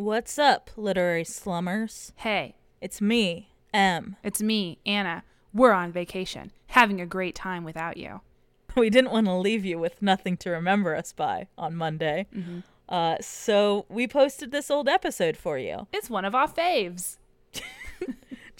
What's 0.00 0.38
up, 0.38 0.70
literary 0.78 1.24
slummers? 1.24 2.14
Hey, 2.16 2.54
It's 2.80 3.02
me, 3.02 3.50
Em. 3.74 4.16
it's 4.24 4.40
me, 4.40 4.78
Anna. 4.86 5.24
We're 5.52 5.72
on 5.72 5.92
vacation, 5.92 6.52
having 6.68 7.02
a 7.02 7.06
great 7.06 7.34
time 7.34 7.64
without 7.64 7.98
you. 7.98 8.22
We 8.76 8.88
didn't 8.88 9.10
want 9.12 9.26
to 9.26 9.34
leave 9.34 9.62
you 9.66 9.78
with 9.78 10.00
nothing 10.00 10.38
to 10.38 10.48
remember 10.52 10.96
us 10.96 11.12
by 11.12 11.48
on 11.58 11.76
Monday. 11.76 12.28
Uh, 12.88 13.16
so 13.20 13.84
we 13.90 14.08
posted 14.08 14.52
this 14.52 14.70
old 14.70 14.88
episode 14.88 15.36
for 15.36 15.58
you. 15.58 15.86
It's 15.92 16.08
one 16.08 16.24
of 16.24 16.34
our 16.34 16.48
faves. 16.48 17.18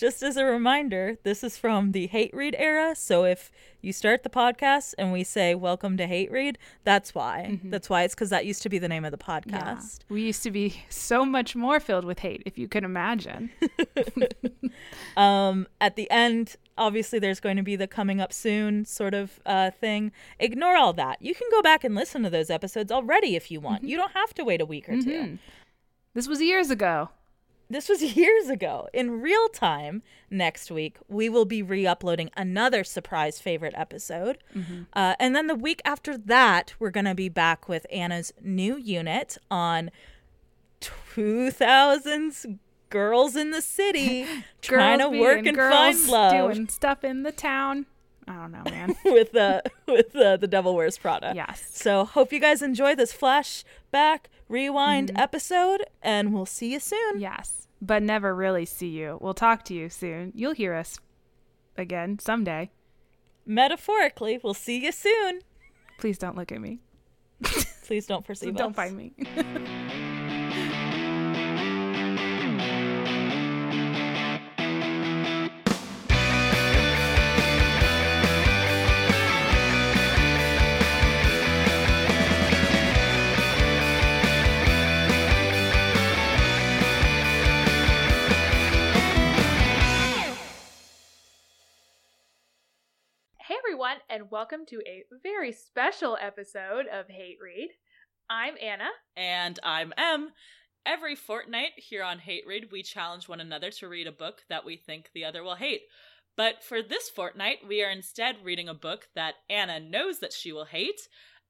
Just 0.01 0.23
as 0.23 0.39
a 0.39 0.47
reminder, 0.47 1.19
this 1.25 1.45
is 1.45 1.59
from 1.59 1.93
the 1.93 2.07
hate 2.07 2.33
read 2.33 2.57
era. 2.59 2.95
So 2.97 3.25
if 3.27 3.53
you 3.83 3.93
start 3.93 4.23
the 4.23 4.31
podcast 4.31 4.95
and 4.97 5.13
we 5.13 5.23
say 5.25 5.55
welcome 5.55 5.99
to 5.99 6.07
hate 6.07 6.33
read, 6.33 6.57
that's 6.85 7.15
why. 7.15 7.61
That's 7.65 7.91
why 7.91 8.05
it's 8.05 8.15
because 8.15 8.31
that 8.31 8.47
used 8.47 8.63
to 8.63 8.71
be 8.71 8.79
the 8.79 8.89
name 8.89 9.05
of 9.05 9.11
the 9.11 9.19
podcast. 9.19 9.99
We 10.09 10.23
used 10.23 10.43
to 10.45 10.51
be 10.51 10.83
so 10.89 11.27
much 11.27 11.55
more 11.55 11.81
filled 11.81 12.07
with 12.07 12.21
hate, 12.21 12.43
if 12.47 12.57
you 12.57 12.67
can 12.67 12.83
imagine. 12.83 13.51
Um, 15.17 15.67
at 15.81 15.97
the 15.97 16.11
end, 16.11 16.57
obviously, 16.79 17.19
there's 17.19 17.41
going 17.41 17.57
to 17.59 17.63
be 17.63 17.77
the 17.77 17.87
coming 17.87 18.21
up 18.23 18.33
soon 18.33 18.87
sort 18.87 19.13
of 19.13 19.39
uh, 19.45 19.71
thing. 19.71 20.13
Ignore 20.39 20.77
all 20.77 20.95
that. 20.95 21.21
You 21.21 21.35
can 21.35 21.49
go 21.51 21.61
back 21.61 21.85
and 21.85 21.95
listen 21.95 22.23
to 22.23 22.31
those 22.31 22.49
episodes 22.49 22.91
already 22.91 23.37
if 23.37 23.51
you 23.51 23.61
want. 23.61 23.85
You 23.85 23.99
don't 23.99 24.13
have 24.13 24.33
to 24.35 24.45
wait 24.45 24.63
a 24.63 24.65
week 24.65 24.89
or 24.89 24.95
two. 25.03 25.11
Mhm. 25.11 25.39
This 26.15 26.27
was 26.27 26.41
years 26.41 26.71
ago. 26.71 27.11
This 27.71 27.89
was 27.89 28.03
years 28.17 28.49
ago. 28.49 28.89
In 28.93 29.23
real 29.23 29.49
time, 29.49 30.03
next 30.29 30.71
week, 30.71 30.99
we 31.09 31.29
will 31.29 31.45
be 31.45 31.63
re 31.63 31.87
uploading 31.87 32.31
another 32.37 32.83
surprise 32.85 33.41
favorite 33.41 33.75
episode. 33.77 34.39
Uh, 34.93 35.15
and 35.19 35.35
then 35.35 35.47
the 35.47 35.55
week 35.55 35.81
after 35.85 36.19
that, 36.19 36.75
we're 36.81 36.91
going 36.91 37.07
to 37.07 37.15
be 37.15 37.29
back 37.29 37.69
with 37.69 37.87
Anna's 37.91 38.33
new 38.43 38.77
unit 38.77 39.39
on 39.51 39.91
2000s 40.81 42.59
Girls 42.91 43.37
in 43.37 43.53
the 43.53 43.63
City 43.63 44.27
trying 44.63 44.99
to 44.99 45.09
work 45.09 45.47
and 45.47 45.57
girls 45.57 45.73
find 45.73 46.09
love 46.09 46.53
Doing 46.53 46.69
stuff 46.69 47.05
in 47.05 47.23
the 47.23 47.31
town. 47.31 47.87
I 48.29 48.35
don't 48.35 48.53
know, 48.53 48.63
man. 48.65 48.95
with, 49.05 49.35
uh, 49.35 49.61
with 49.89 50.15
uh, 50.15 50.37
The 50.37 50.47
Devil 50.47 50.75
Wears 50.75 50.97
Prada. 50.99 51.33
yes. 51.35 51.67
So, 51.73 52.05
hope 52.05 52.33
you 52.33 52.39
guys 52.41 52.63
enjoy 52.63 52.95
this 52.95 53.13
flashback, 53.13 54.27
rewind 54.49 55.11
episode, 55.17 55.85
and 56.03 56.33
we'll 56.33 56.47
see 56.47 56.73
you 56.73 56.81
soon. 56.81 57.19
Yes. 57.21 57.69
But 57.83 58.03
never 58.03 58.35
really 58.35 58.67
see 58.67 58.89
you. 58.89 59.19
We'll 59.21 59.35
talk 59.35 59.65
to 59.65 59.75
you 59.75 59.89
soon. 59.89 60.33
You'll 60.35 60.53
hear 60.55 60.75
us 60.75 60.99
again 61.77 62.19
someday. 62.19 62.71
Metaphorically, 63.47 64.39
we'll 64.43 64.55
see 64.55 64.85
you 64.85 64.93
soon. 64.93 65.41
Please 65.99 66.19
don't 66.19 66.37
look 66.37 66.53
at 66.53 66.61
me. 66.61 66.81
Please 67.85 68.07
don't 68.07 68.25
perceive 68.27 68.55
don't 68.55 68.71
us. 68.71 68.77
find 68.77 68.97
me. 68.97 69.13
Welcome 94.31 94.65
to 94.67 94.81
a 94.87 95.03
very 95.25 95.51
special 95.51 96.17
episode 96.21 96.87
of 96.87 97.09
Hate 97.09 97.39
Read. 97.43 97.71
I'm 98.31 98.55
Anna. 98.63 98.89
And 99.17 99.59
I'm 99.65 99.93
Em. 99.99 100.29
Every 100.87 101.17
fortnight 101.17 101.73
here 101.75 102.05
on 102.05 102.21
Hate 102.21 102.45
Read, 102.47 102.69
we 102.71 102.85
challenge 102.85 103.29
one 103.29 103.41
another 103.41 103.73
to 103.73 103.89
read 103.89 104.07
a 104.07 104.13
book 104.13 104.43
that 104.49 104.65
we 104.65 104.77
think 104.77 105.11
the 105.13 105.25
other 105.25 105.43
will 105.43 105.57
hate. 105.57 105.81
But 106.37 106.63
for 106.63 106.81
this 106.81 107.09
fortnight, 107.09 107.59
we 107.67 107.83
are 107.83 107.91
instead 107.91 108.37
reading 108.45 108.69
a 108.69 108.75
book 108.75 109.09
that 109.17 109.35
Anna 109.49 109.81
knows 109.81 110.21
that 110.21 110.33
she 110.33 110.53
will 110.53 110.67
hate. 110.67 111.01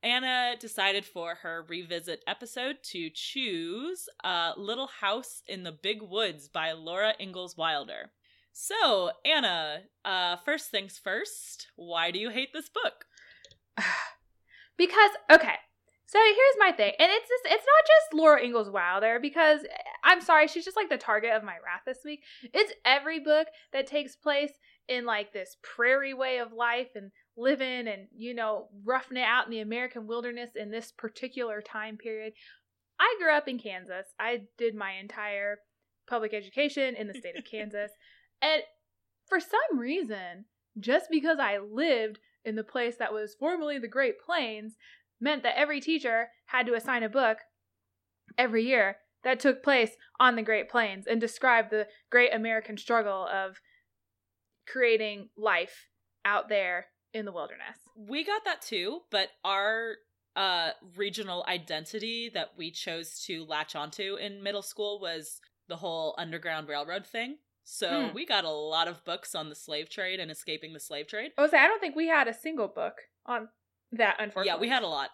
Anna 0.03 0.55
decided 0.59 1.05
for 1.05 1.35
her 1.35 1.67
revisit 1.69 2.23
episode 2.27 2.77
to 2.93 3.11
choose 3.11 4.09
uh, 4.25 4.53
Little 4.57 4.89
House 5.03 5.43
in 5.47 5.65
the 5.65 5.73
Big 5.83 6.01
Woods 6.01 6.49
by 6.49 6.73
Laura 6.73 7.13
Ingalls 7.21 7.59
Wilder. 7.59 8.11
So, 8.53 9.11
Anna, 9.25 9.83
uh, 10.05 10.37
first 10.45 10.71
things 10.71 11.01
first, 11.03 11.69
why 11.77 12.11
do 12.11 12.19
you 12.19 12.31
hate 12.31 12.51
this 12.53 12.69
book? 12.69 13.05
Because 14.77 15.11
okay, 15.31 15.57
so 16.07 16.19
here's 16.19 16.57
my 16.59 16.73
thing, 16.73 16.93
and 16.99 17.11
it's 17.13 17.29
just, 17.29 17.45
it's 17.45 17.67
not 17.67 17.85
just 17.87 18.15
Laura 18.15 18.43
Ingalls 18.43 18.71
Wilder 18.71 19.19
because 19.21 19.61
I'm 20.03 20.23
sorry, 20.23 20.49
she's 20.49 20.65
just 20.65 20.77
like 20.77 20.89
the 20.89 20.97
target 20.97 21.33
of 21.33 21.45
my 21.45 21.53
wrath 21.53 21.83
this 21.87 21.99
week. 22.03 22.23
It's 22.55 22.73
every 22.87 23.21
book 23.21 23.47
that 23.75 23.87
takes 23.87 24.17
place 24.17 24.53
in 24.89 25.05
like 25.05 25.33
this 25.33 25.57
prairie 25.63 26.15
way 26.15 26.39
of 26.39 26.53
life 26.53 26.89
and 26.97 27.13
living 27.37 27.87
and 27.87 28.09
you 28.13 28.35
know 28.35 28.69
roughing 28.85 29.19
it 29.19 29.25
out 29.25 29.45
in 29.45 29.53
the 29.53 29.61
American 29.61 30.07
wilderness 30.07 30.51
in 30.57 30.71
this 30.71 30.93
particular 30.93 31.61
time 31.61 31.97
period. 31.97 32.33
I 32.99 33.17
grew 33.21 33.33
up 33.33 33.47
in 33.49 33.59
Kansas. 33.59 34.07
I 34.19 34.43
did 34.59 34.75
my 34.75 34.95
entire 34.95 35.59
public 36.09 36.35
education 36.35 36.97
in 36.97 37.07
the 37.07 37.15
state 37.15 37.39
of 37.39 37.45
Kansas. 37.51 37.93
And 38.43 38.63
for 39.29 39.41
some 39.41 39.79
reason, 39.79 40.47
just 40.79 41.11
because 41.11 41.39
I 41.39 41.59
lived 41.59 42.19
in 42.45 42.57
the 42.57 42.65
place 42.65 42.97
that 42.97 43.13
was 43.13 43.35
formerly 43.39 43.79
the 43.79 43.89
Great 43.89 44.19
Plains 44.19 44.77
meant 45.21 45.43
that 45.43 45.59
every 45.59 45.81
teacher 45.81 46.29
had 46.47 46.67
to 46.67 46.75
assign 46.75 47.03
a 47.03 47.09
book 47.09 47.39
every 48.39 48.65
year 48.65 48.97
that 49.23 49.41
took 49.41 49.63
place 49.63 49.91
on 50.19 50.37
the 50.37 50.43
Great 50.43 50.69
Plains 50.71 51.07
and 51.07 51.21
described 51.21 51.71
the 51.71 51.87
great 52.11 52.33
American 52.35 52.77
struggle 52.79 53.29
of 53.31 53.61
creating 54.67 55.29
life 55.37 55.89
out 56.25 56.49
there 56.49 56.87
in 57.13 57.25
the 57.25 57.33
wilderness. 57.33 57.77
we 57.97 58.25
got 58.25 58.45
that 58.45 58.63
too 58.63 59.01
but 59.11 59.31
our 59.45 59.97
uh 60.37 60.71
regional 60.97 61.45
identity 61.49 62.31
that 62.33 62.51
we 62.57 62.71
chose 62.71 63.21
to 63.27 63.45
latch 63.47 63.75
onto 63.75 64.15
in 64.15 64.41
middle 64.43 64.63
school 64.63 65.01
was 65.01 65.41
the 65.69 65.77
whole 65.77 66.15
underground 66.19 66.69
railroad 66.69 67.05
thing 67.05 67.37
so 67.73 68.09
Hmm. 68.09 68.15
we 68.15 68.27
got 68.27 68.45
a 68.45 68.51
lot 68.51 68.89
of 68.89 69.05
books 69.05 69.35
on 69.35 69.49
the 69.49 69.55
slave 69.55 69.89
trade 69.89 70.19
and 70.19 70.31
escaping 70.31 70.73
the 70.73 70.81
slave 70.81 71.07
trade 71.07 71.31
I 71.39 71.43
was 71.43 71.55
I 71.55 71.67
don't 71.69 71.81
think 71.81 71.95
we 71.95 72.09
had 72.09 72.27
a 72.27 72.35
single 72.35 72.67
book 72.69 72.95
on 73.27 73.49
that 73.93 74.17
unfortunately. 74.19 74.47
yeah 74.49 74.61
we 74.61 74.69
had 74.69 74.83
a 74.83 74.89
lot 74.89 75.11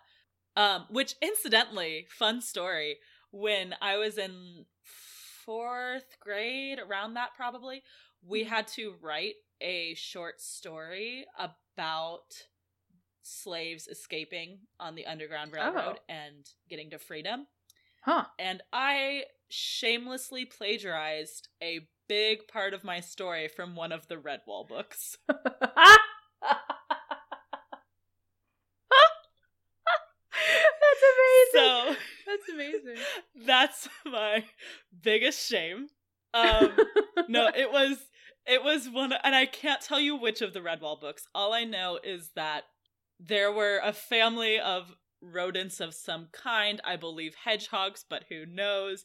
um 0.56 0.87
which 0.91 1.15
incidentally 1.21 2.06
fun 2.11 2.41
story 2.41 2.97
when 3.31 3.75
i 3.83 3.97
was 3.99 4.17
in 4.19 4.65
fourth 5.44 6.17
grade 6.21 6.78
around 6.78 7.15
that 7.15 7.31
probably 7.37 7.83
we 8.27 8.41
Mm-hmm. 8.43 8.50
had 8.55 8.69
to 8.69 8.94
write 9.03 9.34
a 9.61 9.94
short 9.94 10.41
story 10.41 11.27
about 11.38 12.47
slaves 13.23 13.87
escaping 13.88 14.61
on 14.81 14.94
the 14.94 15.06
underground 15.06 15.53
railroad 15.53 15.99
Oh. 15.99 16.03
and 16.09 16.49
getting 16.69 16.91
to 16.91 16.99
freedom 16.99 17.47
Huh. 18.03 18.27
and 18.38 18.62
i 18.73 19.25
shamelessly 19.50 20.44
plagiarized 20.44 21.49
a 21.62 21.88
big 22.09 22.47
part 22.49 22.75
of 22.75 22.84
my 22.84 23.00
story 23.00 23.49
from 23.49 23.75
one 23.77 23.93
of 23.93 24.06
the 24.09 24.17
redwall 24.17 24.67
books 24.69 25.17
That's 30.83 31.03
amazing. 31.53 31.53
so 31.55 31.97
That's 32.27 32.49
amazing. 32.53 33.05
that's 33.47 33.89
my 34.05 34.44
biggest 35.03 35.47
shame 35.47 35.89
um 36.34 36.77
no 37.28 37.49
it 37.55 37.71
was 37.72 37.99
it 38.47 38.62
was 38.62 38.88
one 38.88 39.12
and 39.25 39.34
i 39.34 39.47
can't 39.47 39.81
tell 39.81 40.00
you 40.00 40.17
which 40.17 40.43
of 40.43 40.53
the 40.53 40.61
redwall 40.61 41.00
books 41.00 41.27
all 41.34 41.53
i 41.53 41.65
know 41.65 41.99
is 42.03 42.31
that 42.34 42.65
there 43.21 43.53
were 43.53 43.81
a 43.83 43.93
family 43.93 44.59
of 44.59 44.94
rodents 45.23 45.81
of 45.81 45.94
some 45.94 46.28
kind 46.33 46.81
i 46.84 46.97
believe 46.97 47.34
hedgehogs 47.44 48.05
but 48.09 48.25
who 48.28 48.44
knows 48.47 49.05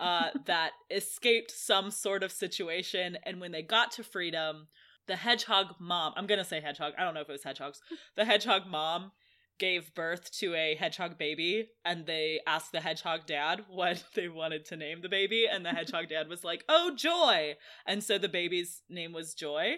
uh 0.00 0.30
that 0.46 0.72
escaped 0.90 1.52
some 1.52 1.90
sort 1.90 2.22
of 2.22 2.32
situation. 2.32 3.18
And 3.24 3.40
when 3.40 3.52
they 3.52 3.62
got 3.62 3.92
to 3.92 4.02
freedom 4.02 4.66
the 5.10 5.16
hedgehog 5.16 5.74
mom 5.80 6.12
i'm 6.16 6.26
gonna 6.26 6.44
say 6.44 6.60
hedgehog 6.60 6.92
i 6.96 7.02
don't 7.02 7.14
know 7.14 7.20
if 7.20 7.28
it 7.28 7.32
was 7.32 7.42
hedgehogs 7.42 7.80
the 8.16 8.24
hedgehog 8.24 8.62
mom 8.68 9.10
gave 9.58 9.92
birth 9.94 10.30
to 10.30 10.54
a 10.54 10.76
hedgehog 10.76 11.18
baby 11.18 11.68
and 11.84 12.06
they 12.06 12.40
asked 12.46 12.70
the 12.70 12.80
hedgehog 12.80 13.26
dad 13.26 13.64
what 13.68 14.04
they 14.14 14.28
wanted 14.28 14.64
to 14.64 14.76
name 14.76 15.02
the 15.02 15.08
baby 15.08 15.46
and 15.50 15.66
the 15.66 15.70
hedgehog 15.70 16.08
dad 16.08 16.28
was 16.28 16.44
like 16.44 16.64
oh 16.68 16.94
joy! 16.96 17.54
And 17.86 18.02
so 18.04 18.18
the 18.18 18.28
baby's 18.28 18.82
name 18.88 19.12
was 19.12 19.34
joy 19.34 19.74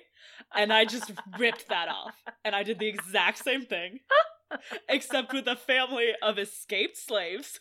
and 0.54 0.70
i 0.70 0.84
just 0.84 1.10
ripped 1.38 1.68
that 1.68 1.88
off 1.88 2.14
and 2.44 2.54
i 2.54 2.62
did 2.62 2.78
the 2.78 2.88
exact 2.88 3.38
same 3.38 3.64
thing 3.64 4.00
except 4.88 5.32
with 5.32 5.46
a 5.48 5.56
family 5.56 6.10
of 6.22 6.38
escaped 6.38 6.98
slaves 6.98 7.58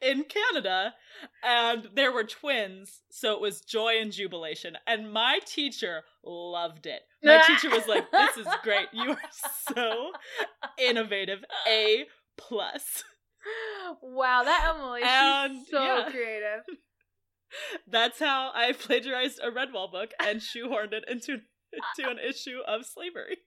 in 0.00 0.24
Canada, 0.24 0.94
and 1.44 1.88
there 1.94 2.12
were 2.12 2.24
twins, 2.24 3.02
so 3.10 3.32
it 3.34 3.40
was 3.40 3.60
joy 3.60 3.94
and 4.00 4.12
jubilation. 4.12 4.76
And 4.86 5.12
my 5.12 5.40
teacher 5.44 6.02
loved 6.24 6.86
it. 6.86 7.02
My 7.22 7.42
teacher 7.46 7.70
was 7.70 7.86
like, 7.86 8.10
"This 8.10 8.36
is 8.36 8.46
great. 8.62 8.88
You 8.92 9.10
are 9.12 9.18
so 9.74 10.10
innovative. 10.78 11.44
A 11.68 12.04
plus." 12.36 13.02
wow, 14.02 14.42
that 14.44 14.74
Emily, 14.74 15.02
And, 15.04 15.58
she's 15.60 15.70
so 15.70 15.82
yeah. 15.84 16.10
creative. 16.10 16.64
That's 17.88 18.18
how 18.18 18.50
I 18.54 18.72
plagiarized 18.72 19.38
a 19.42 19.50
Redwall 19.50 19.90
book 19.90 20.10
and 20.20 20.40
shoehorned 20.40 20.92
it 20.92 21.04
into 21.08 21.38
into 21.72 22.10
an 22.10 22.18
issue 22.18 22.58
of 22.66 22.84
slavery. 22.86 23.38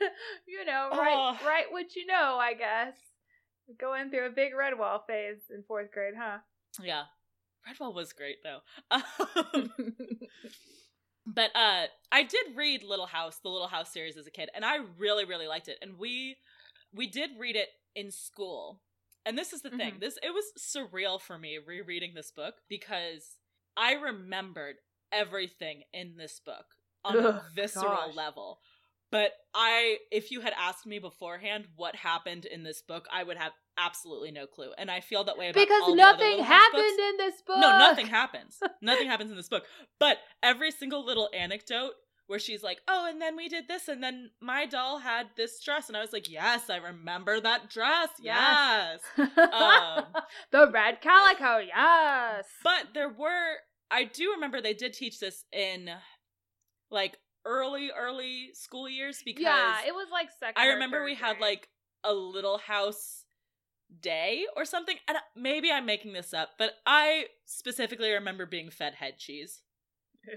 Well, 0.00 0.10
you 0.46 0.64
know, 0.64 0.90
right, 0.92 1.36
Oh. 1.42 1.46
right 1.46 1.64
what 1.70 1.96
you 1.96 2.06
know, 2.06 2.38
I 2.38 2.52
guess. 2.54 2.96
Going 3.78 4.10
through 4.10 4.26
a 4.26 4.30
big 4.30 4.52
Redwall 4.52 5.06
phase 5.06 5.42
in 5.54 5.62
fourth 5.62 5.92
grade, 5.92 6.14
huh? 6.18 6.38
Yeah. 6.82 7.04
Redwall 7.68 7.94
was 7.94 8.12
great 8.12 8.38
though. 8.42 8.60
Um, 9.54 9.70
but 11.26 11.50
uh 11.54 11.84
I 12.10 12.22
did 12.22 12.56
read 12.56 12.82
Little 12.82 13.06
House, 13.06 13.38
the 13.42 13.50
Little 13.50 13.68
House 13.68 13.92
series 13.92 14.16
as 14.16 14.26
a 14.26 14.30
kid, 14.30 14.48
and 14.54 14.64
I 14.64 14.78
really, 14.98 15.24
really 15.24 15.46
liked 15.46 15.68
it. 15.68 15.78
And 15.82 15.98
we 15.98 16.36
we 16.92 17.06
did 17.06 17.30
read 17.38 17.56
it 17.56 17.68
in 17.94 18.10
school. 18.10 18.80
And 19.26 19.36
this 19.36 19.52
is 19.52 19.60
the 19.62 19.70
thing. 19.70 19.94
Mhm. 19.96 20.00
This 20.00 20.18
it 20.22 20.32
was 20.32 20.52
surreal 20.58 21.20
for 21.20 21.38
me 21.38 21.58
rereading 21.58 22.14
this 22.14 22.30
book 22.30 22.54
because 22.68 23.36
I 23.76 23.92
remembered 23.92 24.76
everything 25.12 25.82
in 25.92 26.16
this 26.16 26.40
book 26.40 26.64
on 27.04 27.16
a 27.16 27.42
visceral 27.54 28.06
gosh. 28.08 28.14
level. 28.16 28.60
But 29.10 29.32
I 29.54 29.98
if 30.12 30.30
you 30.30 30.40
had 30.40 30.52
asked 30.58 30.86
me 30.86 30.98
beforehand 30.98 31.66
what 31.76 31.96
happened 31.96 32.44
in 32.44 32.62
this 32.62 32.82
book, 32.82 33.06
I 33.12 33.22
would 33.24 33.36
have 33.36 33.52
absolutely 33.76 34.30
no 34.30 34.46
clue. 34.46 34.70
And 34.78 34.90
I 34.90 35.00
feel 35.00 35.24
that 35.24 35.36
way 35.36 35.48
about 35.48 35.60
because 35.60 35.82
all 35.82 35.96
the 35.96 36.02
other 36.02 36.18
nothing 36.18 36.44
happened 36.44 36.98
in 36.98 37.16
this 37.16 37.42
book. 37.42 37.58
No, 37.58 37.78
nothing 37.78 38.06
happens. 38.06 38.58
nothing 38.82 39.08
happens 39.08 39.30
in 39.30 39.36
this 39.36 39.48
book. 39.48 39.64
But 39.98 40.18
every 40.42 40.70
single 40.70 41.04
little 41.04 41.28
anecdote 41.36 41.92
where 42.28 42.38
she's 42.38 42.62
like, 42.62 42.80
"Oh, 42.86 43.08
and 43.10 43.20
then 43.20 43.34
we 43.36 43.48
did 43.48 43.66
this, 43.66 43.88
and 43.88 44.00
then 44.00 44.30
my 44.40 44.64
doll 44.64 44.98
had 44.98 45.26
this 45.36 45.60
dress," 45.60 45.88
and 45.88 45.96
I 45.96 46.00
was 46.00 46.12
like, 46.12 46.30
"Yes, 46.30 46.70
I 46.70 46.76
remember 46.76 47.40
that 47.40 47.68
dress. 47.68 48.10
Yes." 48.20 49.00
Yes. 49.16 49.30
Um, 49.36 50.04
the 50.52 50.70
red 50.70 51.00
calico, 51.00 51.58
yes. 51.58 52.44
But 52.62 52.88
there 52.94 53.08
were, 53.08 53.54
I 53.90 54.04
do 54.04 54.30
remember 54.32 54.60
they 54.60 54.74
did 54.74 54.92
teach 54.92 55.18
this 55.18 55.44
in 55.52 55.90
like 56.90 57.18
early, 57.44 57.90
early 57.96 58.50
school 58.54 58.88
years 58.88 59.22
because 59.24 59.42
yeah, 59.42 59.80
it 59.86 59.94
was 59.94 60.08
like 60.12 60.28
second. 60.38 60.60
I 60.60 60.68
remember 60.68 61.04
we 61.04 61.14
had 61.14 61.40
like 61.40 61.68
a 62.04 62.12
little 62.12 62.58
house 62.58 63.24
day 64.00 64.44
or 64.56 64.64
something. 64.64 64.96
And 65.08 65.16
uh, 65.16 65.20
maybe 65.36 65.70
I'm 65.70 65.86
making 65.86 66.12
this 66.12 66.32
up, 66.32 66.50
but 66.58 66.72
I 66.86 67.26
specifically 67.46 68.12
remember 68.12 68.46
being 68.46 68.70
fed 68.70 68.94
head 68.94 69.18
cheese. 69.18 69.62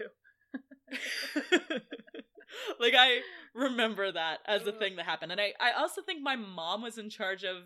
like 2.80 2.94
I 2.98 3.20
remember 3.54 4.12
that 4.12 4.40
as 4.46 4.66
a 4.68 4.72
thing 4.72 4.96
that 4.96 5.06
happened. 5.06 5.32
And 5.32 5.42
I, 5.42 5.54
I 5.60 5.72
also 5.80 6.02
think 6.02 6.22
my 6.22 6.36
mom 6.36 6.82
was 6.82 6.98
in 6.98 7.10
charge 7.10 7.44
of 7.44 7.58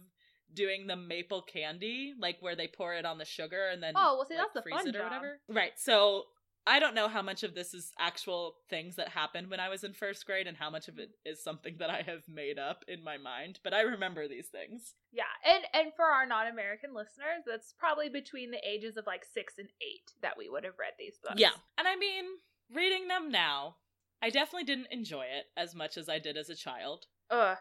doing 0.54 0.88
the 0.88 0.96
maple 0.96 1.42
candy, 1.42 2.14
like 2.20 2.38
where 2.40 2.56
they 2.56 2.68
pour 2.68 2.94
it 2.94 3.06
on 3.06 3.18
the 3.18 3.26
sugar 3.26 3.68
and 3.72 3.82
then 3.84 3.94
Oh, 3.96 4.16
well, 4.18 4.26
see, 4.28 4.36
like, 4.36 4.44
that's 4.46 4.54
the 4.54 4.62
freeze 4.62 4.76
fun 4.76 4.88
it 4.88 4.96
or 4.96 5.00
job. 5.00 5.12
whatever. 5.12 5.40
Right. 5.50 5.72
So 5.78 6.24
I 6.68 6.80
don't 6.80 6.96
know 6.96 7.08
how 7.08 7.22
much 7.22 7.44
of 7.44 7.56
this 7.56 7.74
is 7.74 7.94
actual 7.98 8.56
things 8.70 8.98
that 8.98 9.08
happened 9.08 9.50
when 9.50 9.62
I 9.62 9.70
was 9.70 9.86
in 9.86 9.94
first 9.94 10.26
grade 10.26 10.48
and 10.48 10.58
how 10.58 10.70
much 10.70 10.90
of 10.90 11.00
it 11.00 11.12
is 11.26 11.42
something 11.42 11.78
that 11.80 11.90
I 11.90 12.02
have 12.02 12.28
made 12.28 12.60
up 12.60 12.84
in 12.90 13.02
my 13.02 13.18
mind, 13.18 13.60
but 13.64 13.74
I 13.74 13.82
remember 13.82 14.28
these 14.28 14.48
things. 14.48 14.94
Yeah, 15.14 15.24
and 15.46 15.64
and 15.74 15.94
for 15.96 16.06
our 16.06 16.26
non-American 16.26 16.94
listeners, 16.94 17.44
that's 17.48 17.74
probably 17.80 18.10
between 18.10 18.52
the 18.52 18.60
ages 18.68 18.98
of 18.98 19.08
like 19.08 19.24
six 19.24 19.54
and 19.58 19.70
eight 19.82 20.12
that 20.22 20.38
we 20.38 20.50
would 20.50 20.66
have 20.66 20.78
read 20.78 20.94
these 21.00 21.18
books. 21.24 21.40
Yeah. 21.40 21.52
And 21.78 21.88
I 21.88 21.96
mean, 21.96 22.26
reading 22.74 23.08
them 23.08 23.32
now, 23.32 23.78
I 24.22 24.30
definitely 24.30 24.66
didn't 24.66 24.92
enjoy 24.92 25.24
it 25.24 25.46
as 25.56 25.74
much 25.74 25.96
as 25.96 26.10
I 26.10 26.20
did 26.20 26.36
as 26.36 26.50
a 26.50 26.56
child. 26.56 27.06
Ugh, 27.30 27.58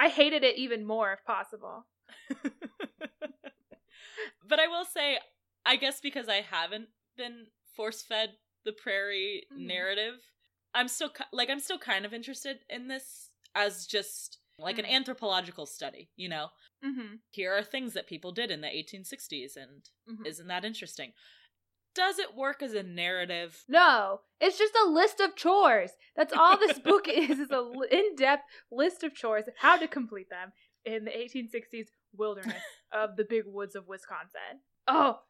I 0.00 0.08
hated 0.08 0.42
it 0.42 0.58
even 0.58 0.84
more 0.84 1.12
if 1.12 1.24
possible. 1.24 1.86
but 4.48 4.58
I 4.58 4.66
will 4.66 4.84
say, 4.84 5.18
I 5.64 5.76
guess 5.76 6.00
because 6.00 6.28
I 6.28 6.40
haven't 6.40 6.88
been 7.16 7.46
force 7.76 8.02
fed 8.02 8.30
the 8.68 8.72
prairie 8.82 9.46
Mhm. 9.52 9.66
narrative, 9.66 10.20
I'm 10.74 10.88
still 10.88 11.10
like 11.32 11.48
I'm 11.50 11.60
still 11.60 11.78
kind 11.78 12.04
of 12.04 12.12
interested 12.12 12.60
in 12.68 12.88
this 12.88 13.30
as 13.54 13.86
just 13.86 14.38
like 14.58 14.78
an 14.78 14.84
Mhm. 14.84 14.90
anthropological 14.90 15.66
study. 15.66 16.10
You 16.16 16.28
know, 16.28 16.50
Mm-hmm. 16.84 17.16
here 17.30 17.52
are 17.56 17.62
things 17.64 17.94
that 17.94 18.06
people 18.06 18.30
did 18.32 18.50
in 18.50 18.60
the 18.60 18.68
1860s, 18.68 19.56
and 19.56 19.88
Mhm. 20.08 20.26
isn't 20.26 20.46
that 20.48 20.64
interesting? 20.64 21.14
Does 21.94 22.18
it 22.18 22.34
work 22.34 22.62
as 22.62 22.74
a 22.74 22.82
narrative? 22.82 23.64
No, 23.66 24.20
it's 24.40 24.58
just 24.58 24.74
a 24.76 24.84
list 24.88 25.18
of 25.20 25.34
chores. 25.34 25.92
That's 26.14 26.32
all 26.32 26.56
this 26.58 26.78
book 26.90 27.08
is, 27.08 27.40
is 27.40 27.50
a 27.50 27.54
l- 27.54 27.82
in-depth 27.82 28.44
list 28.70 29.02
of 29.02 29.14
chores, 29.14 29.46
how 29.56 29.76
to 29.78 29.88
complete 29.88 30.28
them 30.28 30.52
in 30.84 31.04
the 31.04 31.10
1860s 31.16 31.90
wilderness 32.12 32.62
of 32.92 33.16
the 33.16 33.24
big 33.24 33.44
woods 33.46 33.74
of 33.74 33.88
Wisconsin. 33.88 34.60
Oh, 34.86 35.20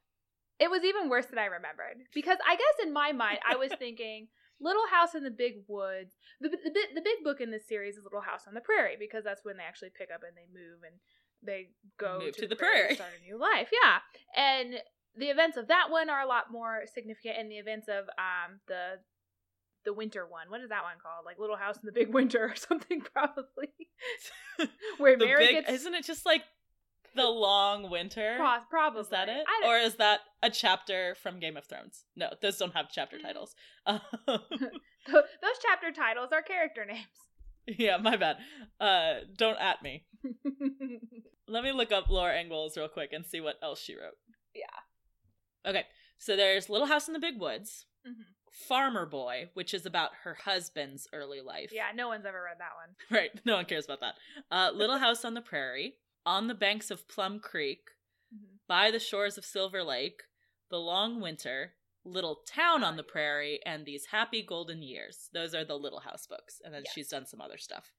it 0.59 0.71
was 0.71 0.83
even 0.85 1.09
worse 1.09 1.27
than 1.27 1.39
I 1.39 1.47
remembered. 1.47 1.99
Because 2.15 2.39
I 2.47 2.57
guess 2.57 2.87
in 2.87 2.93
my 2.93 3.13
mind, 3.13 3.39
I 3.49 3.57
was 3.57 3.71
thinking 3.79 4.29
Little 4.61 4.87
House 4.91 5.15
in 5.15 5.23
the 5.23 5.31
Big 5.31 5.63
Woods. 5.69 6.15
The, 6.41 6.49
the, 6.49 6.71
bi- 6.71 6.95
the 6.95 7.01
big 7.01 7.25
book 7.25 7.41
in 7.41 7.51
this 7.51 7.67
series 7.67 7.97
is 7.97 8.05
Little 8.05 8.21
House 8.21 8.43
on 8.47 8.55
the 8.55 8.61
Prairie 8.61 8.97
because 8.99 9.25
that's 9.25 9.45
when 9.45 9.57
they 9.57 9.65
actually 9.65 9.91
pick 9.97 10.09
up 10.13 10.23
and 10.27 10.37
they 10.37 10.49
move 10.53 10.83
and 10.83 10.97
they 11.43 11.69
go 11.99 12.21
to, 12.21 12.33
to 12.33 12.41
the, 12.43 12.49
the 12.49 12.57
prairie, 12.57 12.79
prairie. 12.79 12.89
to 12.91 12.95
start 12.97 13.11
a 13.21 13.25
new 13.25 13.39
life. 13.39 13.71
Yeah. 13.71 13.99
And 14.37 14.75
the 15.17 15.27
events 15.27 15.57
of 15.57 15.69
that 15.69 15.91
one 15.91 16.11
are 16.11 16.21
a 16.21 16.27
lot 16.27 16.51
more 16.51 16.83
significant 16.93 17.37
and 17.39 17.51
the 17.51 17.57
events 17.57 17.89
of 17.89 18.05
um 18.19 18.61
the 18.67 18.99
the 19.85 19.93
winter 19.93 20.27
one. 20.29 20.51
What 20.51 20.61
is 20.61 20.69
that 20.71 20.83
one 20.83 20.97
called? 21.03 21.25
Like 21.25 21.39
Little 21.39 21.57
House 21.57 21.77
in 21.77 21.87
the 21.87 21.93
Big 21.93 22.09
Winter 22.13 22.51
or 22.51 22.57
something 22.57 23.01
probably. 23.01 23.71
Where 24.99 25.17
Mary 25.17 25.47
big, 25.47 25.67
gets 25.67 25.81
isn't 25.81 25.95
it 25.95 26.05
just 26.05 26.27
like 26.27 26.43
the 27.19 27.29
long 27.29 27.91
winter? 27.91 28.35
Pro- 28.39 28.59
probably. 28.71 29.03
Is 29.03 29.09
that 29.11 29.29
it? 29.29 29.45
Or 29.67 29.77
is 29.77 29.97
that 29.97 30.21
a 30.43 30.49
chapter 30.51 31.15
from 31.23 31.39
Game 31.41 31.57
of 31.57 31.67
Thrones? 31.67 32.05
No, 32.17 32.31
those 32.41 32.57
don't 32.59 32.75
have 32.75 32.87
chapter 32.91 33.19
titles. 33.19 33.55
Um, 33.87 34.01
those 34.27 35.59
chapter 35.63 35.91
titles 35.93 36.29
are 36.33 36.43
character 36.43 36.85
names. 36.85 37.07
yeah, 37.67 37.97
my 37.97 38.17
bad. 38.17 38.37
Uh, 38.81 39.21
don't 39.37 39.59
at 39.59 39.83
me. 39.83 40.05
Let 41.49 41.65
me 41.65 41.73
look 41.73 41.93
up 41.93 42.11
Laura 42.11 42.39
Ingalls 42.39 42.77
real 42.77 42.89
quick 42.89 43.13
and 43.13 43.25
see 43.25 43.41
what 43.41 43.57
else 43.63 43.81
she 43.81 43.95
wrote. 43.95 44.17
Yeah. 44.55 45.71
Okay, 45.71 45.85
so 46.19 46.37
there's 46.37 46.69
Little 46.69 46.87
House 46.87 47.09
in 47.09 47.15
the 47.15 47.21
Big 47.21 47.41
Woods, 47.41 47.87
Mhm. 48.07 48.25
Farmer 48.51 49.07
Boy, 49.07 49.49
which 49.55 49.73
is 49.73 49.87
about 49.87 50.11
her 50.25 50.35
husband's 50.45 51.09
early 51.13 51.41
life. 51.41 51.71
Yeah, 51.73 51.87
no 51.95 52.09
one's 52.09 52.27
ever 52.27 52.43
read 52.43 52.59
that 52.59 52.73
one. 52.77 52.95
Right, 53.19 53.31
no 53.47 53.57
one 53.57 53.65
cares 53.65 53.85
about 53.87 54.01
that. 54.01 54.15
Uh, 54.51 54.71
Little 54.75 54.99
House 54.99 55.25
on 55.25 55.33
the 55.35 55.41
Prairie, 55.41 55.95
On 56.27 56.47
the 56.47 56.55
Banks 56.55 56.91
of 56.91 57.09
Plum 57.09 57.41
Creek, 57.41 57.91
Mhm. 58.35 58.59
By 58.67 58.91
the 58.91 58.99
Shores 59.01 59.39
of 59.39 59.45
Silver 59.45 59.83
Lake, 59.83 60.23
The 60.71 60.79
Long 60.81 61.21
Winter, 61.21 61.75
Little 62.05 62.37
Town 62.47 62.85
on 62.85 62.97
the 62.97 63.03
Prairie, 63.03 63.61
and 63.65 63.85
These 63.87 64.07
Happy 64.07 64.43
Golden 64.43 64.83
Years. 64.83 65.31
Those 65.33 65.55
are 65.55 65.65
the 65.65 65.79
Little 65.79 66.01
House 66.01 66.27
books. 66.27 66.61
And 66.63 66.73
then 66.75 66.83
Yes. 66.85 66.93
she's 66.95 67.09
done 67.09 67.27
some 67.27 67.41
other 67.41 67.59
stuff. 67.59 67.93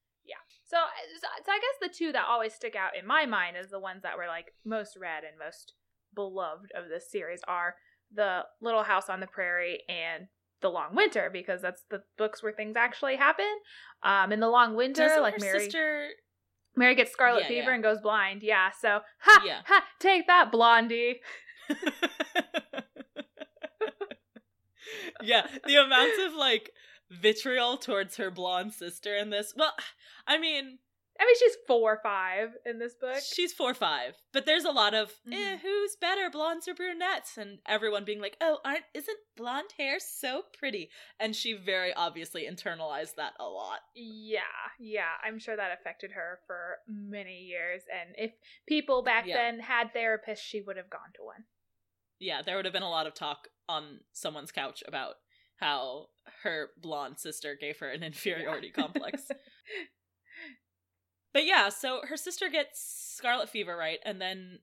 So, 0.63 0.77
so, 1.19 1.27
so 1.43 1.51
I 1.51 1.57
guess 1.59 1.79
the 1.81 1.89
two 1.89 2.11
that 2.11 2.25
always 2.27 2.53
stick 2.53 2.75
out 2.75 2.95
in 2.95 3.03
my 3.03 3.25
mind 3.25 3.57
as 3.57 3.71
the 3.71 3.79
ones 3.79 4.03
that 4.03 4.15
were 4.15 4.27
like 4.27 4.53
most 4.63 4.95
read 4.95 5.23
and 5.23 5.35
most 5.39 5.73
beloved 6.13 6.71
of 6.73 6.89
this 6.89 7.09
series 7.09 7.41
are 7.47 7.75
the 8.11 8.45
Little 8.61 8.83
House 8.83 9.09
on 9.09 9.19
the 9.19 9.25
Prairie 9.25 9.83
and 9.89 10.27
The 10.61 10.69
Long 10.69 10.93
Winter 10.93 11.31
because 11.31 11.63
that's 11.63 11.81
the 11.89 12.03
books 12.17 12.43
where 12.43 12.51
things 12.53 12.75
actually 12.75 13.15
happen. 13.15 13.49
Um, 14.03 14.31
in 14.31 14.39
The 14.41 14.49
Long 14.49 14.75
Winter, 14.75 15.07
Doesn't 15.07 15.23
like 15.23 15.39
Mary, 15.39 15.59
sister 15.61 16.11
Mary 16.79 16.95
gets 16.95 17.12
scarlet 17.12 17.41
Yeah, 17.41 17.48
fever 17.50 17.69
yeah. 17.69 17.74
and 17.75 17.83
goes 17.83 18.00
blind. 18.00 18.41
Yeah, 18.41 18.69
so 18.79 19.01
ha 19.19 19.43
Yeah. 19.45 19.62
ha, 19.65 19.83
take 20.00 20.25
that, 20.27 20.50
Blondie. 20.51 21.19
yeah, 25.21 25.45
the 25.67 25.75
amount 25.75 26.17
of 26.25 26.33
like 26.33 26.71
vitriol 27.12 27.77
towards 27.77 28.15
her 28.17 28.31
blonde 28.31 28.74
sister 28.74 29.15
in 29.15 29.29
this. 29.29 29.53
Well, 29.55 29.74
I 30.25 30.38
mean, 30.39 30.79
I 31.21 31.25
mean, 31.25 31.35
she's 31.38 31.57
four 31.67 31.93
or 31.95 31.99
five 32.01 32.51
in 32.65 32.79
this 32.79 32.95
book. 32.95 33.21
she's 33.21 33.51
four 33.51 33.71
or 33.71 33.73
five, 33.73 34.15
but 34.31 34.45
there's 34.45 34.63
a 34.63 34.71
lot 34.71 34.93
of 34.93 35.11
eh, 35.29 35.35
Mhm. 35.35 35.59
who's 35.59 35.95
better, 35.97 36.29
blondes 36.29 36.67
or 36.67 36.73
brunettes, 36.73 37.38
and 37.38 37.59
everyone 37.67 38.05
being 38.05 38.21
like, 38.21 38.38
"Oh, 38.39 38.59
aren't 38.63 38.85
isn't 38.93 39.19
blonde 39.35 39.73
hair 39.77 39.99
so 39.99 40.43
pretty?" 40.53 40.89
And 41.19 41.35
she 41.35 41.53
very 41.53 41.93
obviously 41.93 42.47
internalized 42.47 43.15
that 43.15 43.33
a 43.39 43.49
lot. 43.49 43.81
Yeah, 43.95 44.39
yeah, 44.79 45.11
I'm 45.21 45.39
sure 45.39 45.57
that 45.57 45.77
affected 45.77 46.11
her 46.13 46.39
for 46.47 46.79
many 46.88 47.39
years. 47.43 47.83
And 47.93 48.15
if 48.17 48.31
people 48.65 49.03
back 49.03 49.25
Yeah. 49.27 49.35
then 49.35 49.59
had 49.59 49.93
therapists, 49.93 50.39
she 50.39 50.61
would 50.61 50.77
have 50.77 50.89
gone 50.89 51.11
to 51.15 51.23
one. 51.23 51.45
Yeah, 52.19 52.41
there 52.41 52.55
would 52.55 52.65
have 52.65 52.73
been 52.73 52.83
a 52.83 52.89
lot 52.89 53.07
of 53.07 53.13
talk 53.13 53.49
on 53.67 54.05
someone's 54.13 54.51
couch 54.53 54.83
about 54.88 55.15
how 55.57 56.09
her 56.43 56.71
blonde 56.77 57.19
sister 57.19 57.55
gave 57.55 57.79
her 57.79 57.89
an 57.89 58.03
inferiority 58.61 58.71
complex. 58.71 59.29
But 61.33 61.45
yeah, 61.45 61.69
so 61.69 62.01
her 62.07 62.17
sister 62.17 62.50
gets 62.50 63.13
scarlet 63.15 63.50
fever, 63.50 63.75
right? 63.75 64.00
And 64.05 64.19
then 64.19 64.59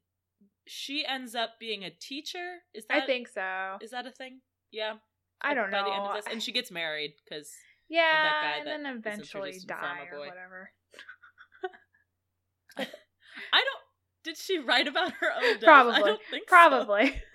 she 0.66 1.04
ends 1.06 1.34
up 1.34 1.50
being 1.60 1.84
a 1.84 1.90
teacher. 1.90 2.58
Is 2.74 2.84
that 2.88 3.02
I 3.04 3.06
think 3.06 3.28
so. 3.28 3.78
is 3.80 3.92
that 3.92 4.06
a 4.06 4.10
thing? 4.10 4.40
Yeah. 4.72 4.94
I 5.40 5.54
don't 5.54 5.70
by 5.70 5.78
know. 5.78 5.84
the 5.84 5.94
end 5.94 6.06
of 6.06 6.14
this, 6.16 6.24
and 6.32 6.42
she 6.42 6.50
gets 6.50 6.70
married 6.70 7.12
because 7.24 7.50
yeah, 7.90 8.30
guy 8.42 8.58
and 8.58 8.66
then 8.84 8.96
eventually 8.96 9.60
die 9.66 10.08
or 10.10 10.18
whatever. 10.20 10.70
Did 14.26 14.36
she 14.36 14.58
write 14.58 14.88
about 14.88 15.12
her 15.20 15.28
own 15.36 15.52
death? 15.52 15.62
Probably. 15.62 15.94
I 15.94 16.00
don't 16.00 16.20
think 16.28 16.48
so. 16.48 16.56
Probably. 16.56 17.04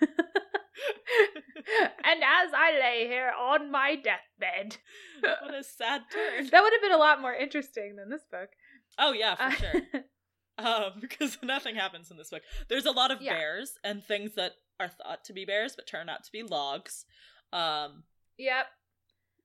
and 2.04 2.20
as 2.22 2.50
I 2.54 2.78
lay 2.78 3.06
here 3.06 3.32
on 3.40 3.70
my 3.70 3.96
deathbed, 3.96 4.76
What 5.22 5.54
a 5.54 5.64
sad 5.64 6.02
turn. 6.12 6.48
that 6.50 6.62
would 6.62 6.72
have 6.74 6.82
been 6.82 6.92
a 6.92 6.98
lot 6.98 7.22
more 7.22 7.32
interesting 7.32 7.96
than 7.96 8.10
this 8.10 8.26
book. 8.30 8.50
Oh 8.98 9.12
yeah, 9.12 9.34
for 9.34 9.42
Uh, 9.42 9.50
sure. 9.52 9.82
Um, 10.58 10.92
because 11.00 11.38
nothing 11.42 11.74
happens 11.76 12.10
in 12.10 12.16
this 12.16 12.30
book. 12.30 12.42
There's 12.68 12.86
a 12.86 12.90
lot 12.90 13.10
of 13.10 13.20
Yeah. 13.22 13.34
bears 13.34 13.78
and 13.84 14.04
things 14.04 14.34
that 14.34 14.52
are 14.80 14.88
thought 14.88 15.24
to 15.24 15.32
be 15.32 15.44
bears 15.44 15.74
but 15.76 15.86
turn 15.86 16.08
out 16.08 16.24
to 16.24 16.32
be 16.32 16.42
logs. 16.42 17.04
Um, 17.52 18.04
yep. 18.38 18.66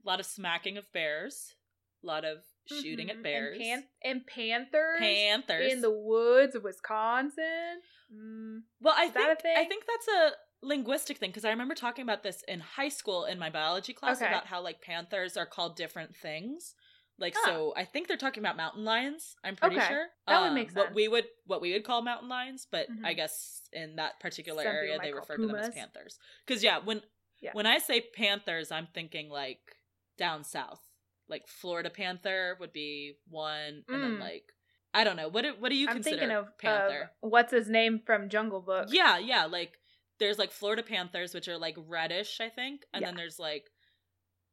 a 0.04 0.08
lot 0.08 0.20
of 0.20 0.25
smacking 0.25 0.77
of 0.77 0.92
bears. 0.94 1.56
A 2.04 2.08
lot 2.08 2.24
of 2.25 2.39
shooting 2.68 3.08
Mhm. 3.08 3.12
at 3.12 3.24
bears. 3.24 3.58
And, 3.58 3.63
pan- 3.63 3.88
and 4.04 4.27
panthers. 4.27 5.00
Panthers. 5.00 5.74
In 5.74 5.82
the 5.82 5.92
woods 5.92 6.56
of 6.56 6.63
Wisconsin. 6.63 7.82
Mm. 8.13 8.63
well, 8.80 8.94
I 8.98 9.06
Is 9.06 9.13
that 9.13 9.32
a 9.32 9.42
think 9.42 9.58
I 9.58 9.66
think 9.66 9.84
that's 9.86 10.08
a 10.08 10.32
linguistic 10.62 11.18
thing 11.18 11.30
because 11.30 11.44
I 11.44 11.50
remember 11.50 11.75
talking 11.75 12.04
about 12.04 12.24
this 12.24 12.42
in 12.48 12.62
high 12.62 12.88
school 12.89 13.25
in 13.25 13.38
my 13.38 13.50
biology 13.50 13.94
class 13.94 14.22
Okay. 14.22 14.27
about 14.32 14.46
how 14.48 14.62
like 14.62 14.82
panthers 14.82 15.36
are 15.36 15.46
called 15.46 15.75
different 15.75 16.16
things. 16.16 16.74
Like 17.19 17.36
Huh. 17.36 17.45
so, 17.45 17.74
I 17.75 17.83
think 17.86 18.07
they're 18.07 18.17
talking 18.17 18.43
about 18.43 18.57
mountain 18.57 18.86
lions. 18.86 19.36
I'm 19.43 19.55
pretty 19.55 19.77
Okay. 19.77 19.88
sure 19.88 20.07
That 20.27 20.39
would 20.41 20.47
Um, 20.50 20.55
make 20.55 20.71
What 20.74 20.93
we 20.93 21.07
would 21.07 21.25
what 21.45 21.62
we 21.62 21.74
would 21.74 21.83
call 21.83 22.01
mountain 22.01 22.29
lions, 22.29 22.67
but 22.69 22.88
I 23.03 23.13
Mhm. 23.13 23.15
guess 23.15 23.62
in 23.74 23.95
that 23.95 24.19
particular 24.19 24.63
Some 24.63 24.75
area 24.75 25.00
they 25.00 25.13
refer 25.13 25.38
to 25.38 25.47
them 25.47 25.55
as 25.57 25.69
panthers. 25.69 26.19
Because 26.45 26.63
yeah, 26.63 26.77
when 26.77 27.01
Yeah. 27.41 27.53
when 27.53 27.65
I 27.65 27.79
say 27.79 28.01
panthers, 28.01 28.71
I'm 28.71 28.88
thinking 28.88 29.29
like 29.29 29.77
down 30.17 30.43
south, 30.43 30.81
like 31.27 31.47
Florida 31.47 31.89
panther 31.89 32.55
would 32.59 32.74
be 32.74 33.15
one, 33.27 33.83
and 33.91 34.03
then 34.03 34.17
Mm. 34.17 34.19
like 34.19 34.53
I 34.93 35.03
don't 35.03 35.15
know 35.17 35.27
what 35.27 35.41
do, 35.43 35.53
what 35.59 35.69
do 35.69 35.75
you 35.75 35.88
I'm 35.88 35.95
consider 35.95 36.17
thinking 36.17 36.36
of, 36.36 36.57
panther? 36.59 37.12
of 37.24 37.31
what's 37.31 37.51
his 37.51 37.69
name 37.69 38.01
from 38.05 38.29
Jungle 38.29 38.62
Book. 38.62 38.89
Yeah, 38.91 39.17
yeah, 39.17 39.45
like 39.45 39.79
there's 40.19 40.38
like 40.39 40.51
Florida 40.51 40.83
panthers, 40.83 41.33
which 41.33 41.47
are 41.47 41.57
like 41.57 41.75
reddish, 41.77 42.39
I 42.41 42.50
think, 42.50 42.86
and 42.93 43.01
Yeah. 43.01 43.07
then 43.07 43.15
there's 43.15 43.39
like 43.39 43.69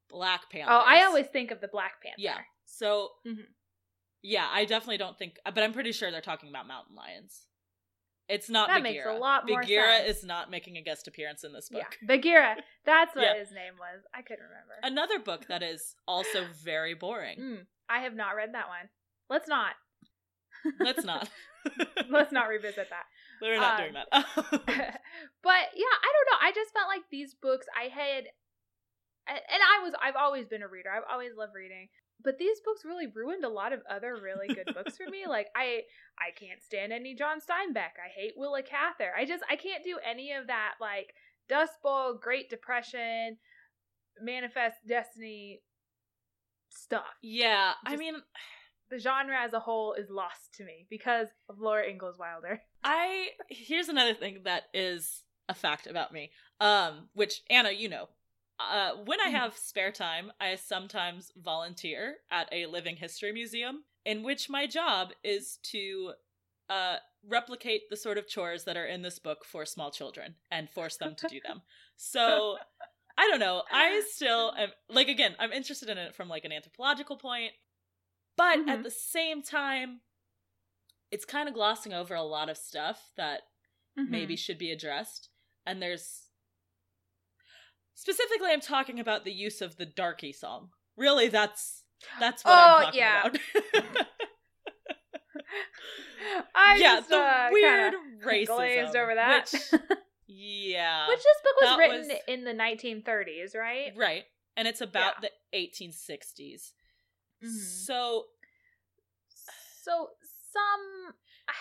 black 0.08 0.50
panthers. 0.50 0.74
Oh, 0.74 0.84
I 0.84 1.04
always 1.04 1.26
think 1.28 1.50
of 1.50 1.60
the 1.60 1.68
Black 1.68 2.02
Panther. 2.02 2.20
yeah. 2.20 2.40
So 2.76 3.10
Mhm. 3.24 3.46
yeah, 4.22 4.48
I 4.50 4.64
definitely 4.64 4.98
don't 4.98 5.16
think, 5.18 5.38
but 5.44 5.58
I'm 5.58 5.72
pretty 5.72 5.92
sure 5.92 6.10
they're 6.10 6.20
talking 6.20 6.48
about 6.48 6.66
mountain 6.66 6.96
lions. 6.96 7.46
It's 8.26 8.48
not 8.48 8.68
That 8.68 8.82
Bagheera. 8.82 9.12
makes 9.12 9.16
a 9.18 9.20
lot 9.20 9.46
more 9.46 9.60
Bagheera 9.60 9.98
sense. 9.98 10.18
is 10.18 10.24
not 10.24 10.50
making 10.50 10.76
a 10.78 10.82
guest 10.82 11.06
appearance 11.06 11.44
in 11.44 11.52
this 11.52 11.68
Yeah, 11.70 11.82
book. 11.84 11.98
Bagheera. 12.06 12.56
That's 12.84 13.14
what 13.14 13.22
Yeah. 13.22 13.34
his 13.38 13.52
name 13.52 13.74
was. 13.78 14.02
I 14.14 14.22
couldn't 14.22 14.44
remember. 14.46 14.74
Another 14.82 15.18
book 15.18 15.46
that 15.48 15.62
is 15.62 15.94
also 16.08 16.46
very 16.46 16.94
boring. 16.94 17.38
Mm, 17.38 17.66
I 17.88 18.00
have 18.00 18.14
not 18.14 18.30
read 18.34 18.54
that 18.54 18.68
one. 18.68 18.88
Let's 19.28 19.46
not. 19.46 19.74
Let's 20.80 21.04
not. 21.12 21.28
Let's 22.08 22.32
not 22.32 22.48
revisit 22.48 22.88
that. 22.90 23.04
We're 23.40 23.58
not 23.60 23.78
um, 23.78 23.80
doing 23.84 23.92
that. 23.94 24.08
but 24.10 25.64
yeah, 25.74 25.94
I 26.02 26.12
don't 26.12 26.28
know. 26.30 26.38
I 26.40 26.52
just 26.54 26.72
felt 26.72 26.88
like 26.88 27.02
these 27.10 27.34
books 27.34 27.66
I 27.78 27.84
had, 27.88 28.24
and 29.26 29.38
and 29.38 29.60
I 29.62 29.82
was 29.84 29.92
I've 30.00 30.16
always 30.16 30.46
been 30.46 30.62
a 30.62 30.68
reader. 30.68 30.90
I've 30.90 31.04
always 31.10 31.32
loved 31.36 31.54
reading. 31.54 31.88
But 32.24 32.38
these 32.38 32.58
books 32.64 32.84
really 32.84 33.06
ruined 33.06 33.44
a 33.44 33.48
lot 33.48 33.72
of 33.72 33.82
other 33.88 34.16
really 34.16 34.48
good 34.48 34.66
books 34.74 34.96
for 34.96 35.08
me. 35.10 35.26
Like 35.28 35.48
I 35.54 35.82
I 36.18 36.30
can't 36.34 36.62
stand 36.62 36.92
any 36.92 37.14
John 37.14 37.38
Steinbeck. 37.38 37.94
I 38.02 38.08
hate 38.14 38.32
Willa 38.36 38.62
Cather. 38.62 39.12
I 39.16 39.24
just 39.24 39.44
I 39.50 39.56
can't 39.56 39.84
do 39.84 39.98
any 40.08 40.32
of 40.32 40.46
that 40.46 40.74
like 40.80 41.14
Dust 41.48 41.74
Bowl, 41.82 42.18
Great 42.20 42.48
Depression, 42.48 43.36
Manifest 44.20 44.76
Destiny 44.88 45.60
stuff. 46.70 47.04
yeah, 47.22 47.72
I 47.86 47.96
mean, 47.96 48.14
The 48.90 48.98
genre 48.98 49.36
as 49.38 49.52
a 49.52 49.60
whole 49.60 49.92
is 49.94 50.10
lost 50.10 50.54
to 50.54 50.64
me 50.64 50.86
because 50.90 51.28
of 51.48 51.58
Laura 51.60 51.86
Ingalls 51.88 52.18
Wilder. 52.18 52.62
I 52.84 53.28
here's 53.48 53.88
another 53.88 54.14
thing 54.14 54.40
that 54.44 54.64
is 54.72 55.24
a 55.48 55.54
fact 55.54 55.86
about 55.86 56.12
me. 56.12 56.30
Um, 56.60 57.08
which 57.14 57.42
Anna, 57.50 57.70
you 57.70 57.88
know. 57.88 58.08
Uh, 58.58 58.94
when 59.04 59.20
I 59.20 59.28
Mhm. 59.28 59.30
have 59.30 59.56
spare 59.56 59.90
time, 59.90 60.32
I 60.40 60.54
sometimes 60.56 61.32
volunteer 61.36 62.18
at 62.30 62.48
a 62.52 62.66
living 62.66 62.96
history 62.96 63.32
museum, 63.32 63.84
in 64.04 64.22
which 64.22 64.48
my 64.48 64.66
job 64.66 65.12
is 65.24 65.58
to 65.64 66.14
uh, 66.68 66.98
replicate 67.26 67.90
the 67.90 67.96
sort 67.96 68.16
of 68.18 68.28
chores 68.28 68.64
that 68.64 68.76
are 68.76 68.86
in 68.86 69.02
this 69.02 69.18
book 69.18 69.44
for 69.44 69.66
small 69.66 69.90
children 69.90 70.36
and 70.50 70.70
force 70.70 70.96
them 70.96 71.14
to 71.16 71.26
do 71.26 71.40
them. 71.44 71.62
So 71.96 72.58
I 73.18 73.28
don't 73.28 73.40
know. 73.40 73.64
I 73.70 74.02
still 74.06 74.54
am 74.56 74.70
like 74.88 75.08
again, 75.08 75.36
I'm 75.38 75.52
interested 75.52 75.88
in 75.88 75.98
it 75.98 76.14
from 76.14 76.28
like 76.28 76.44
an 76.44 76.52
anthropological 76.52 77.16
point, 77.16 77.52
but 78.36 78.60
at 78.68 78.82
Mhm. 78.82 78.84
the 78.84 78.90
same 78.90 79.42
time, 79.42 80.02
it's 81.10 81.24
kind 81.24 81.48
of 81.48 81.54
glossing 81.54 81.92
over 81.92 82.14
a 82.14 82.22
lot 82.22 82.48
of 82.48 82.56
stuff 82.56 83.12
that 83.16 83.42
Mm-hmm. 83.98 84.12
maybe 84.12 84.36
should 84.36 84.58
be 84.58 84.70
addressed. 84.72 85.30
And 85.66 85.80
there's 85.82 86.23
specifically 87.94 88.48
I'm 88.50 88.60
talking 88.60 89.00
about 89.00 89.24
the 89.24 89.32
use 89.32 89.60
of 89.60 89.76
the 89.76 89.86
darky 89.86 90.32
song. 90.32 90.68
Really 90.96 91.28
that's 91.28 91.82
that's 92.20 92.44
what 92.44 92.52
Oh, 92.52 92.56
I'm 92.56 92.82
talking 92.84 93.00
yeah. 93.00 93.26
about. 93.26 94.06
I 96.54 96.76
yeah, 96.78 96.96
just, 96.96 97.08
the 97.10 97.16
uh, 97.16 97.48
weird 97.52 97.94
racism 98.24 98.56
glazed 98.56 98.96
over 98.96 99.14
that. 99.14 99.50
Which, 99.52 99.80
yeah. 100.26 101.08
Which 101.08 101.18
this 101.18 101.36
book 101.42 101.60
was 101.70 101.78
written 101.78 102.08
was- 102.08 102.18
in 102.28 102.44
the 102.44 102.52
1930s, 102.52 103.54
right? 103.56 103.92
right. 103.96 104.24
And 104.56 104.66
it's 104.68 104.80
about 104.80 105.14
Yeah. 105.22 105.28
the 105.52 105.58
1860s. 105.58 106.72
Mhm. 107.44 107.48
So 107.50 108.24
So 109.82 110.08
some 110.52 111.14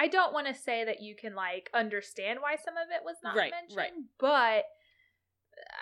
I 0.00 0.08
don't 0.08 0.32
want 0.32 0.46
to 0.46 0.54
say 0.54 0.84
that 0.84 1.02
you 1.02 1.14
can 1.14 1.34
like 1.34 1.68
understand 1.74 2.38
why 2.40 2.56
some 2.56 2.76
of 2.76 2.88
it 2.90 3.04
was 3.04 3.16
not 3.22 3.36
Right, 3.36 3.50
mentioned, 3.52 3.76
right. 3.76 3.92
but 4.18 4.64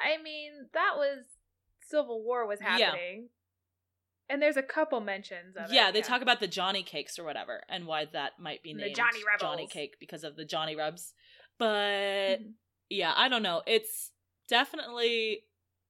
I 0.02 0.22
mean, 0.22 0.68
that 0.74 0.92
was 0.96 1.24
Civil 1.88 2.22
War 2.24 2.46
was 2.46 2.60
Yeah. 2.60 2.68
happening. 2.68 3.28
And 4.30 4.42
there's 4.42 4.58
a 4.58 4.62
couple 4.62 5.00
mentions 5.00 5.56
of 5.56 5.70
it. 5.70 5.72
yeah, 5.72 5.90
they 5.90 6.02
talk 6.02 6.20
about 6.20 6.38
the 6.38 6.46
Johnny 6.46 6.82
cakes 6.82 7.18
or 7.18 7.24
whatever, 7.24 7.62
and 7.68 7.86
why 7.86 8.04
that 8.12 8.38
might 8.38 8.62
be 8.62 8.74
The 8.74 8.80
named 8.80 8.94
Johnny 8.96 9.24
Rebels. 9.26 9.40
Johnny 9.40 9.66
cake 9.66 9.96
because 9.98 10.22
of 10.22 10.36
the 10.36 10.44
Johnny 10.44 10.76
Rebs. 10.76 11.14
But 11.56 12.40
Mhm. 12.40 12.54
yeah, 12.90 13.14
I 13.16 13.28
don't 13.28 13.42
know. 13.42 13.62
It's 13.66 14.12
definitely 14.48 15.44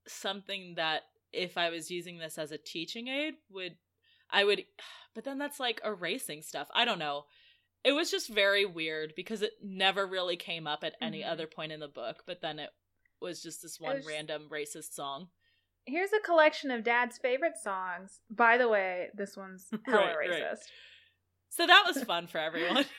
something 0.07 0.75
that 0.77 1.03
if 1.33 1.59
I 1.59 1.71
was 1.71 1.91
using 1.91 2.19
this 2.19 2.39
as 2.39 2.53
a 2.53 2.59
teaching 2.59 3.09
aid 3.09 3.35
would 3.51 3.77
I 4.31 4.45
would 4.45 4.65
but 5.15 5.25
then 5.25 5.39
that's 5.39 5.59
like 5.61 5.81
erasing 5.85 6.43
stuff. 6.43 6.69
I 6.73 6.85
don't 6.85 6.99
know. 7.01 7.27
It 7.85 7.93
was 7.93 8.11
just 8.11 8.29
very 8.29 8.65
weird 8.65 9.15
because 9.17 9.43
it 9.43 9.53
never 9.63 10.07
really 10.07 10.37
came 10.37 10.67
up 10.67 10.85
at 10.85 10.97
any 11.01 11.23
Mhm. 11.23 11.29
other 11.31 11.47
point 11.47 11.73
in 11.73 11.81
the 11.81 11.89
book, 11.89 12.23
but 12.27 12.41
then 12.41 12.59
it 12.59 12.71
was 13.21 13.43
just 13.43 13.63
this 13.63 13.79
one 13.81 13.97
was- 13.97 14.07
random 14.07 14.49
racist 14.51 14.93
song. 14.95 15.29
Here's 15.87 16.13
a 16.13 16.21
collection 16.21 16.71
of 16.71 16.85
Dad's 16.85 17.17
favorite 17.17 17.57
songs. 17.63 18.21
By 18.31 18.59
the 18.59 18.69
way, 18.69 19.09
this 19.15 19.37
one's 19.39 19.67
hella 19.87 20.07
Right, 20.19 20.29
right. 20.29 20.43
racist. 20.43 20.65
So 21.49 21.67
that 21.67 21.85
was 21.87 22.05
fun 22.05 22.27
for 22.27 22.39
everyone. 22.39 22.85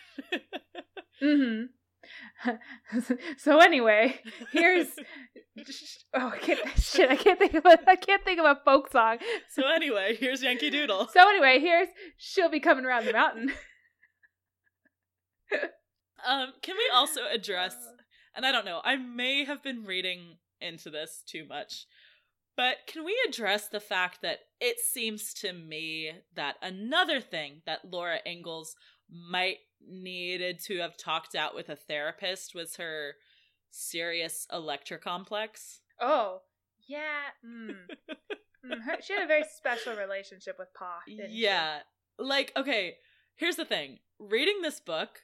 Mm-hmm. 1.21 2.51
so 3.37 3.59
anyway, 3.59 4.21
here's 4.53 4.87
oh 6.13 6.29
I 6.33 6.37
can't, 6.37 6.59
shit 6.79 7.11
I 7.11 7.17
can't 7.17 7.37
think 7.37 7.53
of 7.55 7.65
a, 7.65 7.77
I 7.89 7.97
can't 7.97 8.23
think 8.23 8.39
of 8.39 8.45
a 8.45 8.57
folk 8.63 8.89
song. 8.89 9.17
so 9.49 9.67
anyway, 9.67 10.15
here's 10.17 10.41
Yankee 10.41 10.69
Doodle. 10.69 11.09
So 11.11 11.27
anyway, 11.27 11.59
here's 11.59 11.89
she'll 12.15 12.49
be 12.49 12.61
coming 12.61 12.85
around 12.85 13.05
the 13.05 13.11
mountain. 13.11 13.51
Um, 16.25 16.53
can 16.61 16.75
we 16.77 16.89
also 16.93 17.21
address 17.31 17.75
and 18.35 18.45
I 18.45 18.51
don't 18.51 18.65
know, 18.65 18.81
I 18.83 18.95
may 18.95 19.45
have 19.45 19.63
been 19.63 19.85
reading 19.85 20.37
into 20.61 20.89
this 20.89 21.23
too 21.25 21.45
much, 21.47 21.85
but 22.55 22.77
can 22.87 23.05
we 23.05 23.17
address 23.27 23.67
the 23.67 23.79
fact 23.79 24.21
that 24.21 24.39
it 24.59 24.79
seems 24.79 25.33
to 25.35 25.53
me 25.53 26.11
that 26.35 26.55
another 26.61 27.21
thing 27.21 27.61
that 27.65 27.85
Laura 27.91 28.19
Ingalls 28.25 28.75
might 29.09 29.57
needed 29.87 30.59
to 30.59 30.79
have 30.79 30.97
talked 30.97 31.35
out 31.35 31.55
with 31.55 31.69
a 31.69 31.75
therapist 31.75 32.53
was 32.53 32.75
her 32.75 33.15
serious 33.71 34.45
Electra 34.51 34.97
complex? 34.97 35.81
Oh 36.01 36.41
yeah, 36.87 37.31
mm. 37.45 37.75
Mm, 38.65 38.81
her, 38.81 38.97
she 39.01 39.13
had 39.13 39.23
a 39.23 39.27
very 39.27 39.45
special 39.55 39.95
relationship 39.95 40.57
with 40.59 40.73
Pa. 40.73 40.99
didn't 41.07 41.31
she? 41.31 41.43
Yeah. 41.43 41.79
Like, 42.17 42.51
okay, 42.57 42.95
here's 43.35 43.55
the 43.55 43.65
thing. 43.65 43.99
Reading 44.19 44.61
this 44.61 44.79
book, 44.79 45.21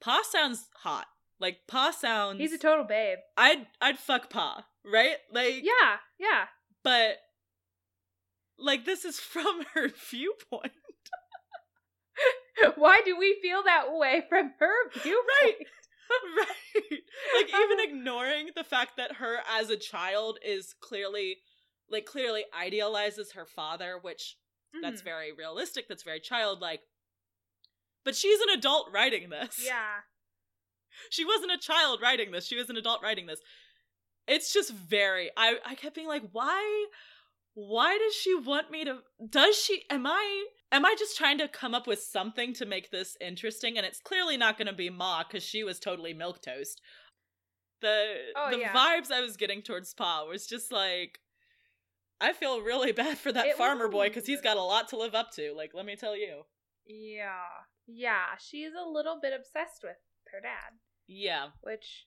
Pa 0.00 0.22
sounds 0.28 0.68
hot. 0.82 1.06
Like 1.40 1.60
Pa 1.68 1.90
sounds 1.92 2.40
he's 2.40 2.52
a 2.52 2.58
total 2.58 2.84
babe. 2.84 3.18
I'd 3.36 3.66
I'd 3.80 3.98
fuck 3.98 4.28
Pa, 4.30 4.66
right? 4.84 5.16
Like 5.32 5.62
Yeah, 5.62 5.96
yeah. 6.18 6.44
but 6.82 7.18
like 8.58 8.84
this 8.84 9.04
is 9.04 9.18
from 9.34 9.62
her 9.74 9.88
viewpoint. 10.10 10.72
Why 12.76 13.00
do 13.04 13.16
we 13.16 13.38
feel 13.40 13.62
that 13.64 13.86
way 13.92 14.22
from 14.28 14.52
her 14.58 14.90
viewpoint? 14.92 15.22
Right. 15.38 15.56
right. 16.38 17.00
Like 17.36 17.48
even 17.48 17.80
ignoring 17.80 18.48
the 18.56 18.64
fact 18.64 18.96
that 18.96 19.16
her 19.16 19.38
as 19.48 19.70
a 19.70 19.76
child 19.76 20.38
is 20.44 20.74
clearly 20.80 21.36
like 21.90 22.04
clearly 22.04 22.44
idealizes 22.58 23.32
her 23.32 23.46
father, 23.46 23.98
which 24.00 24.36
that's 24.82 25.00
Mhm. 25.00 25.04
very 25.04 25.32
realistic, 25.32 25.86
that's 25.88 26.02
very 26.02 26.20
childlike. 26.20 26.80
but 28.04 28.16
she's 28.16 28.40
an 28.40 28.48
adult 28.50 28.88
writing 28.92 29.28
this. 29.28 29.62
Yeah. 29.64 30.00
She 31.10 31.24
wasn't 31.24 31.52
a 31.52 31.58
child 31.58 32.00
writing 32.02 32.30
this. 32.30 32.46
She 32.46 32.56
was 32.56 32.70
an 32.70 32.76
adult 32.76 33.02
writing 33.02 33.26
this. 33.26 33.40
It's 34.26 34.52
just 34.52 34.72
very 34.72 35.30
I 35.36 35.56
I 35.64 35.74
kept 35.74 35.94
being 35.94 36.08
like, 36.08 36.24
why 36.32 36.86
why 37.54 37.98
does 37.98 38.14
she 38.14 38.34
want 38.34 38.70
me 38.70 38.84
to 38.84 38.98
does 39.28 39.56
she 39.56 39.82
am 39.90 40.06
I 40.06 40.46
am 40.70 40.84
I 40.84 40.94
just 40.98 41.16
trying 41.16 41.38
to 41.38 41.48
come 41.48 41.74
up 41.74 41.86
with 41.86 42.00
something 42.00 42.52
to 42.54 42.66
make 42.66 42.90
this 42.90 43.16
interesting? 43.20 43.76
And 43.76 43.86
it's 43.86 44.00
clearly 44.00 44.36
not 44.36 44.58
gonna 44.58 44.72
be 44.72 44.90
Ma, 44.90 45.24
because 45.24 45.42
she 45.42 45.64
was 45.64 45.78
totally 45.80 46.14
milk 46.14 46.42
toast. 46.42 46.80
The 47.80 48.16
Oh, 48.36 48.50
the 48.50 48.58
yeah. 48.58 48.72
vibes 48.72 49.10
I 49.10 49.20
was 49.20 49.36
getting 49.36 49.62
towards 49.62 49.94
Pa 49.94 50.24
was 50.24 50.46
just 50.46 50.70
like 50.70 51.20
I 52.20 52.32
feel 52.32 52.60
really 52.62 52.92
bad 52.92 53.18
for 53.18 53.32
that 53.32 53.46
It 53.46 53.56
farmer 53.56 53.88
boy 53.88 54.08
because 54.08 54.26
he's 54.26 54.40
got 54.40 54.56
a 54.56 54.62
lot 54.62 54.88
to 54.88 54.96
live 54.96 55.14
up 55.14 55.30
to. 55.36 55.52
Like, 55.56 55.70
let 55.74 55.86
me 55.86 55.96
tell 55.96 56.16
you. 56.16 56.42
Yeah. 56.84 57.46
Yeah. 57.86 58.36
She's 58.38 58.70
a 58.74 58.88
little 58.88 59.18
bit 59.22 59.32
obsessed 59.32 59.82
with 59.82 59.96
her 60.32 60.40
dad, 60.40 60.78
Yeah. 61.08 61.48
which, 61.62 62.06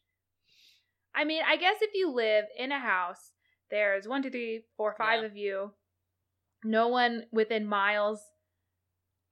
I 1.13 1.25
mean, 1.25 1.41
I 1.46 1.58
guess 1.58 1.77
if 1.81 1.91
you 1.93 2.12
live 2.13 2.46
in 2.58 2.72
a 2.72 2.79
house, 2.79 3.31
there's 3.70 4.08
one, 4.08 4.22
two, 4.24 4.29
three, 4.29 4.63
four, 4.77 4.96
five 4.98 5.22
Yeah. 5.22 5.25
of 5.27 5.36
you, 5.36 5.72
no 6.63 6.88
one 6.88 7.24
within 7.31 7.65
miles. 7.67 8.22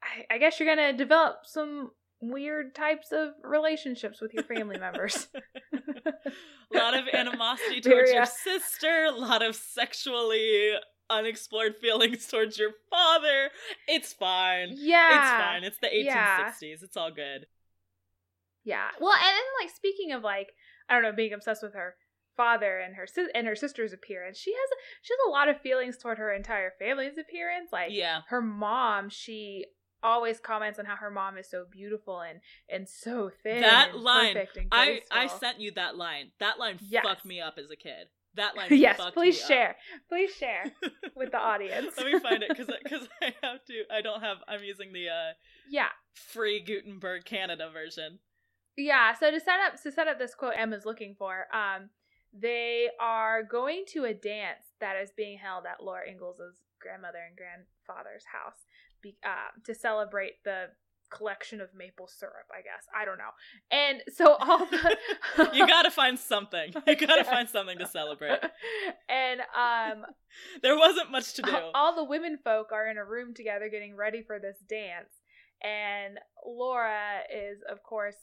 I, 0.02 0.36
I 0.36 0.38
guess 0.40 0.60
you're 0.60 0.74
going 0.76 0.92
to 0.92 0.98
develop 0.98 1.42
some 1.46 1.92
weird 2.22 2.74
types 2.76 3.12
of 3.12 3.30
relationships 3.44 4.20
with 4.22 4.34
your 4.34 4.44
family 4.44 4.78
members. 4.80 5.28
a 5.74 6.78
lot 6.78 6.98
of 6.98 7.08
animosity 7.14 7.82
towards 7.82 8.12
your 8.12 8.26
sister, 8.26 9.06
a 9.06 9.12
lot 9.12 9.42
of 9.42 9.56
sexually 9.56 10.74
unexplored 11.10 11.76
feelings 11.82 12.28
towards 12.28 12.58
your 12.58 12.72
father. 12.90 13.50
It's 13.88 14.14
fine. 14.14 14.70
Yeah. 14.76 15.10
It's 15.10 15.44
fine. 15.44 15.64
It's 15.64 15.78
the 15.80 15.90
Yeah. 15.92 16.52
1860s. 16.62 16.84
It's 16.84 16.98
all 16.98 17.12
good. 17.12 17.46
Yeah. 18.70 18.90
Well, 19.00 19.14
and 19.14 19.22
then 19.24 19.44
like 19.62 19.76
speaking 19.76 20.12
of 20.12 20.24
like 20.24 20.50
I 20.88 20.94
don't 20.94 21.04
know 21.04 21.12
being 21.12 21.34
obsessed 21.34 21.64
with 21.64 21.74
her 21.74 21.96
father 22.38 22.80
and 22.80 22.96
her 22.96 23.06
sis- 23.08 23.30
and 23.36 23.46
her 23.48 23.56
sister's 23.56 23.92
appearance, 23.94 24.38
she 24.38 24.52
has 24.54 24.70
she 25.02 25.14
has 25.14 25.20
a 25.28 25.32
lot 25.32 25.50
of 25.50 25.60
feelings 25.62 25.98
toward 25.98 26.18
her 26.20 26.32
entire 26.34 26.72
family's 26.80 27.18
appearance. 27.18 27.70
Like 27.72 27.90
Yeah. 27.92 28.22
her 28.30 28.42
mom, 28.42 29.10
she 29.10 29.66
always 30.02 30.40
comments 30.40 30.80
on 30.80 30.86
how 30.86 30.96
her 30.96 31.12
mom 31.12 31.38
is 31.38 31.50
so 31.50 31.66
beautiful 31.70 32.22
and 32.22 32.40
and 32.70 32.88
so 32.88 33.32
thin. 33.44 33.62
That 33.62 33.98
line, 33.98 34.38
I 34.72 35.02
I 35.12 35.28
sent 35.28 35.60
you 35.60 35.72
that 35.72 35.98
line. 35.98 36.32
That 36.40 36.60
line 36.60 36.78
Yes. 36.82 37.04
fucked 37.06 37.26
me 37.26 37.42
up 37.42 37.56
as 37.58 37.70
a 37.72 37.76
kid. 37.76 38.08
That 38.36 38.56
line 38.56 38.68
yes, 38.72 39.02
please 39.14 39.38
me 39.38 39.42
up. 39.42 39.48
share. 39.48 39.76
Please 40.08 40.32
share 40.36 40.72
with 41.16 41.32
the 41.32 41.40
audience. 41.40 41.98
Let 41.98 42.06
me 42.06 42.20
find 42.20 42.44
it 42.44 42.50
because 42.50 42.68
because 42.84 43.08
I 43.22 43.34
have 43.42 43.66
to. 43.66 43.84
I 43.92 44.02
don't 44.02 44.22
have. 44.22 44.38
I'm 44.48 44.64
using 44.64 44.94
the 44.94 45.10
uh 45.10 45.32
yeah. 45.70 45.88
free 46.14 46.62
Gutenberg 46.62 47.26
Canada 47.26 47.70
version. 47.74 48.20
Yeah, 48.80 49.14
so 49.14 49.30
to 49.30 49.40
set 49.40 49.60
up 49.60 49.82
to 49.84 49.92
set 49.92 50.08
up 50.08 50.18
this 50.20 50.34
quote 50.34 50.54
Emma's 50.58 50.86
looking 50.86 51.16
for, 51.20 51.48
um, 51.54 51.90
they 52.34 52.88
are 53.00 53.44
going 53.44 53.84
to 53.94 54.06
a 54.06 54.14
dance 54.14 54.64
that 54.80 54.96
is 54.96 55.12
being 55.16 55.38
held 55.38 55.66
at 55.66 55.84
Laura 55.84 56.08
Ingalls' 56.10 56.40
grandmother 56.82 57.20
and 57.28 57.36
grandfather's 57.36 58.24
house, 58.32 58.56
be, 59.02 59.18
um, 59.26 59.62
to 59.66 59.76
celebrate 59.76 60.42
the 60.46 60.68
collection 61.10 61.60
of 61.60 61.68
maple 61.76 62.08
syrup. 62.08 62.48
I 62.54 62.62
guess 62.62 62.86
I 62.96 63.04
don't 63.04 63.18
know, 63.18 63.32
and 63.70 64.02
so 64.16 64.36
all 64.36 64.66
the 64.66 64.98
you 65.54 65.68
gotta 65.68 65.92
find 65.92 66.18
something. 66.18 66.74
You 66.88 66.96
gotta 66.96 67.26
find 67.26 67.50
something 67.50 67.80
to 67.80 67.88
celebrate. 67.88 68.40
and 69.10 69.42
um, 69.42 70.06
There 70.64 70.78
wasn't 70.78 71.12
much 71.12 71.34
to 71.34 71.42
do. 71.42 71.52
all 71.74 71.96
the 71.96 72.04
women 72.06 72.38
folk 72.44 72.72
are 72.72 72.88
in 72.88 72.98
a 72.98 73.04
room 73.04 73.34
together 73.34 73.68
getting 73.70 73.96
ready 73.96 74.22
for 74.22 74.40
this 74.40 74.58
dance 74.70 75.10
and 75.62 76.18
laura 76.46 77.20
is 77.36 77.60
of 77.70 77.84
course 77.84 78.16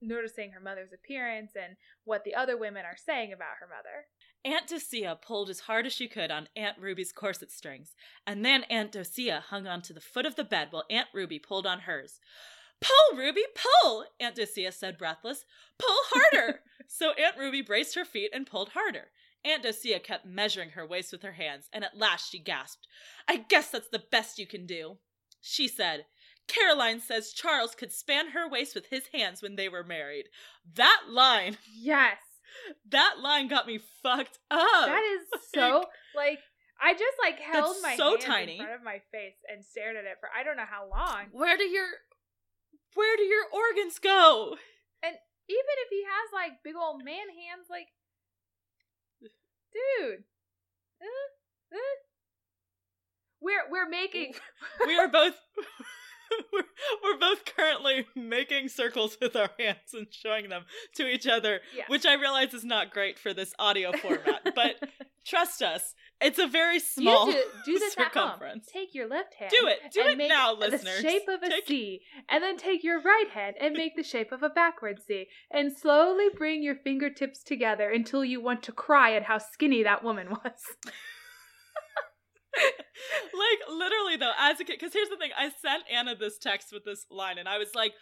noticing 0.00 0.52
her 0.52 0.60
mother's 0.60 0.92
appearance 0.92 1.52
and 1.54 1.76
what 2.04 2.24
the 2.24 2.34
other 2.34 2.56
women 2.56 2.84
are 2.84 2.96
saying 2.96 3.32
about 3.32 3.58
her 3.60 3.66
mother 3.66 4.06
Aunt 4.46 4.68
Docia 4.68 5.18
pulled 5.20 5.50
as 5.50 5.60
hard 5.60 5.86
as 5.86 5.92
she 5.92 6.06
could 6.06 6.30
on 6.30 6.48
Aunt 6.54 6.78
Ruby's 6.78 7.10
corset 7.10 7.50
strings, 7.50 7.96
and 8.24 8.44
then 8.44 8.62
Aunt 8.70 8.92
Docia 8.92 9.42
hung 9.48 9.66
on 9.66 9.82
to 9.82 9.92
the 9.92 10.00
foot 10.00 10.24
of 10.24 10.36
the 10.36 10.44
bed 10.44 10.68
while 10.70 10.84
Aunt 10.88 11.08
Ruby 11.12 11.40
pulled 11.40 11.66
on 11.66 11.80
hers. 11.80 12.20
Pull, 12.80 13.18
Ruby, 13.18 13.42
pull! 13.56 14.04
Aunt 14.20 14.36
Docia 14.36 14.70
said, 14.70 14.98
breathless. 14.98 15.44
Pull 15.80 15.96
harder! 16.10 16.60
so 16.86 17.10
Aunt 17.12 17.36
Ruby 17.36 17.60
braced 17.60 17.96
her 17.96 18.04
feet 18.04 18.30
and 18.32 18.46
pulled 18.46 18.68
harder. 18.68 19.08
Aunt 19.44 19.64
Docia 19.64 19.98
kept 19.98 20.26
measuring 20.26 20.70
her 20.70 20.86
waist 20.86 21.10
with 21.10 21.22
her 21.22 21.32
hands, 21.32 21.68
and 21.72 21.82
at 21.82 21.98
last 21.98 22.30
she 22.30 22.38
gasped, 22.38 22.86
I 23.26 23.38
guess 23.38 23.70
that's 23.70 23.88
the 23.88 24.04
best 24.12 24.38
you 24.38 24.46
can 24.46 24.64
do. 24.64 24.98
She 25.40 25.66
said, 25.66 26.06
Caroline 26.48 27.00
says 27.00 27.32
Charles 27.32 27.74
could 27.74 27.92
span 27.92 28.30
her 28.30 28.48
waist 28.48 28.74
with 28.74 28.86
his 28.86 29.08
hands 29.12 29.42
when 29.42 29.56
they 29.56 29.68
were 29.68 29.84
married. 29.84 30.26
That 30.74 31.02
line, 31.08 31.56
yes 31.74 32.18
that 32.90 33.16
line 33.22 33.48
got 33.48 33.66
me 33.66 33.80
fucked 34.02 34.38
up. 34.50 34.86
that 34.86 35.02
is 35.02 35.40
so 35.54 35.84
like 36.14 36.38
i 36.80 36.92
just 36.92 37.16
like 37.22 37.38
held 37.38 37.76
my 37.82 37.96
so 37.96 38.10
hands 38.12 38.24
tiny. 38.24 38.52
in 38.52 38.58
front 38.58 38.74
of 38.74 38.82
my 38.82 39.00
face 39.12 39.36
and 39.52 39.64
stared 39.64 39.96
at 39.96 40.04
it 40.04 40.16
for 40.20 40.28
i 40.38 40.42
don't 40.42 40.56
know 40.56 40.68
how 40.68 40.88
long 40.88 41.26
Where 41.32 41.56
do 41.56 41.64
your 41.64 41.86
where 42.94 43.16
do 43.18 43.24
your 43.24 43.44
organs 43.52 43.98
go? 43.98 44.56
And 45.02 45.14
even 45.48 45.74
if 45.84 45.88
he 45.90 46.02
has 46.02 46.32
like 46.32 46.62
big 46.64 46.74
old 46.76 47.04
man 47.04 47.28
hands 47.28 47.68
like 47.68 47.88
dude 49.20 50.24
uh, 51.02 51.74
uh. 51.76 51.96
we're 53.40 53.68
we're 53.70 53.88
making 53.88 54.32
We 54.86 54.98
are 54.98 55.08
both 55.08 55.34
we're, 56.52 56.62
we're 57.04 57.18
both 57.18 57.44
currently 57.44 58.06
making 58.14 58.68
circles 58.68 59.16
with 59.20 59.36
our 59.36 59.50
hands 59.58 59.92
and 59.94 60.06
showing 60.10 60.48
them 60.48 60.64
to 60.96 61.06
each 61.06 61.26
other, 61.26 61.60
Yeah. 61.76 61.84
which 61.88 62.06
I 62.06 62.14
realize 62.14 62.54
is 62.54 62.64
not 62.64 62.92
great 62.92 63.18
for 63.18 63.32
this 63.34 63.52
audio 63.58 63.92
format, 63.96 64.54
but 64.54 64.76
trust 65.26 65.62
us, 65.62 65.94
it's 66.20 66.38
a 66.38 66.46
very 66.46 66.78
small 66.78 67.26
do, 67.26 67.42
do 67.66 67.78
this 67.78 67.94
at 67.98 68.04
home. 68.14 68.30
circumference. 68.30 68.66
Take 68.72 68.94
your 68.94 69.06
left 69.08 69.34
hand. 69.34 69.50
Do 69.50 69.66
it. 69.66 69.78
Do 69.92 70.00
and 70.00 70.10
it 70.10 70.18
make 70.18 70.28
now, 70.30 70.54
The 70.54 70.78
shape 71.00 71.28
of 71.28 71.42
a 71.42 71.48
Take- 71.50 71.66
C, 71.66 72.00
and 72.30 72.42
then 72.42 72.56
take 72.56 72.82
your 72.82 73.00
right 73.02 73.28
hand 73.32 73.56
and 73.60 73.74
make 73.74 73.96
the 73.96 74.02
shape 74.02 74.32
of 74.32 74.42
a 74.42 74.48
backward 74.48 74.98
C, 75.06 75.26
and 75.50 75.76
slowly 75.76 76.26
bring 76.34 76.62
your 76.62 76.76
fingertips 76.76 77.42
together 77.42 77.90
until 77.90 78.24
you 78.24 78.40
want 78.40 78.62
to 78.64 78.72
cry 78.72 79.14
at 79.14 79.24
how 79.24 79.38
skinny 79.38 79.82
that 79.82 80.02
woman 80.04 80.30
was. 80.30 80.92
Like 83.34 83.58
literally 83.78 84.16
though 84.16 84.32
as 84.38 84.60
a 84.60 84.64
kid 84.64 84.76
because 84.78 84.92
here's 84.92 85.08
the 85.08 85.16
thing 85.16 85.30
i 85.38 85.50
sent 85.62 85.82
anna 85.92 86.14
this 86.14 86.38
text 86.38 86.72
with 86.72 86.84
this 86.84 87.06
line 87.10 87.38
and 87.38 87.48
i 87.48 87.58
was 87.58 87.74
like 87.74 87.92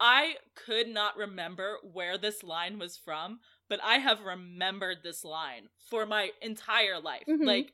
i 0.00 0.34
could 0.54 0.88
not 0.88 1.16
remember 1.16 1.76
where 1.92 2.18
this 2.18 2.42
line 2.42 2.78
was 2.78 2.96
from 2.96 3.38
but 3.68 3.80
i 3.82 3.94
have 3.96 4.20
remembered 4.22 4.98
this 5.02 5.24
line 5.24 5.68
for 5.90 6.06
my 6.06 6.30
entire 6.42 7.00
life 7.00 7.24
Mhm. 7.28 7.44
like 7.46 7.72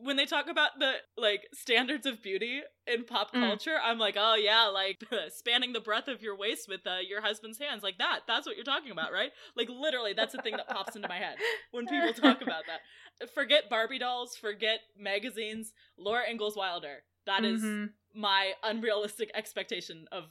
when 0.00 0.16
they 0.16 0.26
talk 0.26 0.48
about 0.48 0.70
the 0.78 0.92
like 1.16 1.46
standards 1.52 2.06
of 2.06 2.22
beauty 2.22 2.60
in 2.86 3.04
pop 3.04 3.32
Mm. 3.32 3.40
culture 3.40 3.76
i'm 3.82 3.98
like 3.98 4.16
oh 4.18 4.34
yeah 4.36 4.66
like 4.66 4.96
spanning 5.34 5.72
the 5.72 5.80
breadth 5.80 6.08
of 6.08 6.22
your 6.22 6.36
waist 6.36 6.68
with 6.68 6.86
uh, 6.86 6.98
your 7.06 7.20
husband's 7.20 7.58
hands 7.58 7.82
like 7.82 7.98
that 7.98 8.20
that's 8.26 8.46
what 8.46 8.54
you're 8.56 8.64
talking 8.64 8.92
about 8.92 9.12
right 9.12 9.30
like 9.56 9.68
literally 9.68 10.12
that's 10.12 10.32
the 10.32 10.40
thing 10.42 10.56
that 10.56 10.68
pops 10.68 10.94
into 10.96 11.08
my 11.08 11.16
head 11.18 11.36
when 11.72 11.86
people 11.86 12.12
talk 12.12 12.40
about 12.42 12.64
that 12.66 12.80
forget 13.34 13.68
Barbie 13.68 13.98
dolls, 13.98 14.36
forget 14.36 14.78
magazines. 14.96 15.72
Laura 15.98 16.22
Ingalls 16.30 16.56
Wilder. 16.56 16.98
That 17.26 17.44
is 17.44 17.60
Mhm. 17.62 17.90
my 18.14 18.52
unrealistic 18.62 19.30
expectation 19.34 20.06
of 20.12 20.24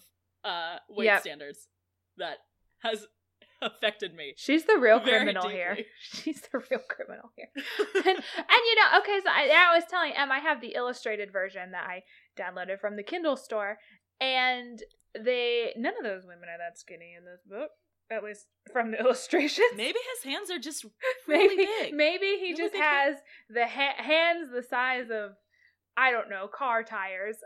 uh 0.46 0.78
weight 0.90 1.06
Yep. 1.08 1.22
standards 1.22 1.68
that 2.18 2.38
has 2.80 3.06
affected 3.62 4.14
me. 4.14 4.34
She's 4.38 4.66
the 4.66 4.78
real 4.80 5.00
criminal 5.00 5.48
here. 5.50 5.78
She's 6.02 6.42
the 6.42 6.60
real 6.70 6.82
criminal 6.90 7.32
here. 7.36 7.48
and, 7.96 8.06
and 8.06 8.16
you 8.16 8.76
know, 8.76 9.00
okay, 9.00 9.20
so 9.24 9.30
I, 9.30 9.50
I 9.72 9.76
was 9.76 9.84
telling 9.90 10.14
Em 10.16 10.32
I 10.32 10.40
have 10.40 10.62
the 10.62 10.74
illustrated 10.76 11.32
version 11.32 11.72
that 11.72 11.86
I 11.86 12.04
downloaded 12.40 12.80
from 12.80 12.96
the 12.96 13.04
Kindle 13.04 13.36
store, 13.38 13.78
and 14.22 14.80
they 15.18 15.74
none 15.76 15.94
of 15.98 16.04
those 16.04 16.24
women 16.24 16.50
are 16.50 16.58
that 16.58 16.78
skinny 16.78 17.16
in 17.18 17.26
this 17.26 17.42
book, 17.48 17.70
at 18.12 18.24
least 18.24 18.46
from 18.72 18.92
the 18.92 19.00
illustrations. 19.00 19.68
Maybe 19.76 20.00
his 20.16 20.32
hands 20.32 20.52
are 20.52 20.60
just 20.60 20.86
really 21.28 21.56
maybe 21.56 21.70
big. 21.82 21.94
maybe 21.94 22.26
he 22.40 22.52
Really 22.52 22.56
just 22.58 22.76
has 22.76 23.16
the 23.50 23.66
ha- 23.66 23.96
hands 23.98 24.50
the 24.54 24.64
size 24.64 25.06
of 25.12 25.32
I 25.98 26.12
don't 26.12 26.30
know 26.30 26.48
car 26.48 26.84
tires. 26.84 27.38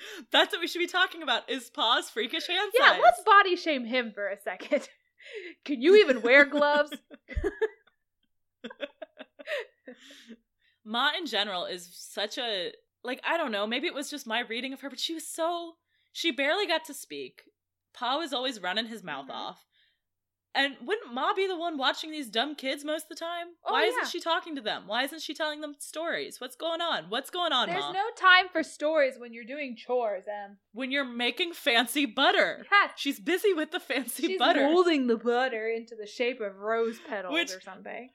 That's 0.32 0.52
what 0.52 0.60
we 0.60 0.66
should 0.68 0.78
be 0.78 0.86
talking 0.86 1.22
about. 1.22 1.48
Is 1.50 1.70
Pa's 1.70 2.10
freakish 2.10 2.46
hand 2.46 2.72
yeah, 2.78 2.92
size? 2.92 3.00
let's 3.02 3.22
body 3.24 3.56
shame 3.56 3.84
him 3.84 4.12
for 4.12 4.28
a 4.28 4.40
second. 4.40 4.88
Can 5.64 5.80
you 5.82 5.96
even 5.96 6.22
wear 6.22 6.44
gloves? 6.44 6.92
Ma 10.84 11.10
in 11.18 11.26
general 11.26 11.64
is 11.66 11.88
such 11.92 12.38
a 12.38 12.72
like 13.04 13.20
I 13.26 13.36
don't 13.36 13.52
know, 13.52 13.66
maybe 13.66 13.86
it 13.86 13.94
was 13.94 14.10
just 14.10 14.26
my 14.26 14.40
reading 14.40 14.72
of 14.72 14.80
her, 14.80 14.90
but 14.90 14.98
she 15.00 15.14
was 15.14 15.26
so 15.26 15.74
she 16.12 16.30
barely 16.30 16.66
got 16.66 16.84
to 16.86 16.94
speak. 16.94 17.42
Pa 17.94 18.16
was 18.18 18.32
always 18.32 18.60
running 18.60 18.86
his 18.86 19.02
mouth 19.02 19.26
Mhm. 19.28 19.34
off. 19.34 19.64
And 20.54 20.74
wouldn't 20.84 21.12
Ma 21.14 21.34
be 21.34 21.46
the 21.46 21.56
one 21.58 21.76
watching 21.78 22.10
these 22.10 22.28
dumb 22.28 22.54
kids 22.54 22.84
most 22.84 23.04
of 23.04 23.08
the 23.10 23.14
time? 23.14 23.48
Oh, 23.64 23.72
Why 23.74 23.82
yeah. 23.84 23.88
isn't 23.90 24.08
she 24.08 24.18
talking 24.18 24.56
to 24.56 24.62
them? 24.62 24.84
Why 24.86 25.04
isn't 25.04 25.20
she 25.22 25.34
telling 25.34 25.60
them 25.60 25.74
stories? 25.78 26.40
What's 26.40 26.56
going 26.56 26.80
on? 26.80 27.04
What's 27.10 27.30
going 27.30 27.52
on, 27.52 27.68
There's 27.68 27.80
Ma? 27.82 27.92
no 27.92 28.04
time 28.16 28.46
for 28.50 28.62
stories 28.62 29.14
when 29.18 29.32
you're 29.32 29.44
doing 29.44 29.76
chores, 29.76 30.24
Em. 30.26 30.56
when 30.72 30.90
you're 30.90 31.04
making 31.04 31.52
fancy 31.52 32.06
butter. 32.06 32.64
Yeah, 32.72 32.90
She's 32.96 33.20
busy 33.20 33.52
with 33.52 33.70
the 33.72 33.80
fancy 33.80 34.22
butter. 34.22 34.28
she's 34.32 34.38
butter. 34.38 34.62
molding 34.72 35.06
the 35.06 35.16
butter 35.16 35.68
into 35.68 35.94
the 35.94 36.06
shape 36.06 36.40
of 36.40 36.56
rose 36.56 36.98
petals 37.08 37.32
Which- 37.34 37.52
or 37.52 37.60
something. 37.60 38.10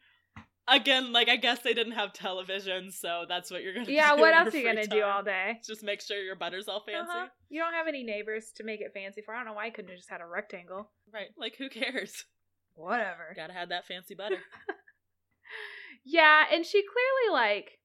Again, 0.68 1.12
like 1.12 1.28
I 1.28 1.36
guess 1.36 1.60
they 1.60 1.74
didn't 1.74 1.94
have 1.94 2.14
television, 2.14 2.90
so 2.92 3.26
that's 3.28 3.52
what 3.52 3.64
you're 3.64 3.74
gonna 3.74 3.86
Yeah, 3.90 4.12
do. 4.12 4.16
Yeah, 4.16 4.22
what 4.22 4.34
else 4.34 4.54
are 4.54 4.58
you 4.58 4.66
gonna 4.66 4.88
do 4.88 5.04
all 5.04 5.22
day? 5.22 5.60
Just 5.66 5.84
make 5.84 6.02
sure 6.02 6.18
your 6.18 6.38
butter's 6.38 6.68
all 6.70 6.82
fancy. 6.86 7.12
Uh-huh. 7.12 7.28
You 7.50 7.62
don't 7.62 7.74
have 7.74 7.88
any 7.88 8.04
neighbors 8.04 8.52
to 8.56 8.64
make 8.64 8.80
it 8.80 8.92
fancy 8.94 9.22
for. 9.22 9.34
I 9.34 9.38
don't 9.40 9.48
know 9.48 9.54
why 9.54 9.66
I 9.66 9.70
couldn't 9.72 9.90
have 9.90 9.98
just 10.00 10.10
had 10.10 10.22
a 10.22 10.26
rectangle. 10.26 10.90
Right. 11.14 11.28
Like 11.38 11.56
who 11.58 11.70
cares? 11.70 12.24
Whatever. 12.76 13.34
Gotta 13.36 13.54
have 13.54 13.70
that 13.70 13.86
fancy 13.86 14.16
butter. 14.16 14.38
Yeah, 16.06 16.44
and 16.52 16.66
she 16.66 16.82
clearly 16.84 17.42
like 17.42 17.80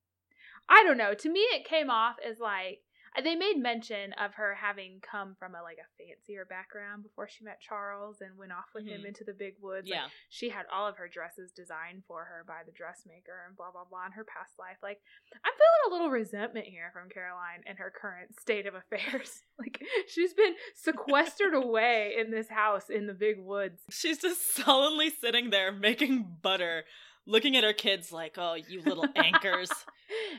I 0.69 0.83
don't 0.85 0.99
know. 0.99 1.15
To 1.15 1.29
me 1.29 1.41
it 1.41 1.65
came 1.65 1.91
off 1.91 2.17
as 2.27 2.39
like 2.39 2.81
they 3.21 3.35
made 3.35 3.57
mention 3.59 4.13
of 4.15 4.35
her 4.35 4.55
having 4.55 5.01
come 5.01 5.35
from 5.39 5.55
a 5.55 5.63
like 5.63 5.79
a 5.79 5.89
fancier 5.97 6.45
background 6.45 7.03
before 7.03 7.29
she 7.29 7.45
met 7.45 7.61
Charles 7.61 8.21
and 8.21 8.37
went 8.39 8.53
off 8.53 8.67
with 8.75 8.87
him 8.87 9.03
Mhm. 9.03 9.09
into 9.09 9.25
the 9.25 9.33
big 9.33 9.55
woods. 9.61 9.89
Like, 9.89 9.97
yeah. 9.99 10.09
she 10.29 10.49
had 10.51 10.67
all 10.73 10.87
of 10.87 10.97
her 10.97 11.09
dresses 11.09 11.51
designed 11.53 12.05
for 12.07 12.25
her 12.25 12.45
by 12.47 12.63
the 12.65 12.73
dressmaker 12.73 13.45
and 13.47 13.57
blah 13.57 13.71
blah 13.71 13.85
blah 13.85 14.07
in 14.07 14.13
her 14.13 14.25
past 14.25 14.59
life. 14.59 14.79
Like 14.83 15.01
I'm 15.45 15.53
feeling 15.53 15.87
a 15.87 15.93
little 15.95 16.11
resentment 16.11 16.67
here 16.67 16.91
from 16.93 17.09
Caroline 17.09 17.63
and 17.67 17.79
her 17.79 17.91
current 17.95 18.39
state 18.41 18.67
of 18.67 18.75
affairs. 18.81 19.43
like 19.59 19.83
she's 20.09 20.35
been 20.35 20.55
sequestered 20.75 21.55
away 21.65 22.15
in 22.19 22.31
this 22.31 22.49
house 22.49 22.89
in 22.91 23.07
the 23.07 23.15
big 23.15 23.39
woods. 23.39 23.81
She's 23.91 24.19
just 24.19 24.55
sullenly 24.55 25.11
sitting 25.11 25.51
there 25.51 25.73
making 25.73 26.39
butter, 26.43 26.85
looking 27.29 27.55
at 27.57 27.63
her 27.63 27.73
kids 27.73 28.11
like, 28.11 28.35
oh, 28.39 28.55
you 28.55 28.81
little 28.83 29.07
anchors. 29.17 29.71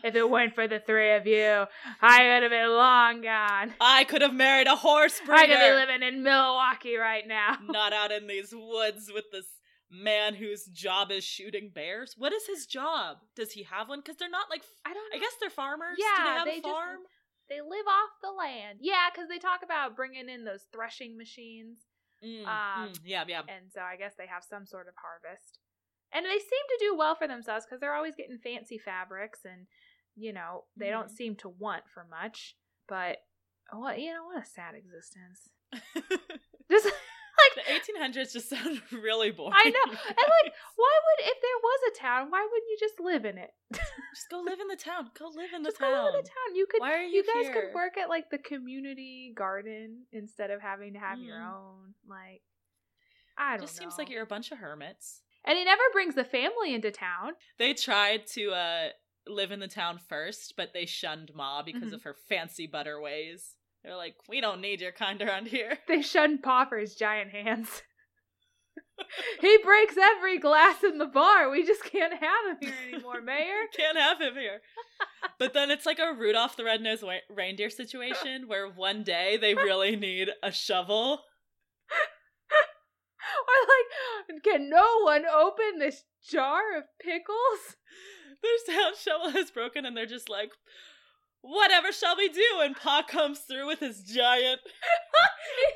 if 0.03 0.15
it 0.15 0.29
weren't 0.29 0.55
for 0.55 0.67
the 0.67 0.79
three 0.79 1.13
of 1.13 1.25
you, 1.27 1.65
I 2.01 2.23
would 2.33 2.43
have 2.43 2.51
been 2.51 2.69
long 2.71 3.21
gone. 3.21 3.73
I 3.79 4.03
could 4.03 4.21
have 4.21 4.33
married 4.33 4.67
a 4.67 4.75
horse 4.75 5.19
breeder. 5.25 5.41
I 5.41 5.45
could 5.47 5.59
be 5.59 5.75
living 5.75 6.03
in 6.03 6.23
Milwaukee 6.23 6.95
right 6.97 7.27
now. 7.27 7.57
Not 7.67 7.93
out 7.93 8.11
in 8.11 8.27
these 8.27 8.53
woods 8.53 9.09
with 9.13 9.25
this 9.31 9.45
man 9.91 10.33
whose 10.35 10.65
job 10.65 11.11
is 11.11 11.23
shooting 11.23 11.71
bears. 11.73 12.15
What 12.17 12.33
is 12.33 12.45
his 12.47 12.65
job? 12.65 13.17
Does 13.35 13.51
he 13.51 13.63
have 13.63 13.87
one? 13.89 13.99
Because 13.99 14.17
they're 14.17 14.29
not 14.29 14.49
like. 14.49 14.63
I 14.85 14.93
don't. 14.93 15.13
I 15.15 15.19
guess 15.19 15.33
they're 15.39 15.49
farmers. 15.49 15.97
Yeah, 15.97 16.17
Do 16.17 16.23
they 16.23 16.29
have 16.37 16.45
they 16.45 16.51
a 16.51 16.61
just- 16.61 16.63
farm? 16.73 16.97
they 17.49 17.61
live 17.61 17.87
off 17.87 18.11
the 18.21 18.29
land. 18.31 18.77
Yeah, 18.81 19.09
because 19.11 19.27
they 19.29 19.39
talk 19.39 19.61
about 19.63 19.95
bringing 19.95 20.29
in 20.29 20.45
those 20.45 20.65
threshing 20.71 21.17
machines, 21.17 21.79
Mm, 22.23 22.45
um, 22.45 22.89
mm, 22.89 22.99
yeah, 23.03 23.23
yeah. 23.27 23.41
and 23.47 23.71
so 23.73 23.81
I 23.81 23.95
guess 23.97 24.13
they 24.17 24.27
have 24.27 24.43
some 24.43 24.67
sort 24.67 24.87
of 24.87 24.93
harvest. 25.01 25.57
And 26.13 26.25
they 26.25 26.39
seem 26.39 26.65
to 26.69 26.77
do 26.79 26.95
well 26.97 27.15
for 27.15 27.27
themselves 27.27 27.65
because 27.65 27.79
they're 27.79 27.93
always 27.95 28.15
getting 28.15 28.37
fancy 28.39 28.77
fabrics, 28.77 29.39
and 29.45 29.67
you 30.15 30.33
know 30.33 30.65
they 30.75 30.89
don't 30.89 31.07
Mhm. 31.09 31.15
seem 31.15 31.35
to 31.37 31.49
want 31.49 31.83
for 31.93 32.03
much. 32.03 32.55
But 32.87 33.17
what 33.71 33.99
you 33.99 34.11
know, 34.13 34.25
what 34.25 34.41
a 34.41 34.45
sad 34.45 34.73
existence. 34.75 35.49
Just 36.71 36.85
like 37.39 37.55
the 37.55 37.71
1800s 37.71 38.33
just 38.33 38.49
sound 38.49 38.81
really 38.91 39.31
boring. 39.31 39.53
I 39.55 39.69
know, 39.69 39.91
and 39.91 39.95
like, 39.97 40.53
why 40.75 40.99
would 41.05 41.25
if 41.25 41.37
there 41.41 41.59
was 41.63 41.79
a 41.91 41.99
town, 41.99 42.29
why 42.31 42.41
wouldn't 42.43 42.69
you 42.69 42.77
just 42.79 42.99
live 42.99 43.25
in 43.25 43.37
it? 43.37 43.51
just 43.71 44.29
go 44.29 44.39
live 44.41 44.59
in 44.59 44.67
the 44.67 44.75
town. 44.75 45.09
Go 45.17 45.27
live 45.33 45.53
in 45.53 45.61
the 45.63 45.69
just 45.69 45.79
town. 45.79 45.91
go 45.93 46.03
live 46.05 46.15
in 46.15 46.21
the 46.21 46.27
town. 46.27 46.55
You 46.55 46.65
could 46.69 46.81
Why 46.81 46.93
are 46.95 47.01
you 47.03 47.17
you, 47.17 47.23
guys 47.23 47.43
here? 47.45 47.53
could 47.53 47.73
work 47.75 47.97
at 47.97 48.09
like 48.09 48.29
the 48.29 48.37
community 48.39 49.31
garden 49.35 50.05
instead 50.11 50.51
of 50.51 50.61
having 50.61 50.93
to 50.93 50.99
have 50.99 51.19
your 51.19 51.37
Mhm. 51.37 51.53
own. 51.55 51.93
Like, 52.07 52.41
I 53.37 53.51
don't 53.57 53.61
Just 53.61 53.79
know. 53.79 53.85
seems 53.85 53.97
like 53.97 54.09
you're 54.09 54.23
a 54.23 54.27
bunch 54.27 54.51
of 54.51 54.57
hermits. 54.57 55.21
And 55.49 55.57
he 55.57 55.63
never 55.65 55.81
brings 55.91 56.13
the 56.13 56.23
family 56.23 56.75
into 56.75 56.91
town. 56.91 57.33
They 57.57 57.73
tried 57.73 58.27
to 58.35 58.51
uh 58.51 58.87
live 59.27 59.51
in 59.51 59.59
the 59.59 59.67
town 59.67 59.99
first, 60.07 60.53
but 60.55 60.73
they 60.73 60.85
shunned 60.85 61.31
Ma 61.35 61.63
because 61.63 61.89
Mhm. 61.89 61.93
of 61.93 62.03
her 62.03 62.15
fancy 62.29 62.67
butter 62.67 63.01
ways. 63.01 63.55
They're 63.83 63.95
like, 63.95 64.15
we 64.27 64.41
don't 64.41 64.61
need 64.61 64.79
your 64.81 64.91
kind 64.91 65.19
around 65.21 65.47
here. 65.47 65.79
They 65.87 66.01
shunned 66.03 66.43
Pa 66.43 66.65
for 66.65 66.77
his 66.77 66.93
giant 66.95 67.31
hands. 67.31 67.81
he 69.41 69.57
breaks 69.63 69.95
every 69.97 70.37
glass 70.37 70.83
in 70.83 70.97
the 70.99 71.05
bar. 71.07 71.49
We 71.49 71.65
just 71.65 71.83
can't 71.83 72.13
have 72.13 72.45
him 72.49 72.57
here 72.61 72.73
anymore, 72.93 73.21
Mayor. 73.23 73.65
Can't 73.75 73.97
have 73.97 74.19
him 74.21 74.35
here. 74.35 74.61
But 75.39 75.53
then 75.53 75.71
it's 75.71 75.85
like 75.85 75.99
a 75.99 76.13
Rudolph 76.13 76.57
the 76.57 76.63
Red-Nosed 76.65 77.03
Reindeer 77.29 77.69
situation 77.69 78.47
where 78.47 78.67
one 78.67 79.03
day 79.03 79.37
they 79.37 79.53
really 79.55 79.95
need 79.95 80.29
a 80.43 80.51
shovel. 80.51 81.23
Like, 84.29 84.43
can 84.43 84.69
no 84.69 85.01
one 85.03 85.25
open 85.25 85.79
this 85.79 86.03
jar 86.29 86.77
of 86.77 86.83
pickles? 87.01 87.77
Their 88.43 88.75
sound 88.75 88.95
shovel 88.97 89.27
is 89.41 89.51
broken 89.51 89.85
and 89.85 89.95
they're 89.97 90.05
just 90.05 90.29
like, 90.29 90.51
whatever 91.41 91.91
shall 91.91 92.15
we 92.17 92.29
do? 92.29 92.45
And 92.61 92.75
Pa 92.75 93.03
comes 93.07 93.39
through 93.39 93.67
with 93.67 93.79
his 93.79 94.03
giant 94.03 94.61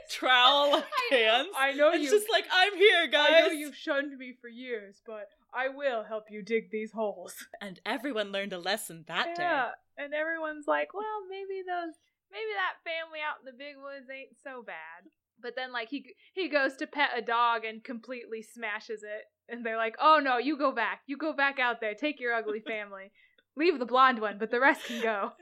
trowel 0.10 0.72
like 0.72 0.84
hands. 1.12 1.50
I 1.58 1.74
know 1.74 1.92
It's 1.92 2.04
you. 2.04 2.10
just 2.12 2.28
like, 2.32 2.46
I'm 2.52 2.76
here, 2.78 3.08
guys. 3.08 3.32
I 3.34 3.42
know 3.42 3.48
you've 3.52 3.76
shunned 3.76 4.18
me 4.18 4.34
for 4.40 4.48
years, 4.50 5.02
but 5.06 5.30
I 5.54 5.70
will 5.70 6.04
help 6.04 6.26
you 6.30 6.42
dig 6.44 6.72
these 6.72 6.92
holes. 6.92 7.34
And 7.62 7.80
everyone 7.86 8.32
learned 8.32 8.54
a 8.54 8.60
lesson 8.60 9.06
that 9.08 9.36
day. 9.36 9.44
Yeah, 9.44 9.70
and 9.98 10.14
everyone's 10.14 10.68
like, 10.68 10.94
well, 10.94 11.24
maybe 11.30 11.62
those, 11.66 11.96
maybe 12.32 12.52
that 12.56 12.84
family 12.84 13.20
out 13.20 13.40
in 13.40 13.46
the 13.46 13.58
big 13.58 13.76
woods 13.78 14.10
ain't 14.10 14.36
so 14.44 14.64
bad. 14.66 15.10
But 15.44 15.56
then, 15.58 15.74
like, 15.74 15.90
he 15.90 16.16
he 16.34 16.48
goes 16.48 16.78
to 16.78 16.88
pet 16.88 17.10
a 17.16 17.22
dog 17.22 17.66
and 17.66 17.84
completely 17.84 18.42
smashes 18.42 19.04
it, 19.04 19.26
and 19.50 19.66
they're 19.66 19.78
like, 19.78 19.96
oh 20.02 20.22
no, 20.24 20.38
you 20.38 20.58
go 20.58 20.72
back, 20.72 21.02
you 21.06 21.18
go 21.18 21.34
back 21.34 21.60
out 21.60 21.82
there, 21.82 21.94
take 21.94 22.22
your 22.22 22.34
ugly 22.34 22.60
family, 22.68 23.12
leave 23.58 23.78
the 23.78 23.86
blonde 23.86 24.20
one, 24.20 24.38
but 24.40 24.50
the 24.50 24.62
rest 24.62 24.86
can 24.86 25.02
go. 25.02 25.34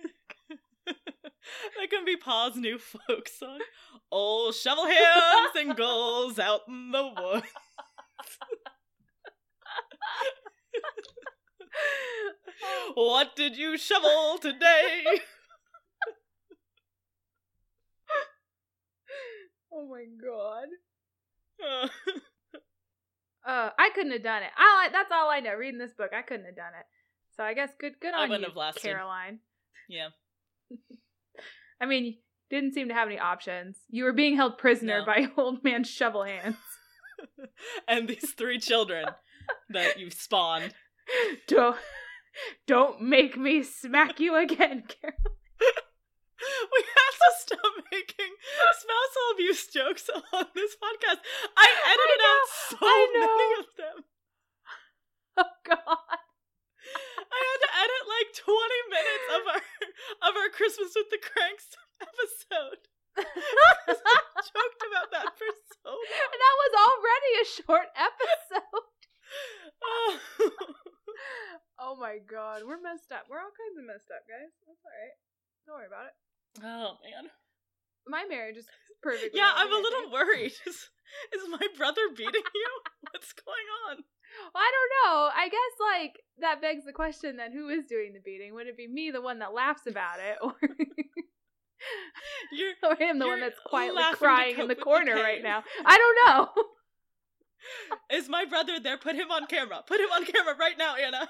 that 0.88 1.90
can 1.90 2.04
be 2.04 2.18
Pa's 2.18 2.56
new 2.56 2.80
folk 2.80 3.30
song. 3.30 3.60
Old 4.12 4.56
shovel 4.56 4.88
hands 4.88 5.52
and 5.56 5.78
goals 5.78 6.40
out 6.40 6.62
in 6.68 6.92
the 6.92 7.14
woods. 7.16 7.46
what 12.96 13.36
did 13.36 13.56
you 13.56 13.78
shovel 13.78 14.40
today? 14.42 15.04
Oh 19.74 19.88
my 19.88 20.06
god. 20.24 20.68
Uh, 21.64 21.88
Uh, 23.44 23.72
I 23.80 23.90
couldn't 23.96 24.12
have 24.12 24.22
done 24.22 24.44
it. 24.44 24.52
I 24.56 24.90
that's 24.92 25.10
all 25.12 25.28
I 25.28 25.40
know. 25.40 25.56
Reading 25.56 25.80
this 25.80 25.94
book, 25.98 26.12
I 26.16 26.22
couldn't 26.22 26.46
have 26.46 26.56
done 26.56 26.74
it. 26.80 26.86
So 27.36 27.44
I 27.44 27.56
guess 27.56 27.70
good, 27.80 27.94
good 28.00 28.14
on 28.14 28.30
you. 28.30 28.36
Caroline. 28.84 29.40
yeah. 29.90 30.10
I 31.82 31.88
mean, 31.88 32.18
didn't 32.52 32.76
seem 32.76 32.90
to 32.90 32.94
have 32.94 33.08
any 33.08 33.18
options. 33.18 33.78
You 33.90 34.04
were 34.04 34.14
being 34.14 34.36
held 34.36 34.60
prisoner 34.60 35.00
No. 35.00 35.06
by 35.08 35.28
old 35.42 35.64
man 35.64 35.84
shovel 35.84 36.24
hands. 36.24 36.56
and 37.88 38.08
these 38.08 38.32
three 38.38 38.60
children 38.60 39.06
that 39.72 40.00
you've 40.00 40.14
spawned. 40.14 40.76
don't, 41.48 41.78
don't 42.68 43.02
make 43.02 43.38
me 43.38 43.64
smack 43.64 44.20
you 44.20 44.36
again, 44.36 44.84
Carol. 44.88 45.16
We 45.64 46.84
have 46.84 47.16
to 47.18 47.32
stop 47.40 47.74
making 47.92 48.34
spousal 48.82 49.28
abuse 49.34 49.68
jokes 49.68 50.06
on 50.10 50.46
this 50.56 50.76
podcast. 50.76 51.20
I 51.58 51.68
edited 51.92 52.22
know, 52.22 52.32
out 52.32 52.48
so 52.70 52.78
I 52.82 53.00
many 53.16 53.50
of 53.60 53.70
them. 53.78 53.98
Oh 55.40 55.48
God. 55.64 56.20
I 57.32 57.40
had 57.40 57.60
to 57.64 57.72
edit 57.72 58.04
like 58.04 58.30
20 58.36 58.92
minutes 58.92 59.28
of 59.32 59.42
our 59.48 59.64
of 60.28 60.32
our 60.36 60.52
Christmas 60.52 60.92
with 60.92 61.08
the 61.08 61.24
Kranks 61.24 61.72
episode. 62.04 62.84
I 63.16 63.24
Joked 63.88 64.82
about 64.84 65.08
that 65.16 65.32
for 65.40 65.48
so 65.72 65.88
long. 65.88 66.04
And 66.04 66.40
that 66.44 66.56
was 66.60 66.74
already 66.84 67.32
a 67.40 67.46
short 67.64 67.90
episode. 67.96 68.92
Oh. 69.80 70.20
Oh 71.80 71.96
my 71.96 72.20
God, 72.22 72.62
we're 72.68 72.82
messed 72.82 73.10
up. 73.10 73.26
We're 73.26 73.42
all 73.42 73.56
kinds 73.56 73.80
of 73.80 73.88
messed 73.88 74.12
up, 74.14 74.22
guys. 74.30 74.54
That's 74.68 74.84
all 74.86 74.94
right. 74.94 75.16
Don't 75.66 75.78
worry 75.80 75.90
about 75.90 76.12
it. 76.12 76.16
Oh, 76.62 77.00
man. 77.02 77.32
My 78.08 78.26
marriage 78.28 78.58
is 78.58 78.68
perfect. 79.02 79.36
Yeah, 79.36 79.52
I'm 79.56 79.72
a 79.72 79.78
little 79.78 80.12
worried. 80.12 80.54
Is, 80.68 80.90
is 81.34 81.44
my 81.50 81.68
brother 81.78 82.02
beating 82.16 82.42
you? 82.56 82.70
What's 83.12 83.34
going 83.34 83.68
on? 83.90 83.98
Well, 84.54 84.64
I 84.64 84.72
don't 84.72 84.92
know. 84.96 85.30
I 85.36 85.50
guess 85.50 85.74
like 85.94 86.20
that 86.40 86.62
begs 86.62 86.86
the 86.86 86.94
question 86.94 87.36
then 87.36 87.52
who 87.52 87.68
is 87.68 87.86
doing 87.86 88.14
the 88.14 88.22
beating? 88.22 88.54
Would 88.54 88.68
it 88.68 88.78
be 88.78 88.88
me, 88.88 89.12
the 89.12 89.22
one 89.22 89.40
that 89.40 89.54
laughs 89.54 89.88
about 89.88 90.20
it, 90.20 90.38
or 90.42 90.56
You're 92.54 92.74
or 92.82 92.96
him, 92.96 93.20
the 93.20 93.28
one 93.28 93.42
that's 93.42 93.60
quietly 93.66 94.04
crying 94.14 94.52
in 94.52 94.62
the 94.62 94.68
with 94.68 94.78
the 94.78 94.84
corner 94.84 95.16
right 95.16 95.44
now? 95.44 95.64
I 95.86 95.98
don't 95.98 96.18
know. 96.26 96.64
Is 98.18 98.30
my 98.30 98.46
brother 98.46 98.80
there? 98.80 98.98
Put 98.98 99.16
him 99.16 99.32
on 99.32 99.48
camera. 99.48 99.84
Put 99.86 100.00
him 100.00 100.10
on 100.14 100.26
camera 100.26 100.56
right 100.58 100.78
now, 100.78 100.96
Anna. 100.96 101.30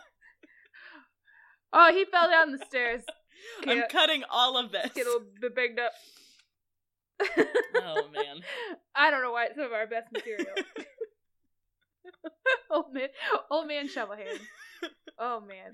Oh, 1.74 1.92
he 1.92 2.06
fell 2.06 2.30
down 2.30 2.52
the 2.52 2.64
stairs. 2.66 3.04
I'm 3.68 3.84
cutting 3.90 4.24
all 4.30 4.58
of 4.58 4.72
this. 4.72 4.92
Get 4.94 5.08
a 5.08 5.10
little 5.10 5.28
bit 5.42 5.56
bigged 5.56 5.80
up. 5.80 5.94
Oh 7.76 8.08
man. 8.14 8.42
I 8.96 9.12
don't 9.12 9.22
know 9.22 9.32
why 9.32 9.46
it's 9.46 9.56
some 9.56 9.66
of 9.66 9.74
our 9.74 9.88
best 9.88 10.12
material. 10.12 10.48
old 12.72 12.94
man, 12.94 13.08
old 13.50 13.68
man 13.68 13.88
shovel 13.88 14.16
hand. 14.16 14.40
Oh 15.18 15.42
man. 15.42 15.74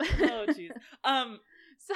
oh 0.00 0.46
jeez. 0.48 0.70
Um 1.04 1.40
So, 1.78 1.94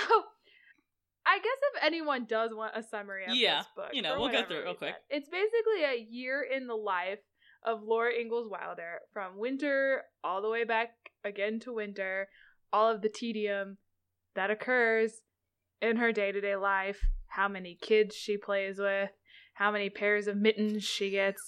I 1.26 1.38
guess 1.38 1.58
if 1.74 1.84
anyone 1.84 2.26
does 2.28 2.52
want 2.54 2.76
a 2.76 2.82
summary 2.82 3.26
of 3.26 3.34
Yeah, 3.34 3.58
this 3.58 3.66
book, 3.76 3.90
you 3.92 4.02
know, 4.02 4.18
we'll 4.18 4.30
go 4.30 4.44
through 4.44 4.60
it 4.60 4.64
real 4.64 4.74
quick. 4.74 4.94
It's 5.10 5.28
basically 5.28 5.84
a 5.84 6.06
year 6.10 6.42
in 6.42 6.66
the 6.66 6.74
life 6.74 7.20
of 7.64 7.82
Laura 7.82 8.12
Ingalls 8.12 8.48
Wilder, 8.50 9.00
from 9.12 9.38
winter 9.38 10.02
all 10.24 10.42
the 10.42 10.50
way 10.50 10.64
back 10.64 10.90
again 11.24 11.60
to 11.60 11.72
winter, 11.72 12.28
all 12.72 12.90
of 12.90 13.02
the 13.02 13.08
tedium 13.08 13.78
that 14.34 14.50
occurs 14.50 15.12
in 15.80 15.96
her 15.96 16.12
day 16.12 16.32
to 16.32 16.40
day 16.40 16.56
life, 16.56 17.00
how 17.34 17.48
many 17.48 17.78
kids 17.80 18.14
she 18.14 18.36
plays 18.36 18.78
with, 18.78 19.10
how 19.54 19.70
many 19.70 19.90
pairs 19.90 20.26
of 20.26 20.36
mittens 20.36 20.84
she 20.84 21.10
gets. 21.10 21.40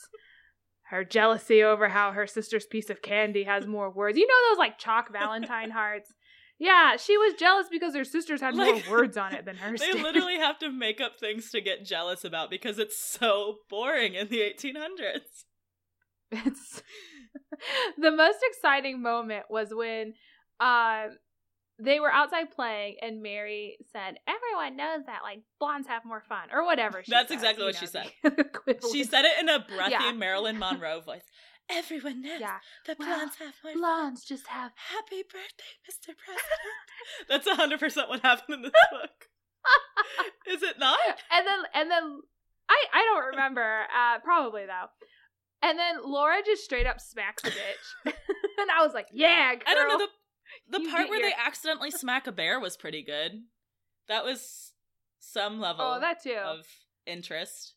Her 0.88 1.05
jealousy 1.05 1.62
over 1.62 1.88
how 1.88 2.12
her 2.12 2.27
sister's 2.27 2.66
piece 2.66 2.90
of 2.90 3.03
candy 3.03 3.44
has 3.44 3.66
more 3.66 3.90
words. 3.90 4.18
You 4.18 4.27
know 4.27 4.51
those 4.51 4.59
like 4.59 4.79
chalk 4.79 5.11
Valentine 5.12 5.70
hearts? 5.73 6.12
Yeah, 6.59 6.97
she 6.97 7.16
was 7.18 7.35
jealous 7.35 7.66
because 7.70 7.94
her 7.97 8.05
sisters 8.05 8.40
had 8.40 8.55
Like, 8.55 8.87
more 8.87 8.99
words 9.01 9.16
on 9.16 9.35
it 9.35 9.44
than 9.44 9.57
hers. 9.57 9.81
they 9.81 9.92
did. 9.92 10.03
literally 10.03 10.37
have 10.37 10.59
to 10.61 10.70
make 10.70 11.01
up 11.01 11.18
things 11.18 11.51
to 11.51 11.61
get 11.61 11.85
jealous 11.85 12.23
about 12.25 12.49
because 12.51 12.79
it's 12.79 12.99
so 12.99 13.57
boring 13.68 14.14
in 14.14 14.29
the 14.29 14.38
1800s. 14.40 15.44
It's 16.31 16.83
the 17.99 18.11
most 18.11 18.38
exciting 18.42 19.03
moment 19.03 19.44
was 19.51 19.68
when 19.73 20.14
um 20.61 21.18
they 21.79 21.99
were 22.01 22.11
outside 22.13 22.51
playing 22.51 22.97
and 23.03 23.23
Mary 23.23 23.77
said, 23.93 24.19
Everyone 24.29 24.77
knows 24.77 25.07
that 25.07 25.23
like 25.23 25.41
blondes 25.59 25.89
have 25.89 26.05
more 26.05 26.23
fun 26.29 26.49
or 26.53 26.65
whatever. 26.65 27.03
She 27.05 27.11
That's 27.11 27.29
says, 27.29 27.37
exactly 27.37 27.65
what 27.65 27.75
know, 27.75 27.81
she 27.81 27.87
said. 27.87 28.11
She 28.93 29.05
said 29.05 29.25
it 29.25 29.39
in 29.41 29.49
a 29.49 29.59
breathy 29.61 29.91
Yeah. 29.93 30.13
Marilyn 30.13 30.59
Monroe 30.61 31.01
voice. 31.01 31.25
Everyone 31.71 32.21
knows 32.23 32.41
Yeah. 32.41 32.59
that 32.87 32.99
Well, 32.99 33.09
blondes 33.09 33.37
have 33.37 33.55
more 33.65 33.73
fun. 33.73 33.81
Blondes 33.81 34.25
just 34.25 34.47
have 34.49 34.73
Happy 34.77 35.23
birthday, 35.23 35.75
Mr. 35.91 36.15
President. 36.17 37.79
That's 37.81 37.97
100% 37.99 38.09
what 38.09 38.21
happened 38.21 38.55
in 38.57 38.63
this 38.63 38.73
book. 38.91 39.29
Is 40.47 40.63
it 40.63 40.79
not? 40.79 40.99
and 41.33 41.47
then 41.47 41.59
and 41.75 41.91
then 41.91 42.21
I 42.69 42.85
I 42.93 43.03
don't 43.13 43.25
remember, 43.31 43.83
uh 43.95 44.19
probably 44.21 44.67
though. 44.67 44.87
And 45.63 45.79
then 45.79 45.97
Laura 46.05 46.37
just 46.45 46.63
straight 46.63 46.87
up 46.87 47.01
smacks 47.01 47.43
the 47.43 47.49
bitch. 47.51 48.13
and 48.59 48.71
I 48.71 48.85
was 48.85 48.93
like, 48.93 49.07
Yeah, 49.13 49.55
girl. 49.55 49.63
I 49.67 49.75
don't 49.75 49.89
know. 49.89 49.99
The, 49.99 50.09
the 50.68 50.81
You 50.81 50.90
part 50.90 51.09
where 51.09 51.20
your- 51.20 51.31
they 51.31 51.37
accidentally 51.37 51.90
smack 51.90 52.27
a 52.27 52.33
bear 52.33 52.59
was 52.61 52.77
pretty 52.77 53.03
good. 53.03 53.44
That 54.09 54.24
was 54.24 54.72
some 55.18 55.61
level 55.61 55.85
Oh, 55.85 56.00
that 56.00 56.22
too. 56.22 56.35
of 56.35 56.66
interest. 57.07 57.74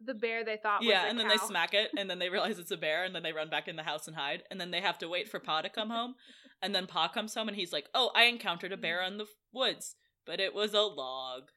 the 0.00 0.14
bear 0.14 0.44
they 0.44 0.56
thought 0.56 0.80
was 0.80 0.88
Yeah, 0.88 1.06
and 1.06 1.18
then 1.18 1.26
they 1.26 1.38
smack 1.38 1.74
it, 1.74 1.90
and 1.96 2.08
then 2.08 2.20
they 2.20 2.28
realize 2.30 2.58
it's 2.60 2.70
a 2.70 2.76
bear, 2.76 3.02
and 3.02 3.12
then 3.14 3.24
they 3.24 3.32
run 3.32 3.50
back 3.50 3.66
in 3.66 3.74
the 3.74 3.82
house 3.82 4.06
and 4.06 4.16
hide, 4.16 4.44
and 4.48 4.60
then 4.60 4.70
they 4.70 4.80
have 4.80 4.96
to 4.98 5.08
wait 5.08 5.28
for 5.28 5.40
Pa 5.40 5.62
to 5.62 5.68
come 5.68 5.90
home, 5.90 6.14
and 6.62 6.72
then 6.72 6.86
Pa 6.86 7.08
comes 7.08 7.34
home, 7.34 7.48
and 7.48 7.56
he's 7.56 7.72
like, 7.72 7.88
"Oh, 7.94 8.12
I 8.14 8.24
encountered 8.24 8.72
a 8.72 8.76
bear 8.76 9.00
mm. 9.00 9.08
in 9.08 9.18
the 9.18 9.26
woods, 9.52 9.96
but 10.24 10.38
it 10.38 10.54
was 10.54 10.72
a 10.72 10.82
log." 10.82 11.50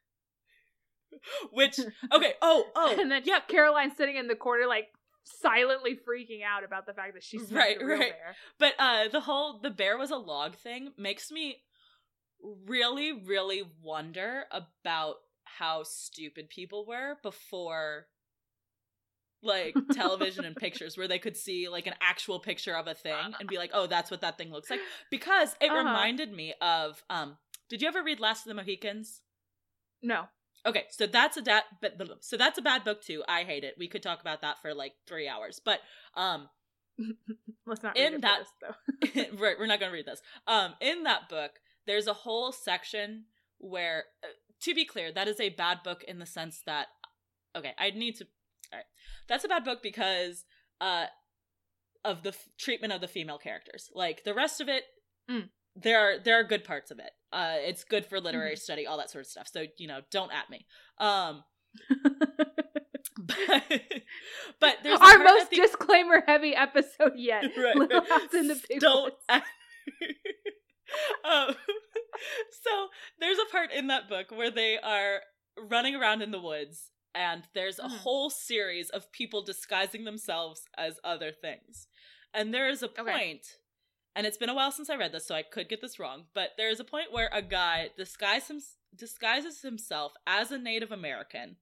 Which 1.51 1.79
okay, 2.11 2.33
oh 2.41 2.65
oh 2.75 2.95
and 2.99 3.11
then 3.11 3.23
yeah, 3.25 3.41
Caroline's 3.41 3.95
sitting 3.95 4.15
in 4.15 4.27
the 4.27 4.35
corner, 4.35 4.65
like 4.65 4.87
silently 5.23 5.95
freaking 5.95 6.43
out 6.43 6.63
about 6.63 6.85
the 6.85 6.93
fact 6.93 7.13
that 7.13 7.23
she's 7.23 7.49
Right, 7.49 7.77
right. 7.81 7.99
bear. 7.99 8.35
But 8.59 8.73
uh 8.79 9.07
the 9.09 9.21
whole 9.21 9.59
the 9.59 9.69
bear 9.69 9.97
was 9.97 10.11
a 10.11 10.17
log 10.17 10.55
thing 10.55 10.93
makes 10.97 11.31
me 11.31 11.57
really 12.67 13.11
really 13.11 13.63
wonder 13.83 14.45
about 14.51 15.15
how 15.43 15.83
stupid 15.83 16.49
people 16.49 16.85
were 16.85 17.17
before 17.21 18.07
like 19.43 19.75
television 19.91 20.43
and 20.45 20.55
pictures 20.55 20.97
where 20.97 21.07
they 21.07 21.19
could 21.19 21.35
see 21.35 21.67
like 21.69 21.87
an 21.87 21.95
actual 22.01 22.39
picture 22.39 22.75
of 22.75 22.87
a 22.87 22.93
thing 22.93 23.33
and 23.39 23.49
be 23.49 23.57
like, 23.57 23.71
"Oh, 23.73 23.87
that's 23.87 24.11
what 24.11 24.21
that 24.21 24.37
thing 24.37 24.51
looks 24.51 24.69
like." 24.69 24.81
Because 25.09 25.55
it 25.59 25.69
Uh-huh. 25.71 25.83
reminded 25.83 26.31
me 26.31 26.53
of 26.61 27.03
um 27.09 27.37
did 27.69 27.81
you 27.81 27.87
ever 27.87 28.03
read 28.03 28.19
Last 28.19 28.45
of 28.45 28.49
the 28.49 28.53
Mohicans? 28.55 29.21
No, 30.03 30.25
Okay, 30.65 30.85
so 30.91 31.07
that's 31.07 31.37
a 31.37 31.41
da- 31.41 31.61
but 31.81 31.93
so 32.19 32.37
that's 32.37 32.57
a 32.59 32.61
bad 32.61 32.83
book 32.83 33.01
too. 33.03 33.23
I 33.27 33.43
hate 33.43 33.63
it. 33.63 33.75
We 33.79 33.87
could 33.87 34.03
talk 34.03 34.21
about 34.21 34.41
that 34.41 34.61
for 34.61 34.73
like 34.75 34.93
3 35.07 35.27
hours. 35.27 35.59
But 35.63 35.79
um 36.15 36.49
let's 37.65 37.81
not. 37.83 37.97
In 37.97 38.13
read 38.13 38.21
that- 38.21 38.39
this, 38.39 39.13
though. 39.31 39.37
right, 39.39 39.55
we're 39.57 39.65
not 39.65 39.79
going 39.79 39.91
to 39.91 39.95
read 39.95 40.05
this. 40.05 40.21
Um, 40.47 40.73
in 40.79 41.03
that 41.03 41.29
book, 41.29 41.51
there's 41.87 42.05
a 42.07 42.13
whole 42.13 42.51
section 42.51 43.25
where, 43.57 44.03
uh, 44.23 44.27
to 44.61 44.75
be 44.75 44.85
clear, 44.85 45.11
that 45.11 45.27
is 45.27 45.39
a 45.39 45.49
bad 45.49 45.79
book 45.83 46.03
in 46.07 46.19
the 46.19 46.25
sense 46.27 46.61
that, 46.67 46.87
okay, 47.55 47.71
I 47.79 47.89
need 47.91 48.17
to. 48.17 48.25
All 48.71 48.77
right, 48.77 48.85
that's 49.27 49.43
a 49.43 49.47
bad 49.47 49.63
book 49.63 49.81
because 49.81 50.45
uh, 50.79 51.05
of 52.05 52.21
the 52.23 52.29
f- 52.29 52.49
treatment 52.59 52.93
of 52.93 53.01
the 53.01 53.07
female 53.07 53.37
characters. 53.39 53.89
Like 53.95 54.23
the 54.23 54.33
rest 54.33 54.61
of 54.61 54.69
it, 54.69 54.83
Mm. 55.29 55.49
there 55.75 55.99
are 55.99 56.19
there 56.19 56.39
are 56.39 56.43
good 56.43 56.63
parts 56.63 56.91
of 56.91 56.99
it. 56.99 57.11
Uh, 57.31 57.55
it's 57.59 57.83
good 57.83 58.05
for 58.05 58.19
literary 58.19 58.55
study, 58.57 58.85
all 58.87 58.97
that 58.97 59.09
sort 59.09 59.23
of 59.25 59.29
stuff. 59.31 59.47
So 59.51 59.65
you 59.77 59.87
know, 59.87 60.01
don't 60.11 60.31
at 60.33 60.49
me. 60.49 60.65
Um, 60.97 61.43
but, 63.17 63.63
but 64.59 64.77
there's 64.83 64.99
a 64.99 65.03
Our 65.03 65.19
most 65.19 65.49
the- 65.49 65.55
disclaimer 65.57 66.23
heavy 66.25 66.55
episode 66.55 67.13
yet. 67.15 67.43
Right, 67.57 67.75
Little. 67.75 68.01
House 68.05 68.33
in 68.33 68.47
the 68.47 68.59
Big 68.69 68.79
Don't. 68.79 69.03
Woods. 69.03 69.43
um, 71.23 71.55
so 72.63 72.87
there's 73.19 73.37
a 73.37 73.51
part 73.51 73.71
in 73.71 73.87
that 73.87 74.09
book 74.09 74.31
where 74.31 74.51
they 74.51 74.77
are 74.77 75.21
running 75.69 75.95
around 75.95 76.21
in 76.21 76.31
the 76.31 76.39
woods, 76.41 76.89
and 77.15 77.43
there's 77.53 77.79
a 77.79 77.83
Mhm. 77.83 77.97
whole 77.99 78.29
series 78.29 78.89
of 78.89 79.11
people 79.11 79.41
disguising 79.41 80.03
themselves 80.05 80.63
as 80.77 80.99
other 81.03 81.31
things. 81.31 81.87
And 82.33 82.53
there 82.53 82.69
is 82.69 82.81
a 82.83 82.87
Okay. 82.89 83.03
And 84.15 84.25
it's 84.27 84.37
been 84.37 84.49
a 84.49 84.53
while 84.55 84.71
since 84.71 84.89
I 84.89 84.95
read 84.95 85.11
this, 85.11 85.25
so 85.25 85.35
I 85.35 85.43
could 85.43 85.69
get 85.69 85.81
this 85.81 85.99
wrong, 85.99 86.25
but 86.33 86.51
there 86.57 86.69
is 86.69 86.79
a 86.79 86.83
point 86.85 87.11
where 87.11 87.29
a 87.33 87.41
guy 87.41 87.89
disguise 87.97 88.47
him, 88.49 88.61
disguises 88.95 89.61
himself 89.61 90.13
as 90.27 90.51
a 90.51 90.57
Native 90.57 90.91
American, 90.91 91.57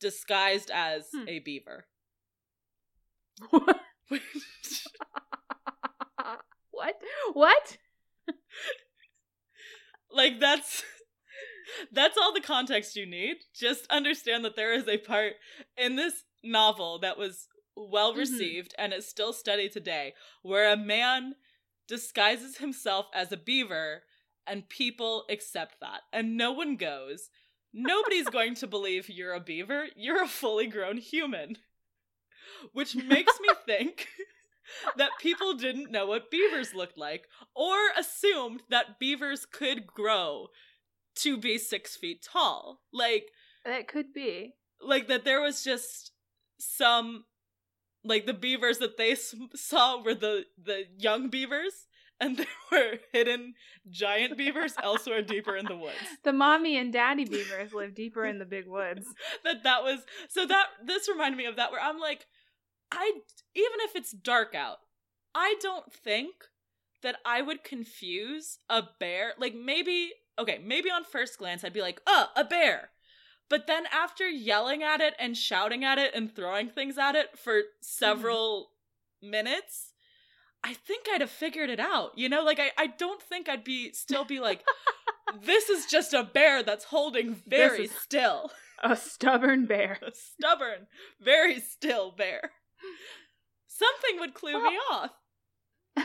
disguised 0.00 0.70
as 0.72 1.08
Hmm. 1.12 1.28
a 1.28 1.38
beaver. 1.40 1.86
what? 6.70 7.00
What? 7.32 7.76
like 10.10 10.40
that's 10.40 10.82
that's 11.92 12.16
all 12.16 12.32
the 12.32 12.40
context 12.40 12.96
you 12.96 13.04
need 13.06 13.36
just 13.54 13.86
understand 13.90 14.44
that 14.44 14.56
there 14.56 14.72
is 14.72 14.88
a 14.88 14.96
part 14.98 15.34
in 15.76 15.96
this 15.96 16.24
novel 16.42 16.98
that 17.00 17.18
was 17.18 17.48
well 17.76 18.12
Mhm. 18.14 18.18
received 18.18 18.74
and 18.78 18.92
is 18.92 19.06
still 19.08 19.32
studied 19.32 19.72
today 19.72 20.14
where 20.42 20.70
a 20.70 20.76
man 20.76 21.36
disguises 21.86 22.56
himself 22.58 23.06
as 23.14 23.30
a 23.32 23.36
beaver 23.36 24.04
and 24.46 24.68
people 24.68 25.24
accept 25.28 25.78
that. 25.80 26.02
And 26.12 26.36
no 26.36 26.52
one 26.52 26.76
goes. 26.76 27.30
Nobody's 27.72 28.28
going 28.28 28.54
to 28.56 28.66
believe 28.76 29.08
you're 29.08 29.34
a 29.34 29.40
beaver. 29.40 29.88
You're 29.94 30.22
a 30.22 30.28
fully 30.28 30.66
grown 30.66 30.96
human. 30.96 31.58
Which 32.72 32.94
makes 32.96 33.38
me 33.40 33.48
think 33.66 34.08
that 34.96 35.10
people 35.20 35.54
didn't 35.54 35.90
know 35.90 36.06
what 36.06 36.30
beavers 36.30 36.74
looked 36.74 36.96
like 36.98 37.28
or 37.54 37.76
assumed 37.96 38.62
that 38.70 38.98
beavers 38.98 39.44
could 39.46 39.86
grow 39.86 40.48
to 41.16 41.36
be 41.36 41.58
six 41.58 41.96
feet 41.96 42.22
tall. 42.22 42.82
Like 42.92 43.30
That 43.64 43.88
could 43.88 44.12
be. 44.12 44.54
like 44.80 45.08
that 45.08 45.24
there 45.24 45.40
was 45.40 45.62
just 45.64 46.12
some 46.58 47.24
like 48.06 48.26
the 48.26 48.34
beavers 48.34 48.78
that 48.78 48.96
they 48.96 49.12
s- 49.12 49.34
saw 49.54 50.02
were 50.02 50.14
the 50.14 50.44
the 50.62 50.84
young 50.98 51.28
beavers 51.28 51.86
and 52.18 52.36
there 52.38 52.46
were 52.72 52.98
hidden 53.12 53.54
giant 53.90 54.36
beavers 54.38 54.74
elsewhere 54.82 55.22
deeper 55.22 55.56
in 55.56 55.66
the 55.66 55.76
woods 55.76 55.96
The 56.24 56.32
mommy 56.32 56.76
and 56.78 56.92
daddy 56.92 57.24
beavers 57.24 57.74
live 57.74 57.94
deeper 57.94 58.24
in 58.24 58.38
the 58.38 58.44
big 58.46 58.66
woods. 58.66 59.06
that 59.44 59.62
that 59.64 59.82
was 59.82 60.00
so 60.28 60.46
that 60.46 60.66
this 60.84 61.08
reminded 61.08 61.36
me 61.36 61.44
of 61.46 61.56
that 61.56 61.70
where 61.72 61.80
i'm 61.82 61.98
like 62.00 62.26
i 62.92 63.12
even 63.54 63.78
if 63.80 63.96
it's 63.96 64.12
dark 64.12 64.54
out 64.54 64.78
i 65.34 65.54
don't 65.60 65.92
think 65.92 66.32
that 67.02 67.16
i 67.26 67.42
would 67.42 67.62
confuse 67.64 68.58
a 68.70 68.82
bear 69.00 69.32
like 69.38 69.54
maybe 69.54 70.12
okay 70.38 70.58
maybe 70.64 70.90
on 70.90 71.04
first 71.04 71.38
glance 71.38 71.64
i'd 71.64 71.72
be 71.72 71.82
like 71.82 72.00
oh 72.06 72.26
a 72.36 72.44
bear 72.44 72.90
but 73.48 73.66
then 73.66 73.84
after 73.92 74.28
yelling 74.28 74.82
at 74.82 75.00
it 75.00 75.14
and 75.18 75.36
shouting 75.36 75.84
at 75.84 75.98
it 75.98 76.14
and 76.14 76.34
throwing 76.34 76.68
things 76.68 76.98
at 76.98 77.14
it 77.14 77.38
for 77.38 77.62
several 77.80 78.70
minutes 79.22 79.92
i 80.62 80.72
think 80.74 81.06
i'd 81.12 81.20
have 81.20 81.30
figured 81.30 81.70
it 81.70 81.80
out 81.80 82.12
you 82.16 82.28
know 82.28 82.42
like 82.44 82.60
i, 82.60 82.70
I 82.76 82.86
don't 82.88 83.22
think 83.22 83.48
i'd 83.48 83.64
be 83.64 83.92
still 83.92 84.24
be 84.24 84.40
like 84.40 84.62
this 85.42 85.68
is 85.68 85.86
just 85.86 86.12
a 86.12 86.22
bear 86.22 86.62
that's 86.62 86.84
holding 86.84 87.42
very 87.46 87.88
still 87.88 88.50
A 88.82 88.94
stubborn 88.94 89.64
bear. 89.66 89.98
a 90.06 90.12
stubborn, 90.12 90.86
very 91.18 91.60
still 91.60 92.10
bear. 92.12 92.52
Something 93.66 94.20
would 94.20 94.34
clue 94.34 94.62
me 94.62 94.76
off. 94.90 95.10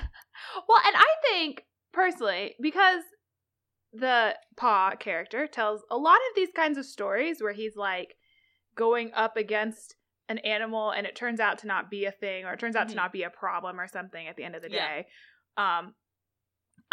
Well, 0.68 0.82
and 0.86 0.96
I 0.96 1.06
think 1.30 1.66
personally, 1.94 2.56
because 2.62 3.04
the 3.94 4.36
Pa 4.56 4.92
character 4.96 5.48
tells 5.48 5.82
a 5.92 5.98
lot 5.98 6.16
of 6.30 6.36
these 6.36 6.52
kinds 6.56 6.78
of 6.78 6.86
stories 6.86 7.42
where 7.42 7.54
he's 7.54 7.76
like 7.76 8.16
going 8.76 9.12
up 9.14 9.36
against 9.38 9.96
an 10.30 10.38
animal 10.40 10.92
and 10.92 11.06
it 11.06 11.16
turns 11.16 11.40
out 11.42 11.58
to 11.60 11.68
not 11.68 11.90
be 11.90 12.06
a 12.06 12.12
thing 12.12 12.46
or 12.46 12.54
it 12.54 12.60
turns 12.60 12.76
out 12.76 12.88
Mhm. 12.88 12.92
to 12.92 12.96
not 12.96 13.12
be 13.12 13.24
a 13.24 13.30
problem 13.30 13.80
or 13.80 13.88
something 13.88 14.28
at 14.28 14.38
the 14.38 14.44
end 14.44 14.56
of 14.56 14.62
the 14.62 14.70
Yeah. 14.70 14.88
day. 14.88 15.08
Um 15.58 15.96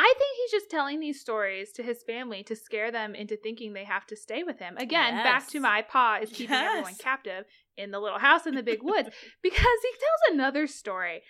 I 0.00 0.14
think 0.16 0.36
he's 0.36 0.50
just 0.60 0.70
telling 0.70 1.00
these 1.00 1.20
stories 1.20 1.72
to 1.72 1.82
his 1.82 2.04
family 2.04 2.44
to 2.44 2.54
scare 2.54 2.92
them 2.92 3.14
into 3.16 3.36
thinking 3.36 3.72
they 3.72 3.84
have 3.84 4.06
to 4.06 4.16
stay 4.16 4.44
with 4.44 4.58
him. 4.60 4.76
Again, 4.76 5.14
back 5.24 5.48
to 5.48 5.60
my 5.60 5.82
pa 5.82 6.18
is 6.22 6.30
keeping 6.30 6.56
everyone 6.56 6.94
captive 6.94 7.46
in 7.76 7.90
the 7.90 7.98
little 7.98 8.18
house 8.18 8.46
in 8.46 8.54
the 8.54 8.62
big 8.62 8.82
woods 8.82 9.08
because 9.42 9.78
he 9.82 9.90
tells 9.90 10.34
another 10.34 10.66
story 10.66 11.22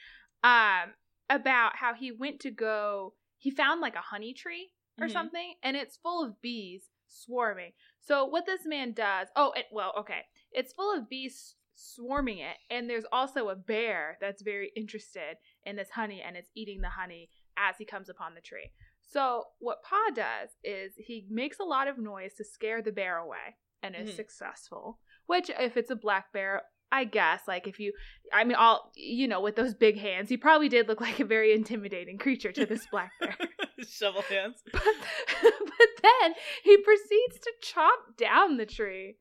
um 0.44 0.94
about 1.30 1.76
how 1.76 1.94
he 1.94 2.10
went 2.12 2.40
to 2.40 2.50
go 2.50 3.14
he 3.36 3.50
found 3.50 3.80
like 3.80 3.94
a 3.96 4.00
honey 4.00 4.32
tree 4.32 4.70
or 5.00 5.06
Mhm. 5.06 5.12
something 5.12 5.54
and 5.62 5.76
it's 5.76 5.96
full 5.96 6.24
of 6.24 6.40
bees 6.40 6.90
swarming. 7.06 7.72
So 8.00 8.24
what 8.26 8.46
this 8.46 8.66
man 8.66 8.92
does, 8.92 9.28
oh, 9.36 9.52
it, 9.56 9.66
well, 9.72 9.92
okay. 9.98 10.22
It's 10.52 10.72
full 10.72 10.94
of 10.96 11.08
bees 11.08 11.54
swarming 11.74 12.38
it 12.38 12.56
and 12.70 12.90
there's 12.90 13.04
also 13.12 13.48
a 13.50 13.56
bear 13.56 14.18
that's 14.20 14.42
very 14.42 14.72
interested 14.76 15.36
in 15.64 15.76
this 15.76 15.90
honey 15.90 16.20
and 16.26 16.36
it's 16.36 16.50
eating 16.56 16.80
the 16.80 16.88
honey 16.88 17.30
as 17.56 17.76
he 17.78 17.84
comes 17.84 18.08
upon 18.08 18.34
the 18.34 18.40
tree. 18.40 18.72
So 19.00 19.44
what 19.58 19.82
Pa 19.82 20.10
does 20.14 20.50
is 20.64 20.92
he 20.96 21.26
makes 21.30 21.58
a 21.60 21.64
lot 21.64 21.88
of 21.88 21.96
noise 21.98 22.34
to 22.34 22.44
scare 22.44 22.82
the 22.82 22.92
bear 22.92 23.18
away 23.18 23.56
and 23.82 23.94
is 23.94 24.10
Mhm. 24.10 24.16
successful. 24.16 24.98
Which 25.26 25.50
if 25.50 25.76
it's 25.76 25.90
a 25.90 25.96
black 25.96 26.32
bear, 26.32 26.62
I 26.90 27.04
guess 27.04 27.46
like 27.46 27.66
if 27.66 27.78
you 27.78 27.92
I 28.32 28.44
mean 28.44 28.56
all 28.56 28.90
you 28.96 29.28
know 29.28 29.40
with 29.40 29.56
those 29.56 29.74
big 29.74 29.98
hands, 29.98 30.28
he 30.30 30.36
probably 30.36 30.68
did 30.68 30.88
look 30.88 31.00
like 31.00 31.20
a 31.20 31.24
very 31.24 31.52
intimidating 31.52 32.18
creature 32.18 32.50
to 32.52 32.66
this 32.66 32.86
black 32.90 33.12
bear. 33.20 33.36
Shovel 33.88 34.22
hands. 34.22 34.62
But, 34.72 35.52
but 35.60 35.88
then 36.02 36.34
he 36.64 36.76
proceeds 36.78 37.38
to 37.42 37.52
chop 37.62 38.16
down 38.16 38.56
the 38.56 38.66
tree, 38.66 39.16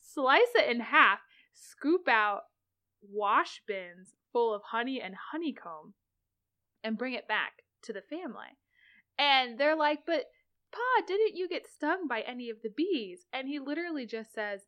slice 0.00 0.40
it 0.54 0.70
in 0.70 0.80
half, 0.80 1.18
scoop 1.52 2.08
out 2.08 2.42
wash 3.02 3.62
bins 3.66 4.14
full 4.32 4.54
of 4.54 4.62
honey 4.70 5.00
and 5.02 5.14
honeycomb, 5.32 5.94
and 6.82 6.96
bring 6.96 7.14
it 7.14 7.28
back 7.28 7.52
to 7.82 7.92
the 7.92 8.02
family. 8.02 8.56
And 9.18 9.58
they're 9.58 9.76
like, 9.76 10.00
But 10.06 10.26
Pa, 10.72 11.02
didn't 11.06 11.36
you 11.36 11.48
get 11.48 11.66
stung 11.68 12.06
by 12.08 12.20
any 12.20 12.48
of 12.48 12.62
the 12.62 12.70
bees? 12.74 13.26
And 13.32 13.48
he 13.48 13.58
literally 13.58 14.06
just 14.06 14.32
says, 14.32 14.62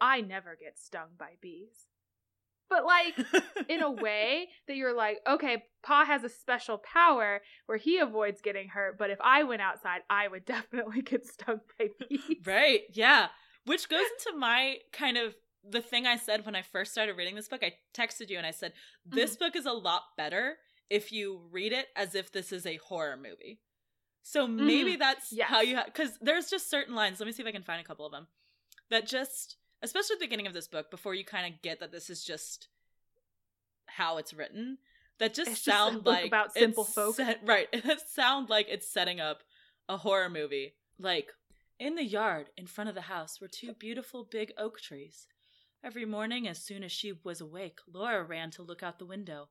I 0.00 0.20
never 0.20 0.56
get 0.60 0.78
stung 0.78 1.10
by 1.18 1.32
bees. 1.40 1.86
But 2.68 2.84
like, 2.84 3.14
in 3.68 3.82
a 3.82 3.90
way 3.90 4.48
that 4.68 4.76
you're 4.76 4.94
like, 4.94 5.18
okay, 5.28 5.64
Pa 5.82 6.04
has 6.04 6.24
a 6.24 6.28
special 6.28 6.78
power 6.78 7.40
where 7.66 7.78
he 7.78 7.98
avoids 7.98 8.40
getting 8.40 8.68
hurt, 8.68 8.98
but 8.98 9.10
if 9.10 9.18
I 9.20 9.42
went 9.44 9.62
outside, 9.62 10.00
I 10.10 10.28
would 10.28 10.44
definitely 10.46 11.02
get 11.02 11.26
stung 11.26 11.60
by 11.78 11.88
bees. 12.08 12.38
Right. 12.44 12.82
Yeah. 12.92 13.28
Which 13.64 13.88
goes 13.88 14.04
into 14.26 14.38
my 14.38 14.76
kind 14.92 15.16
of 15.16 15.34
the 15.68 15.80
thing 15.80 16.06
I 16.06 16.16
said 16.16 16.46
when 16.46 16.54
I 16.54 16.62
first 16.62 16.92
started 16.92 17.16
reading 17.16 17.34
this 17.34 17.48
book. 17.48 17.62
I 17.64 17.72
texted 17.92 18.30
you 18.30 18.38
and 18.38 18.46
I 18.46 18.52
said, 18.52 18.72
This 19.04 19.32
Mm-hmm. 19.32 19.44
book 19.44 19.56
is 19.56 19.66
a 19.66 19.72
lot 19.72 20.02
better 20.16 20.56
if 20.88 21.10
you 21.10 21.40
read 21.50 21.72
it 21.72 21.86
as 21.96 22.14
if 22.14 22.30
this 22.30 22.52
is 22.52 22.66
a 22.66 22.76
horror 22.76 23.16
movie. 23.16 23.60
So 24.22 24.46
maybe 24.46 24.96
that's 24.96 25.26
Mm-hmm. 25.26 25.36
Yes. 25.36 25.48
how 25.48 25.60
you 25.60 25.76
have, 25.76 25.86
because 25.86 26.18
there's 26.20 26.48
just 26.50 26.70
certain 26.70 26.94
lines. 26.94 27.18
Let 27.20 27.26
me 27.26 27.32
see 27.32 27.42
if 27.42 27.48
I 27.48 27.52
can 27.52 27.62
find 27.62 27.80
a 27.80 27.84
couple 27.84 28.06
of 28.06 28.12
them 28.12 28.26
that 28.90 29.06
just, 29.06 29.56
especially 29.82 30.14
at 30.14 30.20
the 30.20 30.26
beginning 30.26 30.46
of 30.46 30.54
this 30.54 30.68
book, 30.68 30.90
before 30.90 31.14
you 31.14 31.24
kind 31.24 31.52
of 31.52 31.62
get 31.62 31.80
that 31.80 31.92
this 31.92 32.10
is 32.10 32.24
just 32.24 32.68
how 33.86 34.16
it's 34.18 34.34
written, 34.34 34.78
that 35.18 35.34
just 35.34 35.50
It's 35.50 35.60
just 35.64 35.68
a 35.68 35.70
sound 35.70 36.04
book 36.04 36.14
like 36.14 36.26
about 36.26 36.52
simple 36.52 36.84
folk. 36.84 37.16
set- 37.16 37.40
right. 37.44 37.68
It 37.72 38.00
sound 38.08 38.48
like 38.50 38.66
it's 38.68 38.88
setting 38.88 39.20
up 39.20 39.42
a 39.88 39.96
horror 39.98 40.28
movie. 40.28 40.74
Like 40.98 41.32
in 41.78 41.94
the 41.94 42.04
yard 42.04 42.48
in 42.56 42.66
front 42.66 42.88
of 42.88 42.94
the 42.94 43.02
house 43.02 43.40
were 43.40 43.48
two 43.48 43.72
beautiful 43.74 44.24
big 44.24 44.52
oak 44.58 44.80
trees. 44.80 45.26
Every 45.84 46.04
morning, 46.04 46.48
as 46.48 46.58
soon 46.62 46.82
as 46.82 46.90
she 46.90 47.12
was 47.22 47.40
awake, 47.40 47.78
Laura 47.92 48.24
ran 48.24 48.50
to 48.52 48.62
look 48.62 48.82
out 48.82 48.98
the 48.98 49.06
window. 49.06 49.48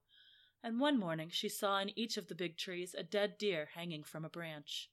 And 0.64 0.80
one 0.80 1.00
morning, 1.00 1.30
she 1.32 1.48
saw 1.48 1.80
in 1.80 1.98
each 1.98 2.18
of 2.18 2.28
the 2.28 2.36
big 2.36 2.58
trees 2.58 2.96
a 2.98 3.04
dead 3.04 3.38
deer 3.38 3.70
hanging 3.76 4.04
from 4.04 4.26
a 4.26 4.30
branch. 4.30 4.90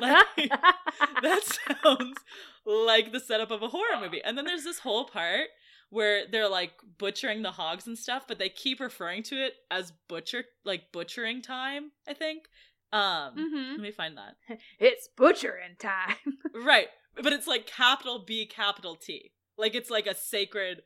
Like, 0.00 0.26
that 1.22 1.42
sounds 1.44 2.18
like 2.64 3.12
the 3.12 3.20
setup 3.20 3.50
of 3.50 3.62
a 3.62 3.68
horror 3.68 4.00
movie. 4.00 4.22
And 4.22 4.36
then 4.36 4.44
there's 4.44 4.64
this 4.64 4.78
whole 4.80 5.04
part 5.04 5.48
where 5.90 6.24
they're 6.30 6.48
like 6.48 6.72
butchering 6.98 7.42
the 7.42 7.50
hogs 7.52 7.86
and 7.86 7.96
stuff, 7.98 8.24
but 8.28 8.38
they 8.38 8.48
keep 8.48 8.80
referring 8.80 9.22
to 9.24 9.36
it 9.36 9.54
as 9.70 9.92
butcher, 10.08 10.44
like 10.64 10.92
butchering 10.92 11.42
time, 11.42 11.92
I 12.08 12.14
think. 12.14 12.44
Um, 12.92 13.32
hmm 13.34 13.70
let 13.72 13.80
me 13.80 13.90
find 13.90 14.16
that. 14.16 14.36
It's 14.78 15.08
butchering 15.16 15.76
time. 15.78 16.16
Right. 16.54 16.88
But 17.22 17.32
it's 17.32 17.46
like 17.46 17.66
capital 17.66 18.24
B, 18.26 18.46
capital 18.46 18.96
T. 18.96 19.32
Like 19.56 19.74
it's 19.74 19.90
like 19.90 20.06
a 20.06 20.14
sacred 20.14 20.82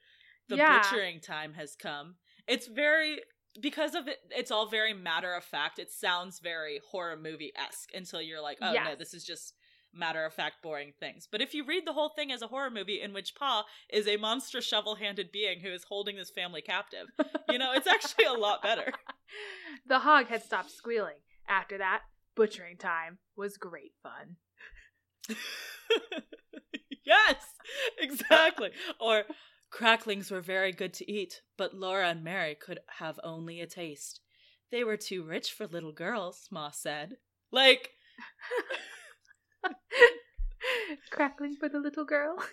the 0.49 0.57
Yeah. 0.57 0.81
butchering 0.81 1.21
time 1.21 1.55
has 1.55 1.77
come. 1.77 2.17
It's 2.49 2.67
very 2.67 3.21
because 3.61 3.95
of 3.95 4.09
it 4.09 4.19
it's 4.31 4.51
all 4.51 4.67
very 4.67 4.95
matter 4.95 5.35
of 5.35 5.45
fact. 5.45 5.79
It 5.79 5.91
sounds 5.91 6.39
very 6.39 6.81
horror 6.91 7.17
movie 7.17 7.53
esque 7.57 7.91
until 7.95 8.23
you're 8.23 8.43
like, 8.43 8.59
oh 8.63 8.73
no, 8.73 8.95
this 8.99 9.15
is 9.15 9.25
just 9.25 9.55
matter 9.95 10.25
of 10.25 10.33
fact 10.33 10.63
boring 10.63 10.93
things. 10.99 11.29
But 11.31 11.43
if 11.43 11.55
you 11.55 11.65
read 11.65 11.87
the 11.87 11.93
whole 11.93 12.11
thing 12.11 12.33
as 12.33 12.43
a 12.43 12.47
horror 12.47 12.71
movie 12.71 13.01
in 13.01 13.13
which 13.13 13.35
Pa 13.35 13.65
is 13.91 14.09
a 14.09 14.17
monstrous 14.17 14.65
shovel 14.65 14.95
handed 14.95 15.31
being 15.33 15.61
who 15.61 15.71
is 15.71 15.85
holding 15.85 16.17
this 16.17 16.31
family 16.31 16.63
captive, 16.63 17.09
you 17.51 17.59
know, 17.59 17.73
it's 17.73 17.87
actually 17.87 18.25
a 18.25 18.33
lot 18.33 18.63
better. 18.63 18.93
the 19.87 20.01
hog 20.01 20.29
had 20.29 20.43
stopped 20.43 20.71
squealing. 20.71 21.17
After 21.49 21.79
that, 21.79 22.03
butchering 22.35 22.79
time 22.79 23.19
was 23.37 23.57
great 23.57 23.93
fun. 24.03 24.37
yes, 27.05 27.37
exactly. 27.99 28.71
or 29.01 29.25
cracklings 29.73 30.31
were 30.31 30.41
very 30.41 30.71
good 30.71 30.95
to 30.95 31.11
eat, 31.11 31.43
but 31.57 31.75
Laura 31.75 32.11
and 32.11 32.23
Mary 32.23 32.55
could 32.55 32.79
have 32.99 33.19
only 33.25 33.61
a 33.61 33.67
taste. 33.67 34.21
They 34.71 34.85
were 34.85 34.97
too 34.97 35.25
rich 35.25 35.53
for 35.53 35.67
little 35.67 35.93
girls, 35.93 36.47
Ma 36.51 36.71
said. 36.71 37.17
Like, 37.51 37.91
Crackling 41.11 41.57
for 41.57 41.69
the 41.69 41.81
little 41.81 42.05
girl. 42.05 42.37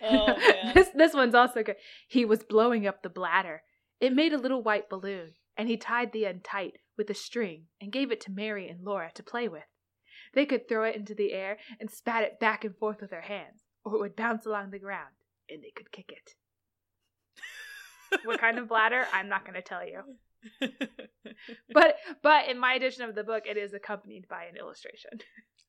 Oh, 0.00 0.36
this 0.74 0.88
this 0.94 1.12
one's 1.12 1.34
also 1.34 1.62
good. 1.62 1.76
He 2.06 2.24
was 2.24 2.42
blowing 2.42 2.86
up 2.86 3.02
the 3.02 3.08
bladder. 3.08 3.62
It 4.00 4.14
made 4.14 4.32
a 4.32 4.38
little 4.38 4.62
white 4.62 4.88
balloon, 4.88 5.32
and 5.56 5.68
he 5.68 5.76
tied 5.76 6.12
the 6.12 6.24
end 6.24 6.44
tight 6.44 6.78
with 6.96 7.10
a 7.10 7.14
string 7.14 7.64
and 7.80 7.92
gave 7.92 8.12
it 8.12 8.20
to 8.22 8.30
Mary 8.30 8.68
and 8.68 8.84
Laura 8.84 9.10
to 9.14 9.22
play 9.22 9.48
with. 9.48 9.64
They 10.34 10.46
could 10.46 10.68
throw 10.68 10.84
it 10.84 10.96
into 10.96 11.14
the 11.14 11.32
air 11.32 11.58
and 11.80 11.90
spat 11.90 12.22
it 12.22 12.40
back 12.40 12.64
and 12.64 12.76
forth 12.76 13.00
with 13.00 13.10
their 13.10 13.22
hands, 13.22 13.64
or 13.88 13.96
it 13.96 14.00
would 14.00 14.16
bounce 14.16 14.46
along 14.46 14.70
the 14.70 14.78
ground, 14.78 15.14
and 15.48 15.62
they 15.62 15.72
could 15.74 15.90
kick 15.92 16.12
it. 16.12 16.34
What 18.24 18.40
kind 18.40 18.58
of 18.58 18.68
bladder? 18.68 19.06
I'm 19.12 19.28
not 19.28 19.44
going 19.44 19.54
to 19.54 19.62
tell 19.62 19.86
you. 19.86 20.02
But 21.72 21.96
but 22.22 22.48
in 22.48 22.58
my 22.58 22.74
edition 22.74 23.02
of 23.04 23.14
the 23.14 23.22
book, 23.22 23.44
it 23.46 23.56
is 23.56 23.74
accompanied 23.74 24.28
by 24.28 24.44
an 24.44 24.56
illustration. 24.56 25.10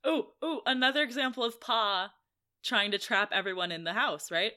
oh, 0.03 0.29
oh, 0.41 0.61
another 0.65 1.03
example 1.03 1.43
of 1.43 1.59
Pa 1.59 2.11
trying 2.63 2.91
to 2.91 2.97
trap 2.97 3.29
everyone 3.31 3.71
in 3.71 3.83
the 3.83 3.93
house, 3.93 4.31
right? 4.31 4.53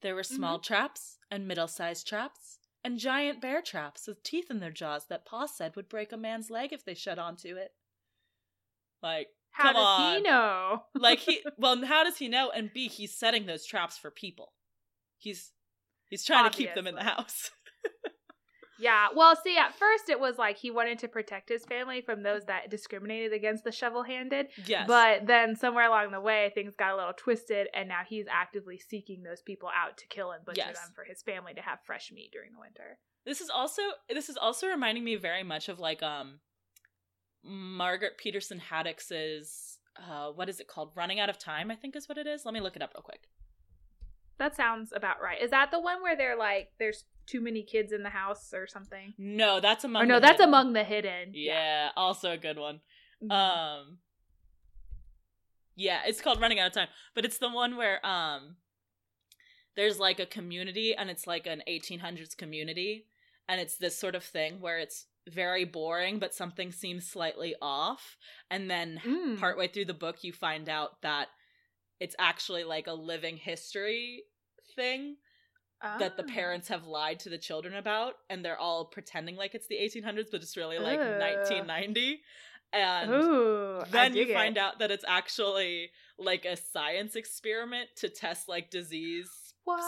There 0.00 0.14
were 0.14 0.22
small 0.22 0.58
mm-hmm. 0.58 0.74
traps 0.74 1.18
and 1.30 1.46
middle 1.46 1.68
sized 1.68 2.06
traps 2.06 2.58
and 2.84 2.98
giant 2.98 3.40
bear 3.40 3.62
traps 3.62 4.06
with 4.06 4.22
teeth 4.22 4.50
in 4.50 4.60
their 4.60 4.70
jaws 4.70 5.06
that 5.08 5.24
Pa 5.24 5.46
said 5.46 5.76
would 5.76 5.88
break 5.88 6.12
a 6.12 6.16
man's 6.16 6.50
leg 6.50 6.72
if 6.72 6.84
they 6.84 6.94
shut 6.94 7.18
onto 7.18 7.56
it. 7.56 7.72
Like, 9.02 9.28
How 9.52 9.64
Come 9.64 9.74
does 9.76 9.86
on. 9.86 10.16
he 10.16 10.22
know? 10.22 10.82
like 10.94 11.18
he 11.20 11.40
well, 11.58 11.84
how 11.84 12.04
does 12.04 12.16
he 12.16 12.28
know? 12.28 12.50
And 12.50 12.70
B, 12.72 12.88
he's 12.88 13.14
setting 13.14 13.46
those 13.46 13.64
traps 13.66 13.96
for 13.98 14.10
people. 14.10 14.52
He's 15.18 15.52
he's 16.08 16.24
trying 16.24 16.50
to 16.50 16.56
keep 16.56 16.74
them 16.74 16.86
in 16.86 16.94
the 16.94 17.04
house. 17.04 17.50
Yeah. 18.78 19.08
Well, 19.14 19.36
see, 19.36 19.56
at 19.56 19.74
first 19.78 20.08
it 20.08 20.18
was 20.18 20.38
like 20.38 20.56
he 20.56 20.72
wanted 20.72 20.98
to 21.00 21.08
protect 21.08 21.48
his 21.48 21.64
family 21.64 22.00
from 22.00 22.22
those 22.24 22.44
that 22.46 22.68
discriminated 22.68 23.32
against 23.32 23.62
the 23.62 23.70
shovel 23.70 24.02
handed. 24.02 24.48
yes. 24.66 24.88
But 24.88 25.26
then 25.26 25.54
somewhere 25.54 25.86
along 25.86 26.10
the 26.10 26.20
way, 26.20 26.50
things 26.52 26.74
got 26.76 26.92
a 26.92 26.96
little 26.96 27.12
twisted, 27.16 27.68
and 27.74 27.88
now 27.88 28.00
he's 28.08 28.26
actively 28.28 28.78
seeking 28.78 29.22
those 29.22 29.40
people 29.42 29.68
out 29.68 29.98
to 29.98 30.06
kill 30.08 30.32
and 30.32 30.44
butcher 30.44 30.62
Yes. 30.66 30.80
them 30.80 30.90
for 30.96 31.04
his 31.04 31.22
family 31.22 31.54
to 31.54 31.60
have 31.60 31.78
fresh 31.86 32.10
meat 32.12 32.30
during 32.32 32.50
the 32.52 32.58
winter. 32.58 32.98
This 33.24 33.40
is 33.40 33.50
also 33.50 33.82
this 34.08 34.28
is 34.28 34.36
also 34.36 34.66
reminding 34.66 35.04
me 35.04 35.14
very 35.14 35.44
much 35.44 35.68
of 35.68 35.78
like 35.78 36.02
um 36.02 36.40
Margaret 37.44 38.18
Peterson 38.18 38.60
Haddix's 38.70 39.78
uh 39.96 40.30
what 40.30 40.48
is 40.48 40.60
it 40.60 40.68
called? 40.68 40.92
Running 40.94 41.20
Out 41.20 41.28
of 41.28 41.38
Time, 41.38 41.70
I 41.70 41.76
think 41.76 41.96
is 41.96 42.08
what 42.08 42.18
it 42.18 42.26
is. 42.26 42.44
Let 42.44 42.54
me 42.54 42.60
look 42.60 42.76
it 42.76 42.82
up 42.82 42.92
real 42.94 43.02
quick. 43.02 43.28
That 44.38 44.56
sounds 44.56 44.92
about 44.94 45.20
right. 45.22 45.40
Is 45.40 45.50
that 45.50 45.70
the 45.70 45.78
one 45.80 46.02
where 46.02 46.16
they're 46.16 46.36
like, 46.36 46.70
there's 46.78 47.04
too 47.26 47.40
many 47.40 47.62
kids 47.62 47.92
in 47.92 48.02
the 48.02 48.08
house 48.10 48.52
or 48.52 48.66
something? 48.66 49.14
No, 49.18 49.60
that's 49.60 49.84
among 49.84 50.02
or 50.02 50.06
no, 50.06 50.14
the 50.16 50.20
that's 50.22 50.32
Hidden. 50.38 50.48
Among 50.48 50.72
the 50.72 50.84
Hidden. 50.84 51.32
Yeah, 51.34 51.90
also 51.96 52.32
a 52.32 52.38
good 52.38 52.58
one. 52.58 52.80
Mhm. 53.22 53.30
Um 53.32 53.98
Yeah, 55.76 56.00
it's 56.06 56.20
called 56.20 56.40
Running 56.40 56.58
Out 56.58 56.68
of 56.68 56.72
Time, 56.72 56.88
but 57.14 57.24
it's 57.24 57.38
the 57.38 57.50
one 57.50 57.76
where 57.76 58.04
um 58.06 58.56
there's 59.76 59.98
like 59.98 60.20
a 60.20 60.26
community 60.26 60.94
and 60.94 61.08
it's 61.10 61.26
like 61.26 61.46
an 61.46 61.62
1800s 61.68 62.36
community 62.36 63.06
and 63.48 63.60
it's 63.60 63.76
this 63.76 63.98
sort 63.98 64.14
of 64.14 64.22
thing 64.24 64.60
where 64.60 64.78
it's 64.78 65.06
very 65.28 65.64
boring 65.64 66.18
but 66.18 66.34
something 66.34 66.72
seems 66.72 67.06
slightly 67.08 67.54
off 67.62 68.16
and 68.50 68.70
then 68.70 69.00
Mm. 69.04 69.38
partway 69.38 69.68
through 69.68 69.84
the 69.84 69.94
book 69.94 70.24
you 70.24 70.32
find 70.32 70.68
out 70.68 71.00
that 71.02 71.28
it's 72.00 72.16
actually 72.18 72.64
like 72.64 72.86
a 72.88 72.92
living 72.92 73.36
history 73.36 74.24
thing 74.74 75.16
that 75.98 76.16
the 76.16 76.22
Ah. 76.22 76.26
parents 76.26 76.68
have 76.68 76.86
lied 76.86 77.18
to 77.20 77.28
the 77.28 77.38
children 77.38 77.74
about 77.74 78.14
and 78.30 78.44
they're 78.44 78.58
all 78.58 78.84
pretending 78.86 79.36
like 79.36 79.54
it's 79.54 79.66
the 79.68 79.76
1800s 79.78 80.30
but 80.30 80.42
it's 80.42 80.56
really 80.56 80.78
like 80.78 80.98
Ugh. 81.00 81.18
1990 81.18 82.20
and 82.72 83.12
Ooh, 83.12 83.82
then 83.90 84.14
you 84.14 84.24
dig 84.26 84.34
find 84.34 84.56
out 84.56 84.78
that 84.78 84.90
it's 84.90 85.04
actually 85.06 85.90
like 86.18 86.44
a 86.44 86.56
science 86.56 87.16
experiment 87.16 87.88
to 87.96 88.08
test 88.08 88.48
like 88.48 88.70
disease 88.70 89.30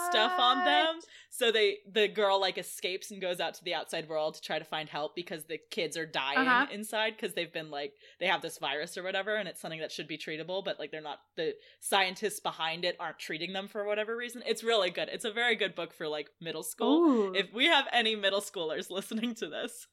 stuff 0.09 0.33
on 0.39 0.63
them. 0.65 0.99
So 1.29 1.51
they 1.51 1.79
the 1.91 2.07
girl 2.07 2.39
like 2.39 2.57
escapes 2.57 3.11
and 3.11 3.21
goes 3.21 3.39
out 3.39 3.53
to 3.55 3.63
the 3.63 3.73
outside 3.73 4.07
world 4.07 4.35
to 4.35 4.41
try 4.41 4.57
to 4.59 4.65
find 4.65 4.87
help 4.89 5.15
because 5.15 5.45
the 5.45 5.59
kids 5.71 5.97
are 5.97 6.05
dying 6.05 6.39
Uh-huh. 6.39 6.67
inside 6.71 7.15
because 7.17 7.33
they've 7.33 7.51
been 7.51 7.69
like 7.69 7.93
they 8.19 8.27
have 8.27 8.41
this 8.41 8.57
virus 8.57 8.97
or 8.97 9.03
whatever 9.03 9.35
and 9.35 9.47
it's 9.49 9.59
something 9.61 9.79
that 9.81 9.91
should 9.91 10.07
be 10.07 10.17
treatable 10.17 10.63
but 10.63 10.79
like 10.79 10.91
they're 10.91 11.01
not 11.01 11.19
the 11.35 11.53
scientists 11.81 12.39
behind 12.39 12.85
it 12.85 12.95
aren't 12.99 13.19
treating 13.19 13.51
them 13.53 13.67
for 13.67 13.85
whatever 13.85 14.15
reason. 14.15 14.41
It's 14.45 14.63
really 14.63 14.91
good. 14.91 15.09
It's 15.11 15.25
a 15.25 15.31
very 15.31 15.55
good 15.55 15.75
book 15.75 15.93
for 15.93 16.07
like 16.07 16.29
middle 16.39 16.63
school. 16.63 17.01
Ooh. 17.09 17.33
if 17.35 17.47
we 17.53 17.65
have 17.65 17.85
any 17.91 18.15
middle 18.15 18.41
schoolers 18.41 18.89
listening 18.89 19.35
to 19.35 19.47
this 19.47 19.87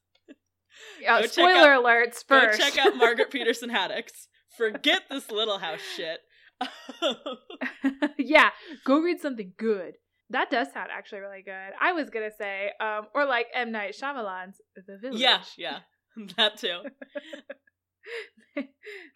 Yeah, 1.01 1.21
spoiler 1.25 1.73
out- 1.73 1.83
alerts 1.83 2.27
go 2.27 2.51
check 2.51 2.77
out 2.77 2.95
margaret 2.95 3.29
peterson 3.35 3.69
haddix 3.69 4.27
forget 4.57 5.03
this 5.09 5.29
little 5.29 5.59
house 5.59 5.79
shit 5.95 6.19
yeah, 8.17 8.49
go 8.85 8.99
read 8.99 9.19
something 9.19 9.53
good. 9.57 9.95
That 10.29 10.49
does 10.49 10.71
sound 10.73 10.89
actually 10.91 11.19
really 11.19 11.43
good. 11.43 11.71
I 11.79 11.93
was 11.93 12.09
gonna 12.09 12.31
say, 12.37 12.71
um, 12.79 13.07
or 13.13 13.25
like 13.25 13.47
M 13.53 13.71
Night 13.71 13.95
Shyamalan's 13.99 14.61
The 14.75 14.97
Village. 14.97 15.19
yeah 15.19 15.41
yeah 15.57 15.79
that 16.37 16.57
too 16.57 16.81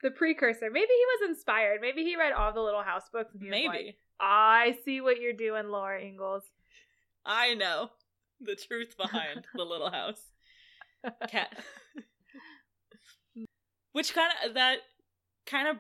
the 0.02 0.12
precursor. 0.12 0.70
Maybe 0.72 0.88
he 0.88 1.06
was 1.20 1.30
inspired. 1.30 1.82
Maybe 1.82 2.04
he 2.04 2.16
read 2.16 2.34
all 2.34 2.54
the 2.54 2.62
Little 2.62 2.84
House 2.84 3.04
books 3.12 3.34
and 3.34 3.42
he 3.42 3.50
was 3.50 3.52
maybe 3.52 3.68
like, 3.68 3.98
I 4.20 4.78
see 4.86 5.02
what 5.02 5.20
you're 5.20 5.34
doing, 5.34 5.68
Laura 5.68 6.02
Ingalls. 6.02 6.44
I 7.26 7.54
know 7.56 7.90
the 8.42 8.56
truth 8.56 8.96
behind 8.98 9.46
the 9.56 9.64
little 9.64 9.92
house. 9.92 10.22
Cat. 11.30 11.56
Which 13.92 14.14
kind 14.14 14.32
of 14.46 14.54
that 14.56 14.78
kind 15.46 15.68
of 15.68 15.78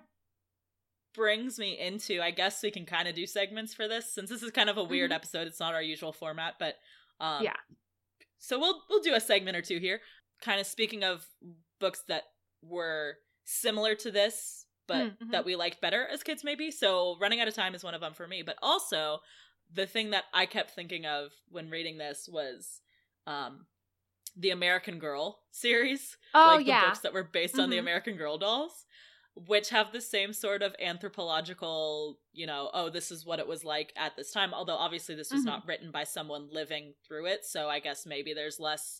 brings 1.17 1.57
me 1.59 1.77
into 1.77 2.21
I 2.21 2.31
guess 2.31 2.61
we 2.63 2.71
can 2.71 2.85
kind 2.85 3.07
of 3.09 3.15
do 3.15 3.25
segments 3.27 3.73
for 3.73 3.87
this 3.89 4.13
since 4.13 4.29
this 4.29 4.43
is 4.43 4.51
kind 4.51 4.69
of 4.69 4.77
a 4.77 4.83
weird 4.83 5.11
Mhm. 5.11 5.15
episode. 5.15 5.47
It's 5.47 5.59
not 5.59 5.73
our 5.73 5.81
usual 5.81 6.13
format, 6.13 6.53
but 6.59 6.75
um 7.19 7.43
Yeah. 7.43 7.55
So 8.37 8.59
we'll 8.59 8.83
we'll 8.89 9.01
do 9.01 9.15
a 9.15 9.19
segment 9.19 9.57
or 9.57 9.61
two 9.61 9.79
here. 9.79 9.99
Kind 10.41 10.61
of 10.61 10.67
speaking 10.67 11.03
of 11.03 11.27
books 11.79 12.03
that 12.07 12.23
were 12.61 13.17
similar 13.43 13.95
to 13.95 14.11
this 14.11 14.63
but 14.87 15.19
Mm, 15.19 15.31
that 15.31 15.43
we 15.43 15.57
liked 15.57 15.81
better 15.81 16.07
as 16.07 16.23
kids 16.23 16.45
maybe. 16.45 16.71
So 16.71 17.17
running 17.19 17.41
out 17.41 17.47
of 17.49 17.53
time 17.53 17.75
is 17.75 17.83
one 17.83 17.93
of 17.93 17.99
them 17.99 18.13
for 18.13 18.25
me, 18.27 18.41
but 18.41 18.57
also 18.61 19.19
the 19.73 19.85
thing 19.87 20.11
that 20.11 20.25
I 20.33 20.45
kept 20.45 20.71
thinking 20.71 21.05
of 21.05 21.33
when 21.49 21.69
reading 21.69 21.97
this 21.97 22.29
was 22.29 22.79
um 23.25 23.65
the 24.35 24.51
American 24.51 24.99
Girl 24.99 25.43
series, 25.51 26.15
Oh 26.35 26.53
like 26.57 26.67
yeah. 26.67 26.81
the 26.81 26.87
books 26.87 26.99
that 26.99 27.11
were 27.13 27.23
based 27.23 27.57
on 27.59 27.69
the 27.71 27.77
Mhm. 27.77 27.79
American 27.79 28.17
Girl 28.17 28.37
dolls, 28.37 28.85
which 29.45 29.69
have 29.69 29.91
the 29.91 30.01
same 30.01 30.33
sort 30.33 30.61
of 30.63 30.75
anthropological, 30.79 32.19
you 32.33 32.47
know, 32.47 32.69
oh, 32.73 32.89
this 32.89 33.11
is 33.11 33.25
what 33.25 33.39
it 33.39 33.47
was 33.47 33.63
like 33.63 33.93
at 33.95 34.15
this 34.15 34.31
time. 34.31 34.53
Although 34.53 34.75
obviously 34.77 35.15
this 35.15 35.31
was 35.31 35.41
Mhm. 35.43 35.45
not 35.45 35.67
written 35.67 35.91
by 35.91 36.03
someone 36.05 36.49
living 36.49 36.95
through 37.07 37.27
it, 37.27 37.45
so 37.45 37.69
I 37.69 37.79
guess 37.79 38.05
maybe 38.05 38.33
there's 38.33 38.59
less 38.59 38.99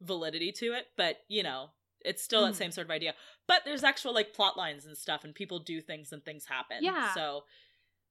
validity 0.00 0.50
to 0.52 0.72
it, 0.72 0.88
but 0.96 1.24
you 1.28 1.42
know, 1.42 1.70
it's 2.00 2.22
still 2.22 2.44
that 2.46 2.54
Mhm. 2.54 2.56
same 2.56 2.70
sort 2.72 2.86
of 2.86 2.90
idea. 2.90 3.14
But 3.46 3.64
there's 3.64 3.84
actual 3.84 4.12
like 4.14 4.32
plot 4.32 4.56
lines 4.56 4.86
and 4.86 4.96
stuff, 4.96 5.22
and 5.24 5.34
people 5.34 5.58
do 5.60 5.80
things 5.80 6.12
and 6.12 6.24
things 6.24 6.46
happen. 6.46 6.82
Yeah. 6.82 7.12
So 7.14 7.44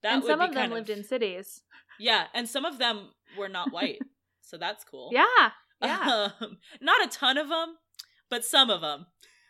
that 0.01 0.13
and 0.13 0.23
would 0.23 0.29
some 0.29 0.41
of 0.41 0.53
them 0.53 0.69
lived 0.71 0.89
in 0.89 1.03
cities. 1.03 1.63
yeah, 1.99 2.27
and 2.33 2.47
some 2.47 2.63
of 2.65 2.77
them 2.77 3.13
were 3.35 3.49
not 3.49 3.71
white, 3.71 3.99
so 4.41 4.57
that's 4.57 4.83
cool. 4.83 5.09
Yeah. 5.11 5.51
Yeah. 5.81 6.29
Um, 6.41 6.59
not 6.81 7.03
a 7.05 7.07
ton 7.09 7.37
of 7.37 7.49
them, 7.49 7.77
but 8.29 8.45
some 8.45 8.69
of 8.69 8.81
them. 8.81 9.07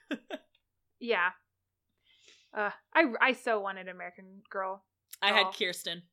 yeah. 1.00 1.32
Uh, 2.56 2.72
I 2.94 3.06
I 3.22 3.34
so 3.34 3.60
wanted 3.60 3.88
American 3.88 4.42
Girl. 4.50 4.84
I 5.22 5.28
had 5.32 5.48
Oh. 5.48 5.52
Kirsten. 5.58 6.04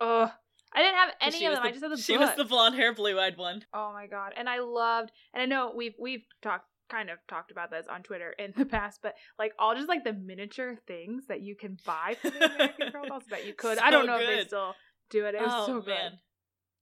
Ugh. 0.00 0.30
I 0.74 0.78
didn't 0.82 0.94
have 0.94 1.14
any 1.20 1.44
of 1.46 1.52
them. 1.54 1.62
the- 1.62 1.68
I 1.68 1.70
just 1.72 1.82
had 1.82 1.92
the 1.92 1.96
She 1.98 2.14
book. 2.16 2.28
was 2.28 2.36
the 2.36 2.44
blonde 2.46 2.74
hair, 2.76 2.94
blue 2.94 3.18
eyed 3.20 3.36
one. 3.36 3.64
Oh 3.74 3.92
my 3.92 4.06
god. 4.06 4.32
And 4.36 4.48
I 4.48 4.60
loved 4.60 5.12
and 5.34 5.42
I 5.42 5.46
know 5.46 5.72
we've 5.76 5.94
we've 5.98 6.24
talked 6.42 6.66
kind 6.88 7.10
of 7.10 7.18
talked 7.28 7.50
about 7.50 7.70
this 7.70 7.86
on 7.88 8.02
Twitter 8.02 8.30
in 8.38 8.52
the 8.56 8.64
past, 8.76 9.00
but 9.02 9.14
like 9.38 9.52
all 9.58 9.74
just 9.74 9.88
like 9.88 10.04
the 10.04 10.12
miniature 10.14 10.76
things 10.86 11.26
that 11.26 11.40
you 11.42 11.54
can 11.56 11.76
buy 11.84 12.16
for 12.20 12.30
the 12.30 12.54
American 12.54 12.90
Girl 12.90 13.04
dolls 13.08 13.24
that 13.30 13.46
you 13.46 13.52
could. 13.54 13.78
I 13.78 13.90
don't 13.90 14.06
know 14.06 14.16
if 14.18 14.26
they 14.26 14.44
still 14.46 14.74
do 15.10 15.26
it. 15.26 15.34
It 15.34 15.42
was 15.42 15.50
oh 15.52 15.66
so 15.66 15.80
good. 15.80 15.88
man. 15.88 16.12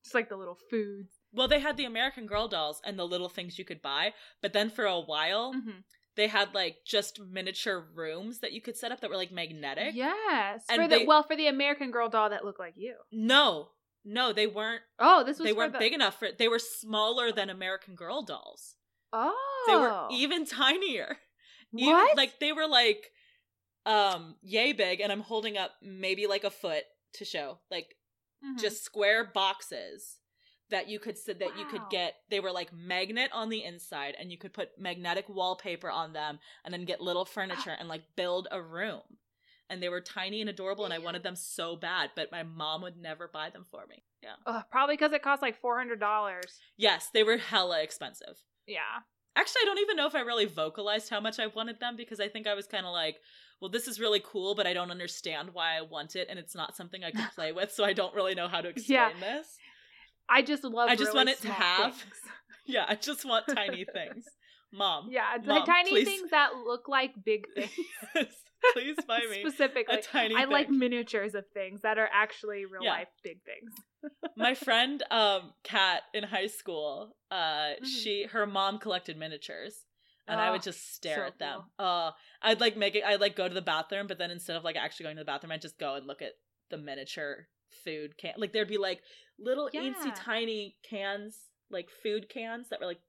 Just 0.05 0.15
like 0.15 0.29
the 0.29 0.37
little 0.37 0.57
foods. 0.71 1.13
Well, 1.33 1.47
they 1.49 1.61
had 1.61 1.77
the 1.77 1.85
American 1.85 2.27
Girl 2.27 2.49
dolls 2.49 2.81
and 2.85 2.99
the 2.99 3.05
little 3.07 3.29
things 3.29 3.59
you 3.59 3.65
could 3.65 3.83
buy, 3.83 4.15
but 4.41 4.53
then 4.53 4.71
for 4.71 4.85
a 4.87 4.99
while 5.01 5.53
Mhm. 5.53 5.83
They 6.17 6.27
had 6.27 6.55
like 6.55 6.79
just 6.85 7.21
miniature 7.21 7.87
rooms 7.95 8.41
that 8.41 8.53
you 8.53 8.61
could 8.61 8.77
set 8.77 8.93
up 8.93 9.01
that 9.01 9.11
were 9.11 9.17
like 9.17 9.31
magnetic. 9.33 9.95
Yes. 9.95 10.65
And 10.69 10.83
for 10.83 10.89
the 10.89 10.99
they- 11.01 11.05
well, 11.07 11.23
for 11.23 11.37
the 11.37 11.47
American 11.47 11.91
Girl 11.91 12.09
doll 12.09 12.31
that 12.31 12.45
looked 12.45 12.59
like 12.61 12.75
you. 12.77 12.97
No, 13.13 13.69
no, 14.05 14.33
they 14.33 14.47
weren't. 14.47 14.83
Oh, 14.99 15.23
this 15.25 15.39
was 15.39 15.47
They 15.47 15.53
weren't 15.53 15.73
the- 15.75 15.79
big 15.79 15.93
enough 15.93 16.19
for. 16.19 16.29
They 16.37 16.49
were 16.49 16.59
smaller 16.59 17.33
than 17.33 17.51
American 17.51 17.95
Girl 17.95 18.23
dolls. 18.23 18.75
Oh. 19.13 19.65
They 19.69 19.75
were 19.77 20.07
even 20.11 20.47
tinier. 20.47 21.17
Even, 21.77 21.95
What? 21.95 22.17
like 22.17 22.39
they 22.41 22.53
were 22.53 22.67
like 22.69 23.11
um 23.87 24.37
yay 24.43 24.73
big 24.73 25.01
and 25.01 25.11
I'm 25.11 25.21
holding 25.23 25.57
up 25.57 25.73
maybe 25.83 26.27
like 26.27 26.45
a 26.45 26.51
foot 26.51 26.85
to 27.15 27.25
show. 27.25 27.59
Like 27.71 27.97
Mhm. 28.45 28.61
just 28.61 28.85
square 28.85 29.25
boxes 29.25 30.19
that 30.71 30.89
you 30.89 30.99
could 30.99 31.17
that 31.27 31.59
you 31.59 31.65
could 31.71 31.83
get 31.91 32.15
they 32.31 32.41
were 32.41 32.53
like 32.53 32.73
magnet 32.73 33.31
on 33.33 33.49
the 33.49 33.65
inside 33.65 34.15
and 34.19 34.31
you 34.31 34.39
could 34.39 34.53
put 34.53 34.79
magnetic 34.79 35.29
wallpaper 35.29 35.91
on 35.91 36.13
them 36.13 36.39
and 36.65 36.73
then 36.73 36.85
get 36.85 37.01
little 37.01 37.23
ah. 37.23 37.33
furniture 37.33 37.75
and 37.79 37.89
like 37.89 38.03
build 38.17 38.49
a 38.51 38.61
room. 38.63 39.03
And 39.69 39.81
they 39.81 39.89
were 39.89 40.01
tiny 40.01 40.41
and 40.41 40.51
adorable 40.51 40.85
and 40.85 40.93
i 40.95 40.99
wanted 40.99 41.23
them 41.23 41.37
so 41.37 41.77
bad 41.77 42.11
but 42.17 42.33
my 42.33 42.43
mom 42.43 42.83
would 42.83 42.97
never 42.97 43.29
buy 43.29 43.51
them 43.51 43.65
for 43.71 43.85
me. 43.89 44.03
Yeah. 44.23 44.35
Ugh, 44.47 44.65
probably 44.71 44.97
because 44.97 45.13
it 45.13 45.23
cost 45.23 45.43
like 45.43 45.61
four 45.61 45.79
hundred 45.79 46.01
dollars. 46.01 46.59
yes 46.77 47.09
they 47.13 47.23
were 47.23 47.37
hella 47.37 47.83
expensive. 47.83 48.37
Yeah. 48.67 48.81
actually 49.37 49.61
i 49.63 49.67
don't 49.67 49.79
even 49.81 49.97
know 49.97 50.07
if 50.07 50.15
i 50.15 50.21
really 50.21 50.45
vocalized 50.47 51.09
how 51.09 51.21
much 51.21 51.39
i 51.39 51.47
wanted 51.47 51.79
them 51.81 51.95
because 51.97 52.21
i 52.21 52.29
think 52.29 52.47
i 52.47 52.55
was 52.55 52.67
kind 52.67 52.85
of 52.87 52.93
like 52.93 53.17
well 53.61 53.71
this 53.71 53.87
is 53.89 54.01
really 54.01 54.23
cool 54.25 54.55
but 54.55 54.67
i 54.67 54.73
don't 54.73 54.91
understand 54.91 55.51
why 55.53 55.77
i 55.77 55.83
want 55.83 56.17
it 56.17 56.27
and 56.31 56.39
it's 56.39 56.55
not 56.55 56.77
something 56.77 57.03
i 57.05 57.11
could 57.11 57.31
play 57.35 57.53
with 57.53 57.73
so 57.73 57.85
i 57.85 57.93
don't 57.93 58.15
really 58.15 58.35
know 58.35 58.49
how 58.49 58.61
to 58.61 58.69
explain 58.69 58.97
Yeah. 58.99 59.11
this 59.21 59.57
I 60.31 60.43
just 60.43 60.65
love. 60.65 60.89
I 60.89 60.95
just 60.97 61.09
really 61.09 61.17
want 61.17 61.29
it 61.31 61.41
to 61.43 61.49
have- 61.51 61.95
things. 61.97 62.15
yeah 62.67 62.85
i 62.89 62.95
just 62.95 63.25
want 63.25 63.45
tiny 63.49 63.85
things 63.85 64.25
mom 64.73 65.09
Yeah, 65.11 65.37
Mom, 65.45 65.67
tiny 65.67 65.91
please. 65.91 66.05
things 66.07 66.31
that 66.31 66.51
look 66.55 66.89
like 66.89 67.13
big 67.25 67.47
things. 67.57 67.71
Yes, 68.15 68.27
please 68.75 68.97
buy 69.09 69.21
me 69.29 69.41
Specifically, 69.41 69.97
a 69.99 70.03
tiny 70.03 70.37
I 70.37 70.45
like 70.45 70.69
miniatures 70.71 71.35
of 71.35 71.45
things 71.53 71.81
that 71.83 71.99
are 71.99 72.09
actually 72.13 72.67
real 72.67 72.85
Yeah. 72.85 72.91
life 72.93 73.09
big 73.25 73.39
things. 73.43 73.73
my 74.37 74.55
friend 74.55 75.03
um 75.11 75.53
kat 75.65 76.03
in 76.15 76.23
high 76.25 76.47
school 76.47 77.17
uh 77.31 77.71
Mhm. 77.81 77.85
she 77.87 78.25
her 78.31 78.47
mom 78.47 78.79
collected 78.79 79.17
miniatures 79.17 79.85
and 80.29 80.39
i 80.41 80.51
would 80.53 80.61
Oh, 80.61 80.71
just 80.71 80.95
stare 80.95 81.17
so 81.17 81.23
at 81.25 81.39
them 81.39 81.61
cool. 81.79 81.87
uh 81.87 82.11
i'd 82.43 82.61
like 82.61 82.77
make 82.77 82.95
it 82.95 83.05
i'd 83.05 83.21
like 83.21 83.35
go 83.35 83.49
to 83.49 83.55
the 83.55 83.63
bathroom 83.63 84.07
but 84.07 84.19
then 84.19 84.31
instead 84.31 84.57
of 84.57 84.63
like 84.65 84.77
actually 84.77 85.05
going 85.05 85.17
to 85.17 85.21
the 85.23 85.33
bathroom 85.33 85.51
i'd 85.53 85.63
just 85.63 85.79
go 85.79 85.95
and 85.97 86.07
look 86.07 86.23
at 86.23 86.33
the 86.71 86.79
miniature 86.79 87.49
food 87.85 88.17
can 88.19 88.35
like 88.37 88.53
there'd 88.53 88.69
be 88.69 88.79
like 88.79 89.01
little 89.41 89.71
Yeah. 89.73 90.15
tiny 90.17 90.77
cans 90.83 91.39
like 91.71 91.89
food 92.03 92.29
cans 92.29 92.69
that 92.69 92.81
were 92.81 92.87
like 92.87 93.01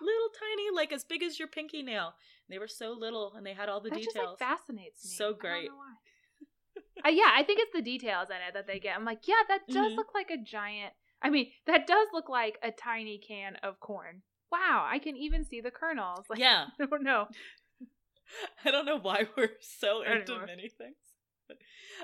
little 0.00 0.28
tiny 0.38 0.70
like 0.74 0.92
as 0.92 1.02
big 1.04 1.22
as 1.22 1.38
your 1.38 1.48
pinky 1.48 1.82
nail 1.82 2.14
they 2.48 2.58
were 2.58 2.68
so 2.68 2.92
little 2.92 3.32
and 3.36 3.44
they 3.44 3.54
had 3.54 3.68
all 3.68 3.80
the 3.80 3.90
that 3.90 3.96
details 3.96 4.14
just 4.14 4.16
like 4.16 4.38
fascinates 4.38 5.04
me. 5.04 5.10
So 5.16 5.26
I 5.26 5.28
don't 5.30 5.38
great. 5.40 5.68
know 5.70 5.76
why. 5.76 7.08
uh, 7.08 7.12
yeah, 7.12 7.30
I 7.34 7.42
think 7.42 7.60
it's 7.60 7.72
the 7.74 7.82
details 7.82 8.28
in 8.30 8.36
it 8.36 8.54
that 8.54 8.66
they 8.66 8.78
get. 8.80 8.96
I'm 8.96 9.04
like, 9.04 9.26
yeah, 9.26 9.42
that 9.48 9.62
does 9.68 9.92
Mhm. 9.92 9.96
look 9.96 10.14
like 10.14 10.30
a 10.30 10.36
giant. 10.42 10.94
I 11.22 11.30
mean, 11.30 11.50
that 11.66 11.86
does 11.86 12.08
look 12.12 12.28
like 12.28 12.58
a 12.62 12.70
tiny 12.70 13.18
can 13.18 13.56
of 13.56 13.80
corn. 13.80 14.22
Wow, 14.50 14.86
I 14.90 14.98
can 14.98 15.16
even 15.16 15.44
see 15.44 15.60
the 15.60 15.70
kernels. 15.70 16.24
Like, 16.30 16.38
yeah 16.38 16.66
I 16.80 16.86
don't 16.86 17.02
know. 17.02 17.26
i 18.64 18.70
don't 18.70 18.84
know 18.86 18.98
why 18.98 19.26
we're 19.36 19.50
so 19.60 20.02
into 20.02 20.38
mini 20.46 20.68
things 20.68 20.96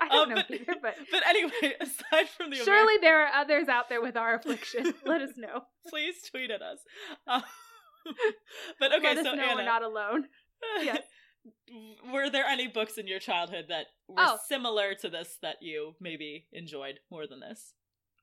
I 0.01 0.07
don't 0.09 0.29
know 0.29 0.35
but- 0.35 0.51
either, 0.51 0.75
but 0.81 0.95
But 1.11 1.25
anyway, 1.27 1.73
aside 1.79 2.27
from 2.29 2.49
the 2.51 2.57
surely 2.57 2.97
there 3.01 3.25
are 3.25 3.33
others 3.41 3.67
out 3.67 3.89
there 3.89 4.01
with 4.01 4.17
our 4.17 4.35
affliction. 4.35 4.93
Let 5.05 5.21
us 5.21 5.31
know. 5.37 5.61
please 5.87 6.15
tweet 6.29 6.51
at 6.51 6.61
us. 6.61 6.79
Um, 7.27 7.43
but 8.79 8.93
okay, 8.95 9.07
Let 9.15 9.17
us 9.19 9.25
so 9.25 9.33
know 9.35 9.43
Anna, 9.43 9.55
we're 9.55 9.65
not 9.65 9.83
alone. 9.83 10.25
yes. 10.81 11.01
were 12.13 12.29
there 12.29 12.45
any 12.45 12.67
books 12.67 12.97
in 12.97 13.07
your 13.07 13.19
childhood 13.19 13.65
that 13.69 13.85
were 14.07 14.15
Oh. 14.17 14.37
similar 14.47 14.93
to 15.01 15.09
this 15.09 15.37
that 15.41 15.57
you 15.61 15.93
maybe 16.01 16.47
enjoyed 16.51 16.99
more 17.11 17.27
than 17.27 17.39
this, 17.39 17.73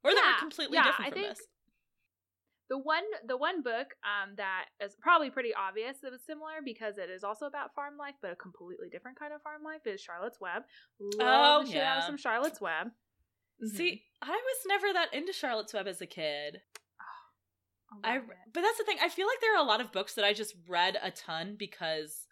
or 0.05 0.12
that 0.12 0.35
were 0.37 0.41
completely 0.41 0.77
yeah, 0.77 0.85
different 0.85 1.07
I 1.07 1.11
from 1.11 1.23
think- 1.23 1.37
this? 1.37 1.47
The 2.70 2.78
one 2.78 3.04
the 3.26 3.36
one 3.36 3.62
book 3.62 3.88
um 4.02 4.34
that 4.36 4.66
is 4.82 4.96
probably 5.00 5.30
pretty 5.30 5.52
obvious 5.54 5.98
that 6.02 6.12
was 6.12 6.22
similar 6.26 6.62
because 6.64 6.96
it 6.96 7.10
is 7.10 7.22
also 7.24 7.46
about 7.46 7.74
farm 7.74 7.96
life, 7.98 8.14
but 8.22 8.32
a 8.32 8.36
completely 8.36 8.88
different 8.90 9.18
kind 9.18 9.32
of 9.34 9.42
farm 9.42 9.62
life 9.62 9.86
is 9.86 10.00
Charlotte's 10.00 10.40
Web. 10.40 10.62
Love 11.18 11.66
Oh, 11.66 11.70
yeah. 11.70 12.06
some 12.06 12.16
Charlotte's 12.16 12.60
Web. 12.60 12.88
See, 13.76 14.02
I 14.20 14.30
was 14.30 14.56
never 14.66 14.92
that 14.92 15.14
into 15.14 15.32
Charlotte's 15.32 15.72
Web 15.74 15.86
as 15.86 16.00
a 16.00 16.06
kid. 16.06 16.60
I 18.02 18.14
love 18.16 18.24
but 18.52 18.62
that's 18.62 18.78
the 18.78 18.84
thing. 18.84 18.96
I 19.02 19.08
feel 19.08 19.26
like 19.26 19.40
there 19.40 19.54
are 19.54 19.62
a 19.62 19.68
lot 19.68 19.80
of 19.80 19.92
books 19.92 20.14
that 20.14 20.24
I 20.24 20.32
just 20.32 20.54
read 20.68 20.96
a 21.02 21.10
ton 21.10 21.56
because 21.58 22.26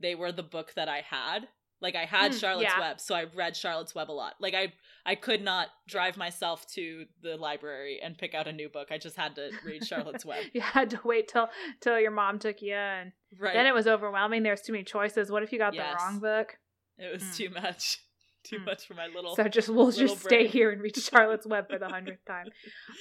they 0.00 0.14
were 0.14 0.32
the 0.32 0.42
book 0.42 0.72
that 0.74 0.88
I 0.88 1.02
had. 1.02 1.48
Like 1.80 1.94
I 1.94 2.04
had 2.04 2.32
Mm, 2.32 2.40
Charlotte's 2.40 2.70
yeah. 2.74 2.80
Web, 2.80 3.00
so 3.00 3.14
I 3.14 3.24
read 3.34 3.56
Charlotte's 3.56 3.94
Web 3.94 4.10
a 4.10 4.12
lot. 4.12 4.34
Like 4.40 4.54
I 4.54 4.72
I 5.06 5.14
could 5.14 5.42
not 5.42 5.68
drive 5.86 6.16
myself 6.16 6.66
to 6.74 7.06
the 7.22 7.36
library 7.36 8.00
and 8.02 8.18
pick 8.18 8.34
out 8.34 8.46
a 8.48 8.52
new 8.52 8.68
book. 8.68 8.88
I 8.90 8.98
just 8.98 9.16
had 9.16 9.36
to 9.36 9.50
read 9.64 9.86
Charlotte's 9.86 10.24
Web. 10.24 10.44
you 10.52 10.60
had 10.60 10.90
to 10.90 11.00
wait 11.04 11.28
till 11.28 11.48
till 11.80 11.98
your 12.00 12.10
mom 12.10 12.38
took 12.38 12.60
you, 12.62 12.74
and 12.74 13.12
Right. 13.38 13.54
then 13.54 13.66
it 13.66 13.74
was 13.74 13.86
overwhelming. 13.86 14.42
There's 14.42 14.62
too 14.62 14.72
many 14.72 14.84
choices. 14.84 15.30
What 15.30 15.42
if 15.42 15.52
you 15.52 15.58
got 15.58 15.74
Yes. 15.74 15.92
the 15.98 16.04
wrong 16.04 16.18
book? 16.18 16.58
It 16.98 17.12
was 17.12 17.22
Mm. 17.22 17.36
too 17.36 17.50
much. 17.50 17.98
Too 18.44 18.60
Mm. 18.60 18.66
much 18.66 18.86
for 18.86 18.94
my 18.94 19.08
little 19.08 19.34
So 19.34 19.46
just 19.48 19.68
we'll 19.68 19.90
just 19.90 20.20
stay 20.22 20.46
here 20.46 20.70
and 20.70 20.80
read 20.80 20.96
Charlotte's 21.10 21.44
Web 21.46 21.68
for 21.68 21.76
the 21.78 21.88
hundredth 21.88 22.24
time. 22.24 22.46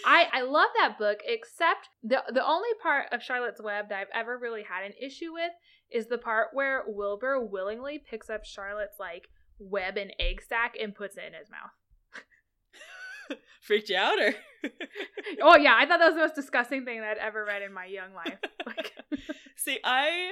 I 0.03 0.27
I 0.33 0.41
love 0.41 0.67
that 0.77 0.97
book, 0.97 1.19
except 1.25 1.89
the 2.03 2.23
the 2.33 2.45
only 2.45 2.69
part 2.81 3.05
of 3.13 3.21
Charlotte's 3.23 3.61
Web 3.61 3.89
that 3.89 3.99
I've 3.99 4.07
ever 4.13 4.37
really 4.37 4.63
had 4.63 4.83
an 4.83 4.93
issue 4.99 5.31
with 5.31 5.51
is 5.91 6.07
the 6.07 6.17
part 6.17 6.49
where 6.53 6.83
Wilbur 6.87 7.39
willingly 7.39 7.97
picks 7.99 8.29
up 8.29 8.45
Charlotte's 8.45 8.99
like 8.99 9.29
web 9.59 9.97
and 9.97 10.13
egg 10.19 10.41
sack 10.47 10.75
and 10.81 10.93
puts 10.93 11.17
it 11.17 11.23
in 11.27 11.33
his 11.33 11.49
mouth. 11.49 11.71
freaked 13.61 13.89
you 13.89 13.97
out 13.97 14.19
or 14.19 14.33
Oh 15.41 15.57
yeah, 15.57 15.75
I 15.77 15.85
thought 15.85 15.99
that 15.99 16.07
was 16.07 16.15
the 16.15 16.21
most 16.21 16.35
disgusting 16.35 16.85
thing 16.85 17.01
that 17.01 17.11
I'd 17.11 17.17
ever 17.17 17.45
read 17.45 17.61
in 17.61 17.73
my 17.73 17.85
young 17.85 18.13
life. 18.13 18.37
Like, 18.65 18.91
See, 19.55 19.79
I 19.81 20.31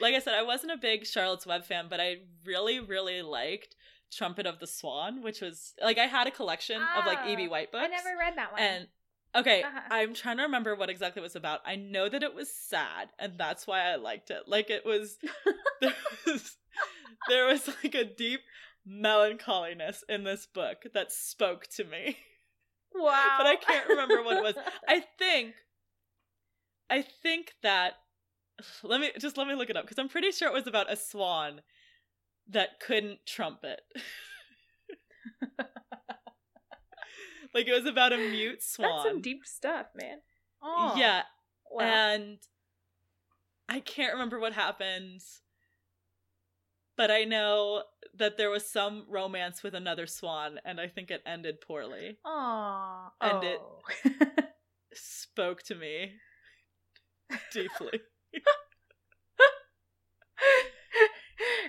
like 0.00 0.14
I 0.14 0.18
said, 0.18 0.34
I 0.34 0.42
wasn't 0.42 0.72
a 0.72 0.76
big 0.76 1.06
Charlotte's 1.06 1.46
Web 1.46 1.64
fan, 1.64 1.86
but 1.88 1.98
I 1.98 2.16
really, 2.44 2.78
really 2.78 3.22
liked 3.22 3.74
Trumpet 4.12 4.46
of 4.46 4.58
the 4.58 4.66
Swan, 4.66 5.22
which 5.22 5.40
was 5.40 5.72
like 5.82 5.96
I 5.96 6.04
had 6.04 6.26
a 6.26 6.30
collection 6.30 6.76
of 6.76 7.06
like 7.06 7.26
E.B. 7.26 7.46
Ah, 7.46 7.50
White 7.50 7.72
books. 7.72 7.84
I 7.84 7.88
never 7.88 8.18
read 8.18 8.34
that 8.36 8.52
one. 8.52 8.60
And 8.60 8.88
okay, 9.34 9.62
Uh-huh. 9.62 9.80
I'm 9.90 10.14
trying 10.14 10.36
to 10.38 10.44
remember 10.44 10.74
what 10.74 10.90
exactly 10.90 11.20
it 11.20 11.24
was 11.24 11.36
about. 11.36 11.60
I 11.64 11.76
know 11.76 12.08
that 12.08 12.22
it 12.22 12.34
was 12.34 12.52
sad, 12.52 13.08
and 13.18 13.38
that's 13.38 13.66
why 13.66 13.80
I 13.92 13.96
liked 13.96 14.30
it. 14.30 14.44
Like 14.46 14.70
it 14.70 14.84
was 14.84 15.18
there 15.80 15.94
was 16.26 16.56
there 17.28 17.46
was 17.46 17.68
like 17.82 17.94
a 17.94 18.04
deep 18.04 18.40
melancholiness 18.86 20.04
in 20.08 20.24
this 20.24 20.46
book 20.46 20.84
that 20.94 21.12
spoke 21.12 21.66
to 21.76 21.84
me. 21.84 22.16
wow, 22.94 23.36
but 23.38 23.46
I 23.46 23.56
can't 23.56 23.88
remember 23.88 24.22
what 24.22 24.36
it 24.38 24.42
was. 24.42 24.54
I 24.88 25.04
think 25.18 25.54
I 26.90 27.02
think 27.02 27.54
that 27.62 27.94
let 28.82 29.00
me 29.00 29.10
just 29.18 29.36
let 29.36 29.46
me 29.48 29.54
look 29.54 29.70
it 29.70 29.76
up 29.76 29.84
because 29.84 29.98
I'm 29.98 30.08
pretty 30.08 30.32
sure 30.32 30.48
it 30.48 30.54
was 30.54 30.66
about 30.66 30.92
a 30.92 30.96
swan 30.96 31.62
that 32.48 32.80
couldn't 32.80 33.26
trumpet. 33.26 33.82
like 37.54 37.66
it 37.68 37.72
was 37.72 37.86
about 37.86 38.12
a 38.12 38.18
mute 38.18 38.62
swan. 38.62 38.90
That's 38.96 39.04
some 39.08 39.20
deep 39.22 39.44
stuff, 39.46 39.86
man. 39.94 40.18
Oh, 40.62 40.94
Yeah, 40.96 41.22
Wow. 41.70 41.82
and 41.84 42.38
I 43.68 43.80
can't 43.80 44.12
remember 44.14 44.38
what 44.40 44.52
happened. 44.52 45.20
But 46.96 47.10
I 47.10 47.24
know 47.24 47.82
that 48.16 48.36
there 48.36 48.50
was 48.50 48.68
some 48.70 49.04
romance 49.08 49.62
with 49.64 49.74
another 49.74 50.06
swan, 50.06 50.60
and 50.64 50.80
I 50.80 50.86
think 50.86 51.10
it 51.10 51.22
ended 51.26 51.60
poorly. 51.60 52.18
Aw. 52.24 53.10
And 53.20 53.42
it- 53.44 53.60
oh. 53.60 53.80
Spoke 54.94 55.62
to 55.64 55.74
me 55.74 56.12
deeply. 57.52 58.00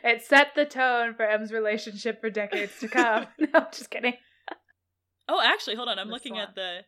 it 0.03 0.21
set 0.23 0.53
the 0.55 0.65
tone 0.65 1.15
for 1.15 1.23
Em's 1.25 1.51
relationship 1.51 2.21
for 2.21 2.29
decades 2.29 2.79
to 2.81 2.87
come. 2.87 3.25
no, 3.39 3.65
just 3.71 3.89
kidding. 3.89 4.13
Oh, 5.27 5.41
actually, 5.43 5.75
hold 5.75 5.89
on. 5.89 5.97
I'm 5.99 6.09
looking 6.09 6.37
at 6.37 6.55
the 6.55 6.81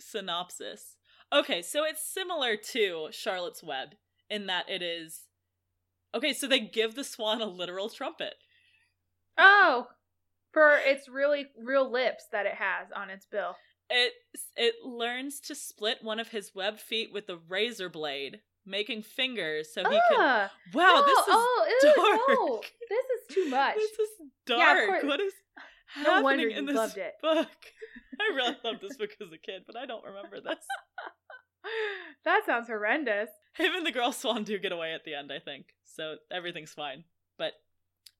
synopsis. 0.00 0.96
Okay, 1.32 1.62
so 1.62 1.84
it's 1.84 2.02
similar 2.06 2.56
to 2.56 3.08
Charlotte's 3.10 3.62
Web 3.62 3.94
in 4.28 4.46
that 4.46 4.68
it 4.68 4.82
is. 4.82 5.22
Okay, 6.14 6.32
so 6.34 6.46
they 6.46 6.60
give 6.60 6.94
the 6.94 7.04
swan 7.04 7.40
a 7.40 7.46
literal 7.46 7.88
trumpet. 7.88 8.34
Oh, 9.38 9.86
for 10.52 10.76
its 10.84 11.08
really 11.08 11.46
real 11.58 11.90
lips 11.90 12.24
that 12.32 12.44
it 12.44 12.54
has 12.56 12.88
on 12.94 13.08
its 13.08 13.24
bill. 13.24 13.56
It 13.88 14.12
it 14.56 14.74
learns 14.84 15.40
to 15.40 15.54
split 15.54 15.98
one 16.02 16.18
of 16.20 16.28
his 16.28 16.52
web 16.54 16.78
feet 16.78 17.10
with 17.12 17.28
a 17.30 17.38
razor 17.48 17.88
blade, 17.88 18.40
making 18.66 19.02
fingers 19.02 19.68
so 19.72 19.82
he 19.82 19.98
can. 20.10 20.18
Ah, 20.18 20.50
Wow, 20.74 20.82
no, 20.96 21.06
this 21.06 21.18
is 21.18 21.24
oh, 21.28 21.66
ew, 21.82 21.94
dark. 21.96 22.20
no, 22.28 22.60
this 22.88 23.06
is 23.20 23.34
too 23.34 23.48
much. 23.50 23.74
this 23.76 23.90
is 23.90 24.08
dark. 24.46 24.86
course. 24.88 25.04
what 25.04 25.20
is 25.20 25.32
No 26.00 26.22
wonder 26.22 26.48
you 26.48 26.62
loved 26.62 26.98
it. 26.98 27.14
book? 27.22 27.48
I 28.20 28.34
really 28.34 28.56
loved 28.64 28.80
this 28.80 28.96
book 28.98 29.10
as 29.20 29.32
a 29.32 29.38
kid, 29.38 29.62
but 29.66 29.76
I 29.76 29.86
don't 29.86 30.04
remember 30.04 30.40
this. 30.40 30.64
that 32.24 32.42
sounds 32.46 32.68
horrendous. 32.68 33.28
Him 33.54 33.74
and 33.74 33.86
the 33.86 33.92
girl 33.92 34.12
swan 34.12 34.44
do 34.44 34.58
get 34.58 34.72
away 34.72 34.92
at 34.94 35.04
the 35.04 35.14
end, 35.14 35.30
I 35.32 35.38
think. 35.38 35.66
So 35.84 36.16
everything's 36.30 36.72
fine. 36.72 37.04
But 37.38 37.52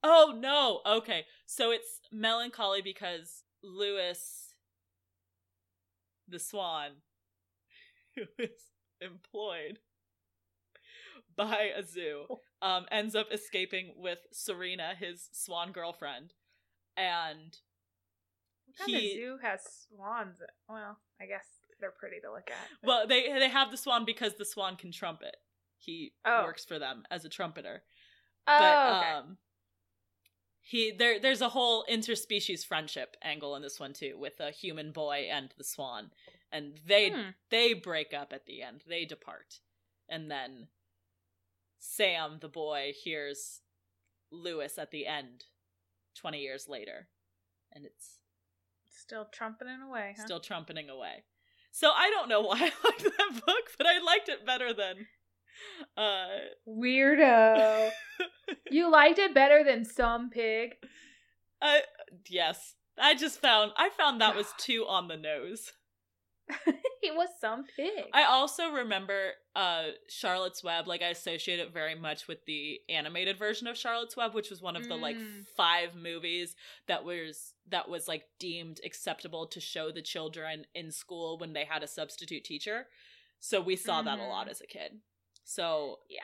oh 0.03 0.35
no, 0.39 0.81
okay. 0.99 1.25
So 1.47 1.71
it's 1.71 2.01
melancholy 2.11 2.83
because 2.83 3.45
Lewis 3.63 4.55
the 6.29 6.39
swan 6.39 6.91
who 8.15 8.23
is 8.39 8.71
employed 9.01 9.81
by 11.37 11.71
a 11.77 11.83
zoo 11.83 12.25
um 12.63 12.87
ends 12.91 13.15
up 13.15 13.27
escaping 13.33 13.95
with 13.97 14.19
Serena, 14.33 14.95
his 14.99 15.29
swan 15.33 15.73
girlfriend. 15.73 16.33
And 16.97 17.57
What 18.67 18.77
kind 18.79 18.91
He- 18.91 19.13
of 19.13 19.17
zoo 19.19 19.39
has 19.43 19.87
swans? 19.89 20.43
Well, 20.69 20.99
I 21.21 21.27
guess 21.27 21.47
they're 21.81 21.91
pretty 21.91 22.21
to 22.21 22.31
look 22.33 22.51
at. 22.51 22.69
but- 22.81 22.87
well, 22.89 23.07
they 23.07 23.33
they 23.33 23.49
have 23.49 23.71
the 23.71 23.77
swan 23.77 24.05
because 24.05 24.35
the 24.37 24.45
swan 24.45 24.77
can 24.77 24.93
trumpet. 24.93 25.37
He 25.79 26.15
Oh. 26.25 26.45
works 26.45 26.65
for 26.65 26.79
them 26.79 27.05
as 27.11 27.25
a 27.25 27.29
trumpeter. 27.29 27.85
oh, 28.47 28.59
but 28.59 28.99
okay. 28.99 29.11
um 29.11 29.39
he 30.61 30.91
there 30.93 31.19
there's 31.21 31.41
a 31.41 31.49
whole 31.51 31.85
interspecies 31.87 32.65
friendship 32.65 33.17
angle 33.23 33.55
in 33.57 33.63
this 33.63 33.79
one 33.81 33.93
too 33.93 34.17
with 34.19 34.39
a 34.41 34.51
human 34.53 34.91
boy 34.93 35.29
and 35.31 35.53
the 35.59 35.65
swan 35.65 36.13
and 36.53 36.79
they 36.87 37.11
Hmm. 37.11 37.31
they 37.51 37.73
break 37.75 38.13
up 38.15 38.33
at 38.33 38.47
the 38.47 38.63
end 38.63 38.83
they 38.87 39.05
depart 39.05 39.61
and 40.09 40.31
then 40.31 40.69
sam 41.79 42.39
the 42.41 42.49
boy 42.49 42.93
hears 42.97 43.61
lewis 44.31 44.79
at 44.79 44.91
the 44.93 45.07
end 45.07 45.47
20 46.15 46.39
years 46.39 46.67
later 46.69 47.09
and 47.73 47.85
it's 47.85 48.19
Still 48.95 49.27
trumpeting 49.33 49.83
away, 49.83 50.15
huh? 50.17 50.25
still 50.25 50.41
trumpeting 50.41 50.89
away 50.89 51.25
so 51.71 51.91
i 51.97 52.09
don't 52.11 52.29
know 52.29 52.41
why 52.43 52.57
i 52.61 52.89
liked 52.89 53.05
that 53.05 53.41
book 53.47 53.71
but 53.77 53.87
i 53.87 53.99
liked 54.01 54.29
it 54.29 54.47
better 54.47 54.73
than 54.73 55.07
uh 55.97 56.27
Weirdo. 56.67 57.91
you 58.71 58.91
liked 58.91 59.19
it 59.19 59.35
better 59.35 59.63
than 59.65 59.85
some 59.85 60.31
pig. 60.31 60.75
I 61.61 61.83
yes. 62.29 62.75
I 62.99 63.15
just 63.15 63.41
found 63.41 63.73
I 63.77 63.91
found 63.91 64.21
that 64.21 64.35
was 64.37 64.53
too 64.59 64.87
on 64.89 65.09
the 65.09 65.17
nose. 65.17 65.73
it 67.03 67.15
was 67.15 67.29
some 67.41 67.65
pig. 67.77 68.05
I 68.13 68.25
also 68.25 68.71
remember 68.71 69.33
uh 69.57 69.89
Charlotte's 70.09 70.63
Web, 70.65 70.87
like 70.89 71.03
I 71.03 71.09
associate 71.09 71.59
it 71.61 71.73
very 71.73 71.95
much 71.95 72.29
with 72.29 72.45
the 72.47 72.81
animated 72.89 73.39
version 73.39 73.67
of 73.67 73.77
Charlotte's 73.77 74.17
Web, 74.17 74.35
which 74.35 74.51
was 74.51 74.63
one 74.63 74.77
of 74.77 74.89
the 74.89 74.97
like 74.97 75.17
Mm. 75.17 75.47
five 75.57 75.95
movies 75.95 76.55
that 76.89 77.05
was 77.05 77.55
that 77.69 77.89
was 77.89 78.09
like 78.09 78.25
deemed 78.39 78.81
acceptable 78.85 79.47
to 79.49 79.61
show 79.61 79.91
the 79.93 80.03
children 80.03 80.65
in 80.75 80.91
school 80.91 81.39
when 81.39 81.53
they 81.53 81.65
had 81.65 81.83
a 81.83 81.89
substitute 81.89 82.45
teacher. 82.45 82.87
So 83.41 83.61
we 83.61 83.77
saw 83.77 84.03
that 84.03 84.19
a 84.19 84.25
lot 84.25 84.47
Mhm. 84.47 84.51
as 84.51 84.61
a 84.61 84.67
kid. 84.67 85.01
So 85.45 85.99
yeah, 86.09 86.21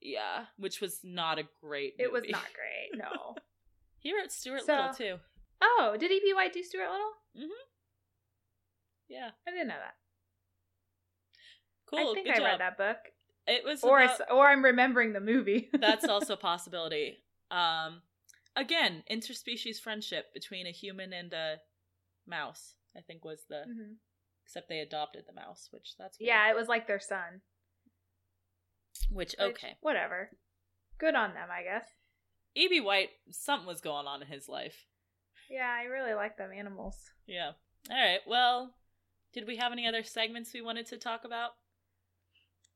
yeah, 0.00 0.46
which 0.56 0.80
was 0.80 1.00
not 1.04 1.38
a 1.38 1.48
great 1.60 1.94
it 1.98 2.12
was 2.12 2.24
not 2.28 2.46
great. 2.54 2.98
No. 3.00 3.34
he 3.98 4.14
wrote 4.16 4.32
Stuart 4.32 4.62
So- 4.66 4.74
Little 4.76 4.94
too. 4.94 5.20
oh, 5.62 5.96
did. 5.98 6.10
White 6.34 6.52
do 6.52 6.62
Stuart 6.62 6.90
Little? 6.90 7.12
Yeah. 9.08 9.30
I 9.46 9.50
didn't 9.50 9.68
know 9.68 9.74
that. 9.78 9.94
Cool. 11.88 12.10
I 12.10 12.14
think 12.14 12.28
I 12.28 12.36
job. 12.36 12.44
read 12.44 12.60
that 12.60 12.76
book, 12.76 12.98
It 13.46 13.64
was 13.64 13.82
or 13.82 14.02
about- 14.02 14.30
or 14.30 14.46
I'm 14.46 14.64
remembering 14.64 15.12
the 15.14 15.20
movie. 15.20 15.70
that's 15.80 16.04
also 16.06 16.34
a 16.34 16.36
possibility. 16.36 17.24
Um, 17.50 18.02
again, 18.56 19.04
interspecies 19.10 19.80
friendship 19.80 20.32
between 20.34 20.66
a 20.66 20.70
human 20.70 21.12
and 21.14 21.32
a 21.32 21.56
mouse. 22.26 22.74
I 22.96 23.00
think 23.00 23.24
was 23.24 23.44
the 23.48 23.64
Mhm. 23.66 23.96
except 24.44 24.68
they 24.68 24.80
adopted 24.80 25.24
the 25.26 25.32
mouse, 25.32 25.68
which 25.72 25.96
that's 25.98 26.18
weird. 26.18 26.28
Yeah, 26.28 26.50
it 26.50 26.56
was 26.56 26.68
like 26.68 26.86
their 26.86 27.00
son. 27.00 27.40
Which 29.10 29.34
which, 29.38 29.40
okay, 29.40 29.76
whatever. 29.80 30.30
Good 30.98 31.14
on 31.14 31.32
them, 31.32 31.48
I 31.50 31.62
guess. 31.62 31.88
E.B. 32.54 32.80
White, 32.80 33.10
something 33.30 33.66
was 33.66 33.80
going 33.80 34.06
on 34.06 34.20
in 34.20 34.28
his 34.28 34.48
life. 34.48 34.86
Yeah, 35.48 35.70
I 35.72 35.84
really 35.84 36.12
like 36.14 36.36
them 36.36 36.52
animals. 36.52 37.10
Yeah. 37.24 37.52
All 37.90 37.96
right. 37.96 38.20
Well, 38.26 38.74
did 39.32 39.46
we 39.46 39.56
have 39.56 39.72
any 39.72 39.86
other 39.86 40.02
segments 40.02 40.52
we 40.52 40.60
wanted 40.62 40.86
to 40.86 40.96
talk 40.96 41.24
about? 41.24 41.50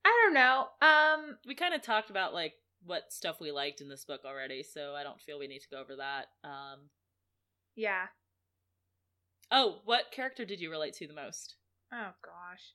I 0.04 0.10
don't 0.24 0.34
know. 0.34 0.66
Um, 0.80 1.38
We 1.46 1.54
kind 1.54 1.74
of 1.74 1.82
talked 1.82 2.10
about 2.10 2.34
like 2.34 2.54
what 2.84 3.12
stuff 3.12 3.40
we 3.40 3.52
liked 3.52 3.80
in 3.80 3.88
this 3.88 4.04
book 4.04 4.22
already, 4.24 4.62
so 4.62 4.94
I 4.94 5.02
don't 5.04 5.20
feel 5.20 5.38
we 5.38 5.46
need 5.46 5.60
to 5.60 5.68
go 5.70 5.80
over 5.80 5.96
that. 5.96 6.26
Um, 6.44 6.90
yeah. 7.76 8.06
oh, 9.50 9.80
what 9.84 10.10
character 10.12 10.44
did 10.44 10.60
you 10.60 10.70
relate 10.70 10.94
to 10.94 11.06
the 11.06 11.14
most? 11.14 11.56
Oh 11.92 12.10
gosh. 12.24 12.74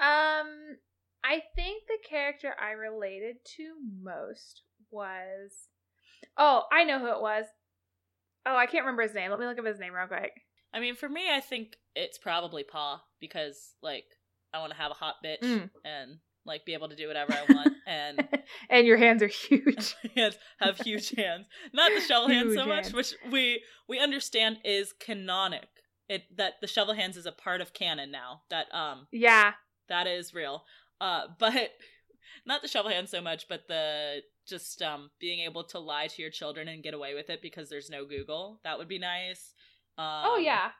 Um, 0.00 0.78
I 1.22 1.42
think 1.54 1.84
the 1.86 1.98
character 2.08 2.54
I 2.60 2.72
related 2.72 3.36
to 3.56 3.74
most 4.02 4.62
was. 4.90 5.68
Oh, 6.36 6.64
I 6.72 6.84
know 6.84 6.98
who 6.98 7.06
it 7.08 7.20
was. 7.20 7.44
Oh, 8.46 8.56
I 8.56 8.66
can't 8.66 8.84
remember 8.84 9.02
his 9.02 9.14
name. 9.14 9.30
Let 9.30 9.38
me 9.40 9.46
look 9.46 9.58
up 9.58 9.64
his 9.66 9.78
name 9.78 9.94
real 9.94 10.06
quick. 10.06 10.32
I 10.74 10.80
mean, 10.80 10.96
for 10.96 11.08
me, 11.08 11.22
I 11.32 11.40
think 11.40 11.76
it's 11.94 12.18
probably 12.18 12.64
Pa 12.64 13.02
because 13.20 13.74
like 13.82 14.04
I 14.52 14.58
want 14.58 14.72
to 14.72 14.78
have 14.78 14.90
a 14.90 14.94
hot 14.94 15.16
bitch 15.24 15.40
Mm. 15.42 15.70
and 15.84 16.18
like 16.44 16.66
be 16.66 16.74
able 16.74 16.88
to 16.90 16.96
do 16.96 17.06
whatever 17.08 17.32
I 17.32 17.44
want 17.54 17.72
and 17.86 18.28
and 18.70 18.86
your 18.86 18.96
hands 18.98 19.22
are 19.22 19.28
huge. 19.28 19.94
hands 20.16 20.36
have 20.58 20.76
huge 20.78 21.10
hands. 21.16 21.46
Not 21.72 21.92
the 21.94 22.00
shovel 22.00 22.28
hands 22.28 22.54
so 22.54 22.66
much, 22.66 22.84
hands. 22.86 22.92
which 22.94 23.14
we 23.30 23.62
we 23.88 23.98
understand 24.00 24.58
is 24.64 24.92
canonic. 24.92 25.68
It 26.08 26.24
that 26.36 26.54
the 26.60 26.66
shovel 26.66 26.92
hands 26.94 27.16
is 27.16 27.24
a 27.24 27.32
part 27.32 27.60
of 27.62 27.72
canon 27.72 28.10
now. 28.10 28.42
That 28.50 28.66
um 28.74 29.06
yeah. 29.12 29.52
that 29.88 30.06
is 30.06 30.34
real. 30.34 30.64
Uh, 31.00 31.28
but 31.38 31.70
not 32.46 32.62
the 32.62 32.68
shovel 32.68 32.90
hands 32.90 33.10
so 33.10 33.20
much, 33.22 33.48
but 33.48 33.68
the 33.68 34.22
just 34.46 34.82
um 34.82 35.10
being 35.18 35.40
able 35.40 35.64
to 35.64 35.78
lie 35.78 36.08
to 36.08 36.20
your 36.20 36.30
children 36.30 36.68
and 36.68 36.82
get 36.82 36.92
away 36.92 37.14
with 37.14 37.30
it 37.30 37.40
because 37.40 37.70
there's 37.70 37.88
no 37.88 38.04
Google. 38.04 38.60
That 38.64 38.76
would 38.76 38.88
be 38.88 38.98
nice. 38.98 39.53
Um, 39.98 40.22
oh 40.26 40.36
yeah. 40.38 40.70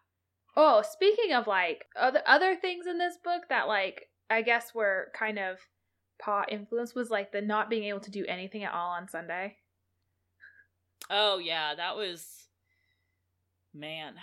Oh, 0.57 0.83
speaking 0.89 1.33
of 1.35 1.47
like 1.47 1.85
other 1.99 2.23
other 2.27 2.57
things 2.57 2.87
in 2.87 2.99
this 2.99 3.17
book 3.23 3.43
that 3.49 3.69
like 3.69 4.09
I 4.31 4.43
guess 4.43 4.75
were 4.75 5.09
kind 5.17 5.39
of 5.39 5.59
Pa 6.23 6.45
influence 6.51 6.95
was 6.95 7.11
like 7.11 7.33
the 7.33 7.41
not 7.41 7.69
being 7.71 7.85
able 7.85 8.01
to 8.01 8.11
do 8.11 8.25
anything 8.27 8.63
at 8.65 8.73
all 8.73 8.91
on 8.91 9.09
Sunday. 9.09 9.57
Oh 11.11 11.39
yeah, 11.39 11.75
that 11.75 11.97
was 11.97 12.27
man. 13.73 14.15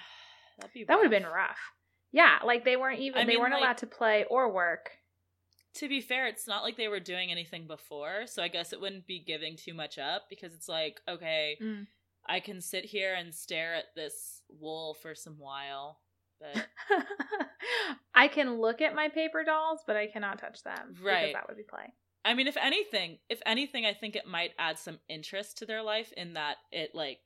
That'd 0.60 0.74
be 0.74 0.84
That 0.86 0.96
would 0.98 1.04
have 1.04 1.12
been 1.12 1.24
rough. 1.24 1.34
rough. 1.36 1.58
Yeah, 2.12 2.40
like 2.46 2.66
they 2.66 2.76
weren't 2.78 3.00
even 3.00 3.22
I 3.22 3.26
they 3.26 3.34
mean, 3.34 3.40
weren't 3.40 3.54
like- 3.54 3.62
allowed 3.62 3.78
to 3.78 3.88
play 3.88 4.26
or 4.30 4.52
work. 4.52 4.92
To 5.76 5.88
be 5.88 6.02
fair, 6.02 6.28
it's 6.28 6.48
not 6.48 6.64
like 6.64 6.76
they 6.76 6.90
were 6.90 7.00
doing 7.00 7.32
anything 7.32 7.66
before, 7.66 8.24
so 8.28 8.44
I 8.44 8.50
guess 8.50 8.74
it 8.74 8.82
wouldn't 8.82 9.08
be 9.08 9.24
giving 9.26 9.56
too 9.56 9.74
much 9.74 9.98
up 9.98 10.24
because 10.30 10.54
it's 10.54 10.68
like, 10.68 11.00
okay, 11.08 11.58
Mm. 11.62 11.88
I 12.28 12.40
can 12.40 12.62
sit 12.62 12.86
here 12.86 13.14
and 13.14 13.34
stare 13.34 13.74
at 13.76 13.96
this 13.96 14.42
wool 14.50 14.96
for 15.02 15.16
some 15.16 15.36
while, 15.40 16.00
but 16.40 16.68
I 18.16 18.28
can 18.28 18.60
look 18.60 18.82
at 18.82 18.96
my 18.96 19.10
paper 19.10 19.44
dolls, 19.44 19.82
but 19.88 19.96
I 19.96 20.08
cannot 20.08 20.40
touch 20.40 20.64
them. 20.64 20.96
Right. 21.02 21.28
Because 21.28 21.34
that 21.34 21.48
would 21.48 21.58
be 21.58 21.64
play. 21.64 21.94
I 22.24 22.34
mean, 22.36 22.48
if 22.48 22.58
anything, 22.58 23.18
if 23.30 23.42
anything, 23.46 23.86
I 23.86 23.94
think 23.94 24.16
it 24.16 24.28
might 24.28 24.52
add 24.60 24.78
some 24.78 25.00
interest 25.10 25.58
to 25.60 25.66
their 25.66 25.82
life 25.82 26.14
in 26.16 26.34
that 26.36 26.58
it 26.72 26.92
like 26.94 27.20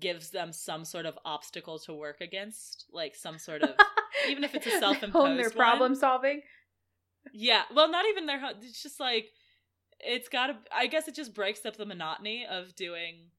gives 0.00 0.30
them 0.30 0.52
some 0.52 0.84
sort 0.84 1.06
of 1.06 1.16
obstacle 1.24 1.78
to 1.80 1.94
work 1.94 2.20
against, 2.20 2.86
like 2.92 3.14
some 3.14 3.38
sort 3.38 3.62
of 3.62 3.70
even 4.28 4.42
if 4.44 4.54
it's 4.54 4.66
a 4.66 4.78
self-imposed 4.80 5.38
their 5.38 5.48
one. 5.50 5.56
problem 5.56 5.94
solving. 5.94 6.40
yeah. 7.32 7.62
Well, 7.74 7.88
not 7.90 8.04
even 8.06 8.26
their. 8.26 8.40
ho- 8.40 8.52
It's 8.60 8.82
just 8.82 8.98
like 8.98 9.26
it's 10.00 10.28
got 10.28 10.48
to. 10.48 10.56
I 10.74 10.88
guess 10.88 11.06
it 11.08 11.14
just 11.14 11.32
breaks 11.34 11.64
up 11.64 11.76
the 11.76 11.86
monotony 11.86 12.46
of 12.50 12.74
doing. 12.74 13.30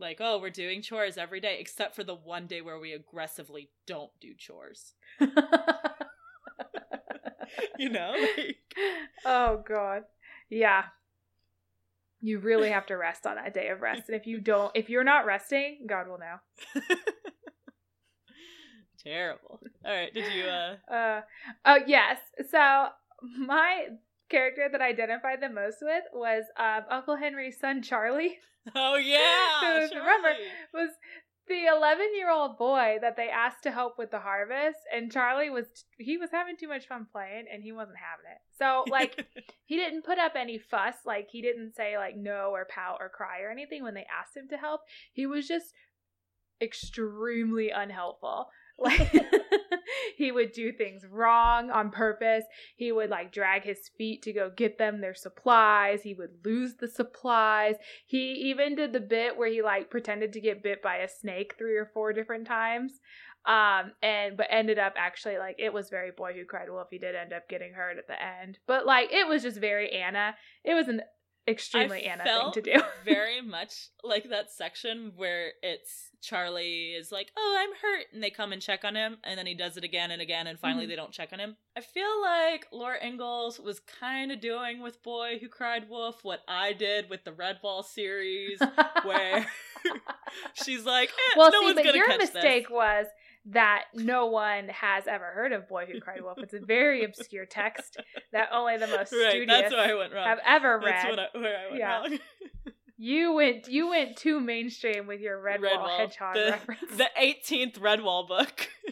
Like, 0.00 0.18
oh, 0.20 0.40
we're 0.40 0.50
doing 0.50 0.82
chores 0.82 1.18
every 1.18 1.40
day, 1.40 1.58
except 1.60 1.94
for 1.94 2.02
the 2.02 2.14
one 2.14 2.46
day 2.46 2.62
where 2.62 2.78
we 2.78 2.92
aggressively 2.92 3.70
don't 3.86 4.10
do 4.20 4.34
chores. 4.36 4.94
You 7.78 7.88
know? 7.88 8.12
Like, 8.36 8.56
oh 9.24 9.62
god. 9.66 10.02
Yeah. 10.48 10.84
You 12.20 12.38
really 12.38 12.70
have 12.70 12.86
to 12.86 12.96
rest 12.96 13.26
on 13.26 13.36
that 13.36 13.54
day 13.54 13.68
of 13.68 13.80
rest. 13.80 14.02
And 14.08 14.16
if 14.16 14.26
you 14.26 14.40
don't 14.40 14.70
if 14.74 14.88
you're 14.88 15.04
not 15.04 15.26
resting, 15.26 15.86
God 15.88 16.06
will 16.08 16.18
know. 16.18 16.82
terrible. 19.04 19.60
All 19.84 19.92
right, 19.92 20.12
did 20.12 20.32
you 20.32 20.44
uh 20.44 20.76
Uh 20.92 21.20
oh 21.64 21.78
yes. 21.86 22.18
So 22.50 22.86
my 23.38 23.86
character 24.30 24.68
that 24.70 24.80
I 24.80 24.88
identified 24.88 25.40
the 25.40 25.48
most 25.50 25.78
with 25.82 26.04
was 26.12 26.44
um, 26.58 26.82
Uncle 26.90 27.16
Henry's 27.16 27.58
son 27.58 27.82
Charlie. 27.82 28.38
Oh 28.74 28.96
yeah. 28.96 29.86
So 29.90 29.98
remember- 29.98 30.34
was 30.74 30.90
the 31.48 31.66
11 31.66 32.08
year 32.14 32.30
old 32.30 32.56
boy 32.58 32.98
that 33.00 33.16
they 33.16 33.28
asked 33.28 33.62
to 33.64 33.72
help 33.72 33.98
with 33.98 34.12
the 34.12 34.20
harvest 34.20 34.78
and 34.94 35.10
charlie 35.10 35.50
was 35.50 35.66
he 35.98 36.16
was 36.16 36.30
having 36.30 36.56
too 36.56 36.68
much 36.68 36.86
fun 36.86 37.06
playing 37.10 37.46
and 37.52 37.60
he 37.60 37.72
wasn't 37.72 37.96
having 37.98 38.30
it 38.30 38.38
so 38.56 38.84
like 38.88 39.26
he 39.64 39.76
didn't 39.76 40.04
put 40.04 40.18
up 40.18 40.32
any 40.36 40.58
fuss 40.58 40.94
like 41.04 41.26
he 41.28 41.42
didn't 41.42 41.74
say 41.74 41.98
like 41.98 42.16
no 42.16 42.50
or 42.52 42.68
pout 42.72 42.98
or 43.00 43.08
cry 43.08 43.40
or 43.40 43.50
anything 43.50 43.82
when 43.82 43.94
they 43.94 44.06
asked 44.16 44.36
him 44.36 44.46
to 44.48 44.56
help 44.56 44.82
he 45.12 45.26
was 45.26 45.48
just 45.48 45.72
extremely 46.62 47.70
unhelpful 47.70 48.46
like 48.80 49.12
he 50.16 50.32
would 50.32 50.52
do 50.52 50.72
things 50.72 51.04
wrong 51.10 51.70
on 51.70 51.90
purpose. 51.90 52.44
He 52.76 52.92
would 52.92 53.10
like 53.10 53.32
drag 53.32 53.64
his 53.64 53.90
feet 53.96 54.22
to 54.22 54.32
go 54.32 54.50
get 54.54 54.78
them 54.78 55.00
their 55.00 55.14
supplies. 55.14 56.02
He 56.02 56.14
would 56.14 56.44
lose 56.44 56.74
the 56.76 56.88
supplies. 56.88 57.76
He 58.06 58.32
even 58.50 58.74
did 58.74 58.92
the 58.92 59.00
bit 59.00 59.36
where 59.36 59.48
he 59.48 59.62
like 59.62 59.90
pretended 59.90 60.32
to 60.34 60.40
get 60.40 60.62
bit 60.62 60.82
by 60.82 60.96
a 60.96 61.08
snake 61.08 61.54
three 61.58 61.76
or 61.76 61.90
four 61.92 62.12
different 62.12 62.46
times 62.46 63.00
um 63.46 63.92
and 64.02 64.36
but 64.36 64.46
ended 64.50 64.78
up 64.78 64.92
actually 64.98 65.38
like 65.38 65.56
it 65.58 65.72
was 65.72 65.88
very 65.88 66.10
boy 66.10 66.34
who 66.34 66.44
cried 66.44 66.68
wolf. 66.68 66.88
If 66.88 66.90
he 66.90 66.98
did 66.98 67.14
end 67.14 67.32
up 67.32 67.48
getting 67.48 67.72
hurt 67.72 67.96
at 67.96 68.06
the 68.06 68.22
end. 68.22 68.58
But 68.66 68.84
like 68.84 69.10
it 69.12 69.26
was 69.26 69.42
just 69.42 69.58
very 69.58 69.90
anna. 69.90 70.34
It 70.62 70.74
was 70.74 70.88
an 70.88 71.00
extremely 71.50 72.06
I 72.08 72.12
anna 72.12 72.24
thing 72.24 72.52
to 72.52 72.62
do 72.62 72.82
very 73.04 73.40
much 73.42 73.88
like 74.02 74.28
that 74.30 74.50
section 74.50 75.12
where 75.16 75.52
it's 75.62 76.08
Charlie 76.22 76.88
is 76.92 77.10
like, 77.10 77.30
"Oh, 77.36 77.56
I'm 77.58 77.70
hurt," 77.80 78.06
and 78.12 78.22
they 78.22 78.28
come 78.30 78.52
and 78.52 78.60
check 78.60 78.84
on 78.84 78.94
him, 78.94 79.16
and 79.24 79.38
then 79.38 79.46
he 79.46 79.54
does 79.54 79.76
it 79.78 79.84
again 79.84 80.10
and 80.10 80.20
again, 80.20 80.46
and 80.46 80.58
finally 80.58 80.84
Mhm. 80.84 80.88
they 80.90 80.96
don't 80.96 81.12
check 81.12 81.32
on 81.32 81.40
him. 81.40 81.56
I 81.76 81.80
feel 81.80 82.20
like 82.20 82.66
Laura 82.72 82.98
Ingalls 83.02 83.58
was 83.58 83.80
kind 83.80 84.30
of 84.30 84.40
doing 84.40 84.82
with 84.82 85.02
Boy 85.02 85.38
Who 85.40 85.48
Cried 85.48 85.88
Wolf 85.88 86.22
what 86.22 86.40
I 86.46 86.74
did 86.74 87.08
with 87.08 87.24
the 87.24 87.32
Redwall 87.32 87.82
series, 87.84 88.60
where 89.04 89.46
she's 90.62 90.84
like, 90.84 91.08
eh, 91.10 91.34
well 91.36 91.50
"No 91.52 91.68
see 91.68 91.74
but 91.74 91.94
your 91.94 92.18
mistake 92.18 92.64
this." 92.68 92.70
was 92.70 93.06
that 93.46 93.84
no 93.94 94.26
one 94.26 94.68
has 94.68 95.06
ever 95.06 95.24
heard 95.34 95.52
of 95.52 95.66
boy 95.68 95.86
who 95.86 95.98
cried 95.98 96.22
wolf 96.22 96.38
it's 96.42 96.52
a 96.54 96.60
very 96.60 97.04
obscure 97.08 97.46
text 97.46 97.98
that 98.32 98.48
only 98.52 98.76
the 98.76 98.86
most 98.86 99.10
Right, 99.12 99.30
studious 99.30 99.46
that's 99.46 99.72
where 99.72 99.90
I 99.90 99.94
went 99.94 100.12
wrong. 100.12 100.26
have 100.26 100.38
ever 100.46 100.80
That's 100.84 101.04
read 101.04 101.10
what 101.10 101.18
I, 101.18 101.38
where 101.38 101.58
I 101.58 101.66
went 101.68 101.78
Yeah. 101.78 102.00
wrong. 102.00 102.18
You 102.98 103.32
went 103.32 103.66
you 103.66 103.88
went 103.88 104.16
too 104.18 104.40
mainstream 104.40 105.06
with 105.06 105.20
your 105.20 105.38
Redwall, 105.42 105.62
Redwall, 105.62 105.96
hedgehog 105.96 106.34
the, 106.34 106.50
reference. 106.50 106.80
the 106.98 107.08
18th 107.18 107.78
Redwall 107.78 108.28
book. 108.28 108.68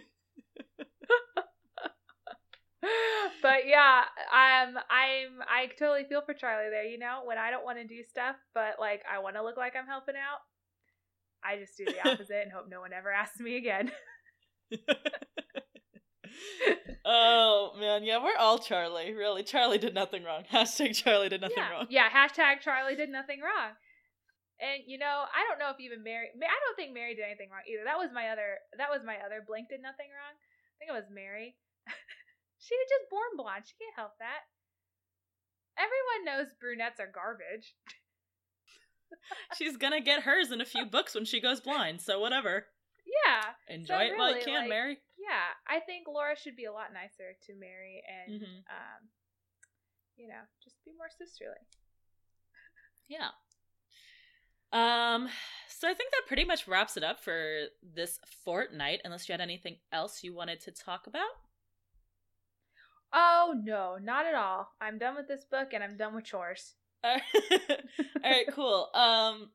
but 3.42 3.66
yeah, 3.66 4.02
um 4.32 4.78
I'm 4.90 5.42
I 5.46 5.66
totally 5.78 6.04
feel 6.08 6.22
for 6.22 6.32
Charlie 6.32 6.70
there, 6.70 6.84
you 6.84 6.98
know, 6.98 7.20
when 7.24 7.36
I 7.36 7.50
don't 7.50 7.64
want 7.64 7.78
to 7.78 7.86
do 7.86 8.02
stuff, 8.08 8.36
but 8.54 8.76
like 8.80 9.02
I 9.12 9.18
want 9.18 9.36
to 9.36 9.42
look 9.42 9.56
like 9.56 9.74
I'm 9.76 9.86
helping 9.86 10.14
out. 10.14 10.38
I 11.44 11.56
just 11.58 11.76
do 11.76 11.84
the 11.84 12.00
opposite 12.08 12.42
and 12.42 12.50
hope 12.52 12.66
no 12.70 12.80
one 12.80 12.92
ever 12.92 13.12
asks 13.12 13.40
me 13.40 13.56
again. 13.56 13.90
oh 17.04 17.72
man, 17.78 18.04
yeah, 18.04 18.22
we're 18.22 18.36
all 18.38 18.58
Charlie. 18.58 19.14
Really, 19.14 19.42
Charlie 19.42 19.78
did 19.78 19.94
nothing 19.94 20.24
wrong. 20.24 20.44
Hashtag 20.52 20.94
Charlie 20.94 21.28
did 21.28 21.40
nothing 21.40 21.56
yeah. 21.56 21.70
wrong. 21.70 21.86
Yeah, 21.88 22.08
hashtag 22.08 22.60
Charlie 22.60 22.96
did 22.96 23.10
nothing 23.10 23.40
wrong. 23.40 23.72
And 24.60 24.82
you 24.86 24.98
know, 24.98 25.24
I 25.30 25.46
don't 25.48 25.58
know 25.58 25.70
if 25.70 25.80
even 25.80 26.02
Mary 26.02 26.28
I 26.34 26.58
don't 26.66 26.76
think 26.76 26.92
Mary 26.92 27.14
did 27.14 27.24
anything 27.24 27.50
wrong 27.50 27.62
either. 27.70 27.84
That 27.86 27.98
was 27.98 28.10
my 28.12 28.28
other 28.28 28.58
that 28.76 28.90
was 28.90 29.02
my 29.06 29.16
other 29.24 29.42
Blink 29.46 29.70
did 29.70 29.80
nothing 29.80 30.10
wrong. 30.10 30.34
I 30.34 30.74
think 30.76 30.90
it 30.90 30.98
was 30.98 31.08
Mary. 31.10 31.56
she 32.64 32.74
was 32.74 32.88
just 32.90 33.10
born 33.10 33.38
blonde. 33.38 33.64
She 33.66 33.78
can't 33.78 33.96
help 33.96 34.18
that. 34.18 34.50
Everyone 35.78 36.26
knows 36.26 36.58
brunettes 36.58 36.98
are 36.98 37.06
garbage. 37.06 37.78
She's 39.56 39.78
gonna 39.78 40.02
get 40.02 40.26
hers 40.26 40.50
in 40.50 40.60
a 40.60 40.66
few 40.66 40.84
books 40.84 41.14
when 41.14 41.24
she 41.24 41.40
goes 41.40 41.62
blind. 41.62 42.02
So 42.02 42.18
whatever. 42.18 42.66
Yeah. 43.08 43.74
Enjoy 43.74 44.02
it 44.04 44.18
while 44.18 44.36
you 44.36 44.44
can, 44.44 44.60
like- 44.60 44.68
Mary. 44.68 44.98
Yeah. 45.18 45.48
I 45.66 45.80
think 45.80 46.06
Laura 46.06 46.36
should 46.36 46.56
be 46.56 46.66
a 46.66 46.72
lot 46.72 46.92
nicer 46.92 47.34
to 47.46 47.54
Mary 47.54 48.02
and 48.06 48.40
Mhm. 48.42 48.58
um 48.70 49.08
you 50.16 50.26
know, 50.28 50.42
just 50.64 50.76
be 50.84 50.92
more 50.98 51.08
sisterly. 51.16 51.60
Yeah. 53.08 53.30
Um. 54.72 55.28
So 55.68 55.88
I 55.88 55.94
think 55.94 56.10
that 56.12 56.26
pretty 56.26 56.44
much 56.44 56.66
wraps 56.66 56.96
it 56.96 57.04
up 57.04 57.20
for 57.20 57.66
this 57.82 58.18
fortnight. 58.44 59.00
Unless 59.04 59.28
you 59.28 59.32
had 59.32 59.40
anything 59.40 59.78
else 59.92 60.22
you 60.24 60.34
wanted 60.34 60.60
to 60.62 60.72
talk 60.72 61.06
about. 61.06 61.30
Oh 63.12 63.54
no, 63.64 63.96
not 63.96 64.26
at 64.26 64.34
all. 64.34 64.74
I'm 64.80 64.98
done 64.98 65.14
with 65.14 65.28
this 65.28 65.44
book 65.44 65.68
and 65.72 65.82
I'm 65.84 65.96
done 65.96 66.14
with 66.14 66.24
chores. 66.24 66.74
All 67.04 67.16
right, 68.22 68.46
cool. 68.52 68.90
Um, 68.94 69.52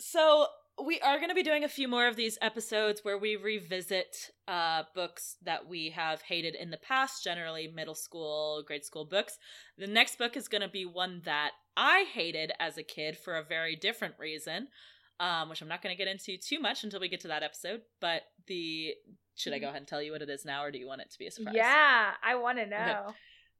so 0.00 0.46
we 0.84 1.00
are 1.00 1.16
going 1.16 1.28
to 1.28 1.34
be 1.34 1.42
doing 1.42 1.64
a 1.64 1.68
few 1.68 1.88
more 1.88 2.06
of 2.06 2.16
these 2.16 2.38
episodes 2.40 3.00
where 3.02 3.18
we 3.18 3.36
revisit 3.36 4.30
uh, 4.48 4.84
books 4.94 5.36
that 5.42 5.68
we 5.68 5.90
have 5.90 6.22
hated 6.22 6.54
in 6.54 6.70
the 6.70 6.76
past, 6.76 7.22
generally 7.22 7.68
middle 7.68 7.94
school, 7.94 8.62
grade 8.66 8.84
school 8.84 9.04
books. 9.04 9.38
The 9.76 9.86
next 9.86 10.18
book 10.18 10.36
is 10.36 10.48
going 10.48 10.62
to 10.62 10.68
be 10.68 10.86
one 10.86 11.22
that 11.24 11.50
I 11.76 12.06
hated 12.12 12.52
as 12.58 12.78
a 12.78 12.82
kid 12.82 13.16
for 13.16 13.36
a 13.36 13.44
very 13.44 13.76
different 13.76 14.14
reason, 14.18 14.68
um, 15.20 15.48
which 15.48 15.60
I'm 15.60 15.68
not 15.68 15.82
going 15.82 15.94
to 15.94 16.02
get 16.02 16.10
into 16.10 16.36
too 16.36 16.60
much 16.60 16.84
until 16.84 17.00
we 17.00 17.08
get 17.08 17.20
to 17.20 17.28
that 17.28 17.42
episode. 17.42 17.82
But 18.00 18.22
the 18.46 18.94
should 19.34 19.52
I 19.52 19.58
go 19.58 19.68
ahead 19.68 19.78
and 19.78 19.88
tell 19.88 20.02
you 20.02 20.12
what 20.12 20.22
it 20.22 20.30
is 20.30 20.44
now, 20.44 20.64
or 20.64 20.70
do 20.70 20.78
you 20.78 20.86
want 20.86 21.00
it 21.00 21.10
to 21.10 21.18
be 21.18 21.26
a 21.26 21.30
surprise? 21.30 21.54
Yeah, 21.56 22.10
I 22.22 22.34
want 22.36 22.58
to 22.58 22.66
know. 22.66 23.14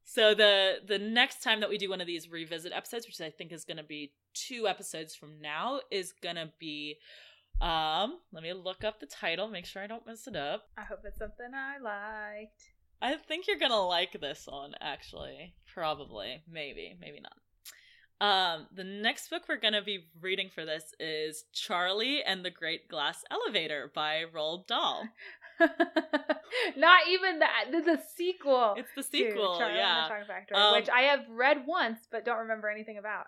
So 0.04 0.34
the 0.34 0.76
the 0.86 0.98
next 0.98 1.42
time 1.42 1.60
that 1.60 1.68
we 1.68 1.78
do 1.78 1.90
one 1.90 2.00
of 2.00 2.06
these 2.06 2.30
revisit 2.30 2.72
episodes, 2.72 3.06
which 3.06 3.20
I 3.20 3.30
think 3.30 3.52
is 3.52 3.64
going 3.64 3.76
to 3.76 3.82
be 3.82 4.12
two 4.34 4.66
episodes 4.68 5.14
from 5.14 5.40
now, 5.40 5.80
is 5.90 6.12
going 6.12 6.36
to 6.36 6.50
be 6.58 6.98
um 7.60 8.18
let 8.32 8.42
me 8.42 8.52
look 8.52 8.84
up 8.84 9.00
the 9.00 9.06
title, 9.06 9.48
make 9.48 9.66
sure 9.66 9.82
I 9.82 9.86
don't 9.86 10.06
mess 10.06 10.26
it 10.26 10.36
up. 10.36 10.64
I 10.76 10.82
hope 10.82 11.00
it's 11.04 11.18
something 11.18 11.52
I 11.54 11.78
liked. 11.78 12.62
I 13.00 13.16
think 13.16 13.46
you're 13.46 13.58
going 13.58 13.72
to 13.72 13.78
like 13.78 14.20
this 14.20 14.46
one 14.46 14.74
actually. 14.80 15.54
Probably, 15.72 16.42
maybe, 16.48 16.96
maybe 17.00 17.20
not. 17.20 17.32
Um, 18.22 18.68
the 18.72 18.84
next 18.84 19.30
book 19.30 19.42
we're 19.48 19.56
going 19.56 19.72
to 19.72 19.82
be 19.82 20.06
reading 20.20 20.48
for 20.48 20.64
this 20.64 20.94
is 21.00 21.42
Charlie 21.52 22.22
and 22.22 22.44
the 22.44 22.50
Great 22.50 22.88
Glass 22.88 23.24
Elevator 23.32 23.90
by 23.92 24.22
Roald 24.32 24.68
Dahl. 24.68 25.02
Not 26.76 27.00
even 27.08 27.38
that. 27.40 27.66
The, 27.70 27.80
the 27.80 28.00
sequel. 28.16 28.74
It's 28.76 28.90
the 28.96 29.02
sequel, 29.02 29.54
and 29.60 29.74
the 29.74 29.78
yeah. 29.78 30.08
Factory, 30.08 30.56
Um, 30.56 30.74
which 30.74 30.88
I 30.88 31.02
have 31.02 31.20
read 31.30 31.64
once 31.66 32.00
but 32.10 32.24
don't 32.24 32.38
remember 32.38 32.68
anything 32.68 32.98
about. 32.98 33.26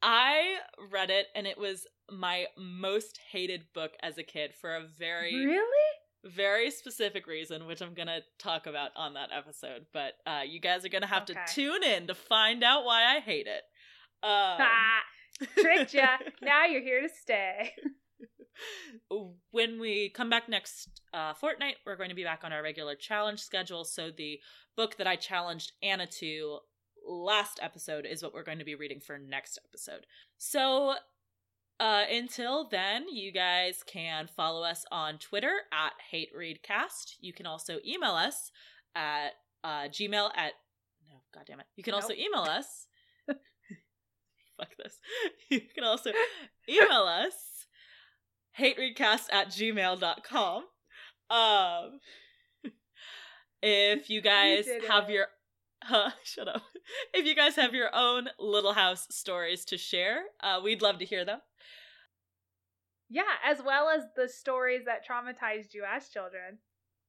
I 0.00 0.56
read 0.92 1.10
it 1.10 1.26
and 1.34 1.46
it 1.46 1.58
was 1.58 1.86
my 2.10 2.46
most 2.56 3.18
hated 3.32 3.64
book 3.74 3.92
as 4.02 4.16
a 4.16 4.22
kid 4.22 4.54
for 4.54 4.76
a 4.76 4.84
very 4.98 5.34
Really? 5.34 5.94
very 6.24 6.70
specific 6.70 7.26
reason, 7.26 7.66
which 7.66 7.80
I'm 7.80 7.94
gonna 7.94 8.20
talk 8.38 8.66
about 8.66 8.90
on 8.96 9.14
that 9.14 9.30
episode. 9.36 9.86
But 9.92 10.12
uh, 10.26 10.42
you 10.46 10.60
guys 10.60 10.84
are 10.84 10.88
gonna 10.88 11.06
have 11.06 11.22
Okay. 11.24 11.34
to 11.34 11.52
tune 11.54 11.82
in 11.82 12.06
to 12.08 12.14
find 12.14 12.62
out 12.62 12.84
why 12.84 13.16
I 13.16 13.20
hate 13.20 13.46
it. 13.48 13.62
Um, 14.26 14.58
tricked 15.60 15.94
ya. 15.94 16.18
now 16.42 16.64
you're 16.66 16.82
here 16.82 17.02
to 17.02 17.08
stay. 17.08 17.72
When 19.50 19.80
we 19.80 20.10
come 20.10 20.30
back 20.30 20.48
next 20.48 20.88
uh, 21.12 21.34
fortnight, 21.34 21.76
we're 21.86 21.96
going 21.96 22.10
to 22.10 22.14
be 22.14 22.24
back 22.24 22.42
on 22.44 22.52
our 22.52 22.62
regular 22.62 22.94
challenge 22.94 23.40
schedule. 23.40 23.84
So 23.84 24.10
the 24.10 24.40
book 24.76 24.96
that 24.96 25.06
I 25.06 25.16
challenged 25.16 25.72
Anna 25.82 26.06
to 26.06 26.58
last 27.06 27.58
episode 27.62 28.06
is 28.06 28.22
what 28.22 28.34
we're 28.34 28.44
going 28.44 28.58
to 28.58 28.64
be 28.64 28.74
reading 28.74 29.00
for 29.00 29.18
next 29.18 29.58
episode. 29.68 30.06
So 30.36 30.94
uh, 31.80 32.04
until 32.10 32.68
then, 32.68 33.08
you 33.08 33.32
guys 33.32 33.82
can 33.86 34.26
follow 34.26 34.62
us 34.64 34.84
on 34.90 35.18
Twitter 35.18 35.60
at 35.72 35.92
HateReadCast. 36.12 37.14
You 37.20 37.32
can 37.32 37.46
also 37.46 37.78
email 37.86 38.12
us 38.12 38.50
at 38.94 39.30
uh, 39.62 39.88
Gmail 39.88 40.30
at 40.36 40.52
no, 41.08 41.22
God 41.32 41.44
damn 41.46 41.60
it. 41.60 41.66
You 41.76 41.84
can 41.84 41.94
also 41.94 42.12
email 42.12 42.42
us. 42.42 42.86
Fuck 44.56 44.70
this. 44.76 44.98
You 45.50 45.60
can 45.74 45.84
also 45.84 46.10
email 46.68 47.02
us 47.02 47.34
hatereadcast 48.58 49.26
at 49.30 49.48
gmail.com. 49.48 50.64
Um, 51.30 52.00
if 53.62 54.10
you 54.10 54.20
guys 54.20 54.64
did 54.66 54.84
have 54.84 55.08
it. 55.08 55.12
your 55.12 55.26
Huh, 55.82 56.10
shut 56.24 56.48
up. 56.48 56.62
If 57.14 57.24
you 57.24 57.34
guys 57.34 57.56
have 57.56 57.74
your 57.74 57.90
own 57.94 58.28
Little 58.38 58.72
House 58.72 59.06
stories 59.10 59.64
to 59.66 59.78
share, 59.78 60.22
uh, 60.42 60.60
we'd 60.62 60.82
love 60.82 60.98
to 60.98 61.04
hear 61.04 61.24
them. 61.24 61.40
Yeah, 63.08 63.22
as 63.44 63.62
well 63.64 63.88
as 63.88 64.02
the 64.16 64.28
stories 64.28 64.84
that 64.84 65.06
traumatized 65.06 65.72
you 65.72 65.84
as 65.88 66.08
children. 66.08 66.58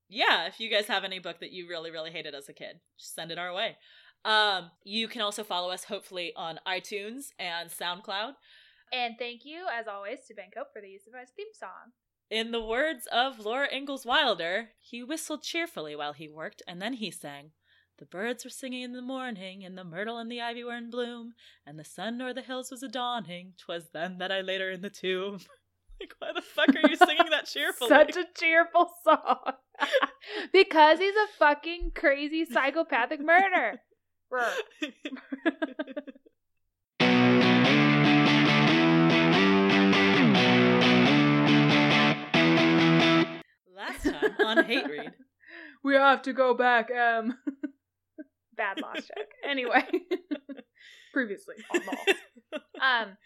Yeah, 0.08 0.48
if 0.48 0.60
you 0.60 0.70
guys 0.70 0.88
have 0.88 1.04
any 1.04 1.20
book 1.20 1.40
that 1.40 1.52
you 1.52 1.68
really, 1.68 1.92
really 1.92 2.12
hated 2.12 2.34
as 2.34 2.48
a 2.48 2.54
kid, 2.54 2.80
just 2.98 3.16
send 3.16 3.32
it 3.32 3.38
our 3.38 3.54
way. 3.54 3.78
Um, 4.26 4.72
you 4.84 5.08
can 5.08 5.22
also 5.22 5.44
follow 5.44 5.72
us 5.72 5.84
hopefully 5.86 6.34
on 6.36 6.60
iTunes 6.68 7.32
and 7.38 7.70
SoundCloud. 7.70 8.34
And 8.92 9.16
thank 9.18 9.46
you, 9.46 9.66
as 9.72 9.88
always, 9.88 10.20
to 10.28 10.34
Ben 10.34 10.50
Cope 10.54 10.74
for 10.74 10.82
the 10.82 10.90
use 10.90 11.08
of 11.08 11.20
his 11.20 11.30
theme 11.36 11.54
song. 11.54 11.94
In 12.30 12.52
the 12.52 12.64
words 12.64 13.08
of 13.12 13.40
Laura 13.40 13.68
Ingalls 13.74 14.06
Wilder, 14.06 14.70
he 14.80 15.04
whistled 15.04 15.44
cheerfully 15.44 15.96
while 15.96 16.14
he 16.14 16.28
worked, 16.28 16.62
and 16.68 16.82
then 16.82 16.94
he 16.94 17.10
sang, 17.10 17.52
The 17.98 18.06
birds 18.06 18.44
were 18.44 18.52
singing 18.52 18.84
in 18.84 18.94
the 18.94 19.02
morning, 19.02 19.64
and 19.66 19.78
the 19.78 19.84
myrtle 19.84 20.18
and 20.18 20.32
the 20.32 20.42
ivy 20.42 20.64
were 20.64 20.76
in 20.76 20.90
bloom, 20.90 21.34
and 21.66 21.80
the 21.80 21.84
sun 21.84 22.22
o'er 22.22 22.34
the 22.34 22.42
hills 22.42 22.70
was 22.70 22.84
a 22.84 22.88
dawning. 22.88 23.54
'Twas 23.58 23.90
then 23.94 24.20
that 24.20 24.32
I 24.32 24.42
laid 24.42 24.62
her 24.62 24.70
in 24.70 24.82
the 24.82 24.90
tomb. 24.92 25.40
like, 26.00 26.14
why 26.20 26.32
the 26.34 26.42
fuck 26.42 26.70
are 26.70 26.90
you 26.90 26.96
singing 26.96 27.30
that 27.32 27.46
cheerfully? 27.52 27.90
Such 27.90 28.16
a 28.16 28.26
cheerful 28.38 28.92
song. 29.04 29.54
because 30.54 31.00
he's 31.00 31.16
a 31.16 31.38
fucking 31.38 31.94
crazy 31.96 32.46
psychopathic 32.46 33.22
murderer. 33.22 33.82
Last 44.06 44.22
time 44.22 44.36
on 44.46 44.66
Hate 44.66 44.90
Read. 44.90 45.14
we 45.84 45.96
have 45.96 46.22
to 46.24 46.34
go 46.34 46.54
back. 46.54 46.92
Um, 46.92 47.38
bad 48.56 48.82
lost 48.82 49.08
check. 49.08 49.28
Anyway, 49.44 49.84
previously 51.14 51.56
on 51.74 51.82
Lost. 51.86 52.10
Um, 52.82 53.18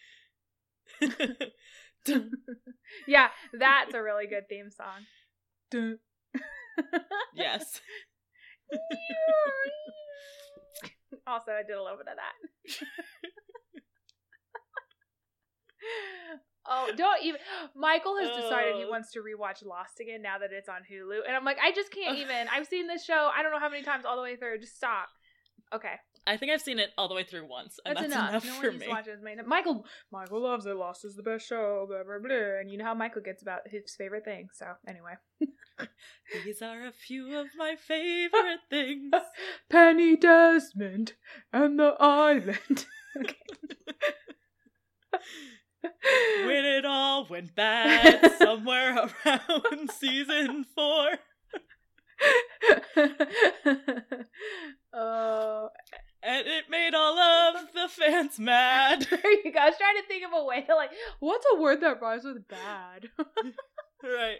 yeah, 3.07 3.30
that's 3.53 3.93
a 3.93 4.01
really 4.01 4.28
good 4.28 4.49
theme 4.49 4.69
song. 4.69 5.05
Dun. 5.71 5.99
yes. 7.36 7.82
also, 11.28 11.51
I 11.51 11.63
did 11.63 11.78
a 11.78 11.84
little 11.84 11.97
bit 11.97 12.07
of 12.07 12.17
that. 12.17 12.34
oh, 16.70 16.91
don't 16.95 17.24
even. 17.24 17.39
Michael 17.76 18.18
has 18.18 18.30
decided 18.36 18.76
he 18.76 18.84
Oh. 18.86 18.89
wants 18.89 19.11
to 19.14 19.20
rewatch 19.20 19.66
Lost 19.66 19.99
again 19.99 20.22
now 20.22 20.38
that 20.39 20.51
it's 20.51 20.70
on 20.70 20.82
Hulu, 20.89 21.20
and 21.28 21.36
I'm 21.36 21.45
like, 21.45 21.57
I 21.64 21.72
just 21.72 21.91
can't 21.91 22.18
even. 22.24 22.47
I've 22.51 22.68
seen 22.68 22.88
this 22.88 23.03
show. 23.05 23.30
I 23.36 23.43
don't 23.43 23.51
know 23.51 23.59
how 23.59 23.70
many 23.70 23.84
times 23.84 24.05
all 24.05 24.16
the 24.16 24.22
way 24.24 24.36
through. 24.36 24.59
Just 24.59 24.76
stop. 24.76 25.09
Okay, 25.74 25.93
I 26.28 26.38
think 26.38 26.51
I've 26.51 26.61
seen 26.61 26.78
it 26.78 26.91
all 26.97 27.07
the 27.07 27.16
way 27.16 27.24
through 27.24 27.47
once, 27.49 27.80
and 27.86 27.95
that's, 27.97 28.09
that's, 28.09 28.16
enough. 28.16 28.30
enough, 28.30 28.45
No 28.45 28.61
for 28.61 28.68
one 28.70 28.78
me. 28.80 28.86
to 28.86 28.91
watch 28.91 29.07
it. 29.07 29.18
as 29.18 29.47
Michael, 29.47 29.86
Michael 30.11 30.41
loves 30.41 30.66
it. 30.68 30.76
Lost 30.76 31.03
is 31.05 31.16
the 31.16 31.24
best 31.24 31.47
show. 31.47 31.86
Blah 31.89 32.03
blah 32.03 32.20
blah. 32.20 32.59
And 32.59 32.70
you 32.70 32.78
know 32.78 32.86
how 32.86 32.93
Michael 32.93 33.22
gets 33.24 33.41
about 33.41 33.61
his 33.66 33.95
favorite 33.97 34.24
thing. 34.26 34.49
So 34.53 34.68
anyway, 34.88 35.14
These 36.45 36.61
are 36.61 36.86
a 36.86 36.91
few 36.91 37.36
of 37.39 37.47
my 37.57 37.76
favorite 37.76 38.59
things. 38.70 39.14
Penny 39.70 40.16
Desmond 40.16 41.14
and 41.51 41.80
the 41.80 41.95
Island. 41.99 42.86
okay. 43.20 43.36
when 46.45 46.65
it 46.65 46.86
all 46.86 47.25
went 47.25 47.55
bad 47.55 48.31
somewhere 48.38 49.09
around 49.25 49.91
season 49.99 50.65
four. 50.75 51.07
Oh, 54.93 55.69
And 56.21 56.47
it 56.47 56.65
made 56.69 56.93
all 56.93 57.17
of 57.17 57.55
the 57.73 57.88
fans 57.89 58.39
mad. 58.39 59.07
there 59.09 59.31
you 59.43 59.51
go. 59.51 59.59
I 59.59 59.65
was 59.69 59.77
trying 59.77 59.95
to 60.01 60.07
think 60.07 60.25
of 60.25 60.31
a 60.34 60.43
way 60.45 60.61
to 60.61 60.75
like, 60.75 60.91
what's 61.19 61.45
a 61.53 61.59
word 61.59 61.81
that 61.81 62.01
rhymes 62.01 62.23
with 62.23 62.47
bad? 62.47 63.09
right. 64.03 64.39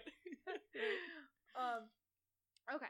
um, 1.58 1.82
okay. 2.74 2.86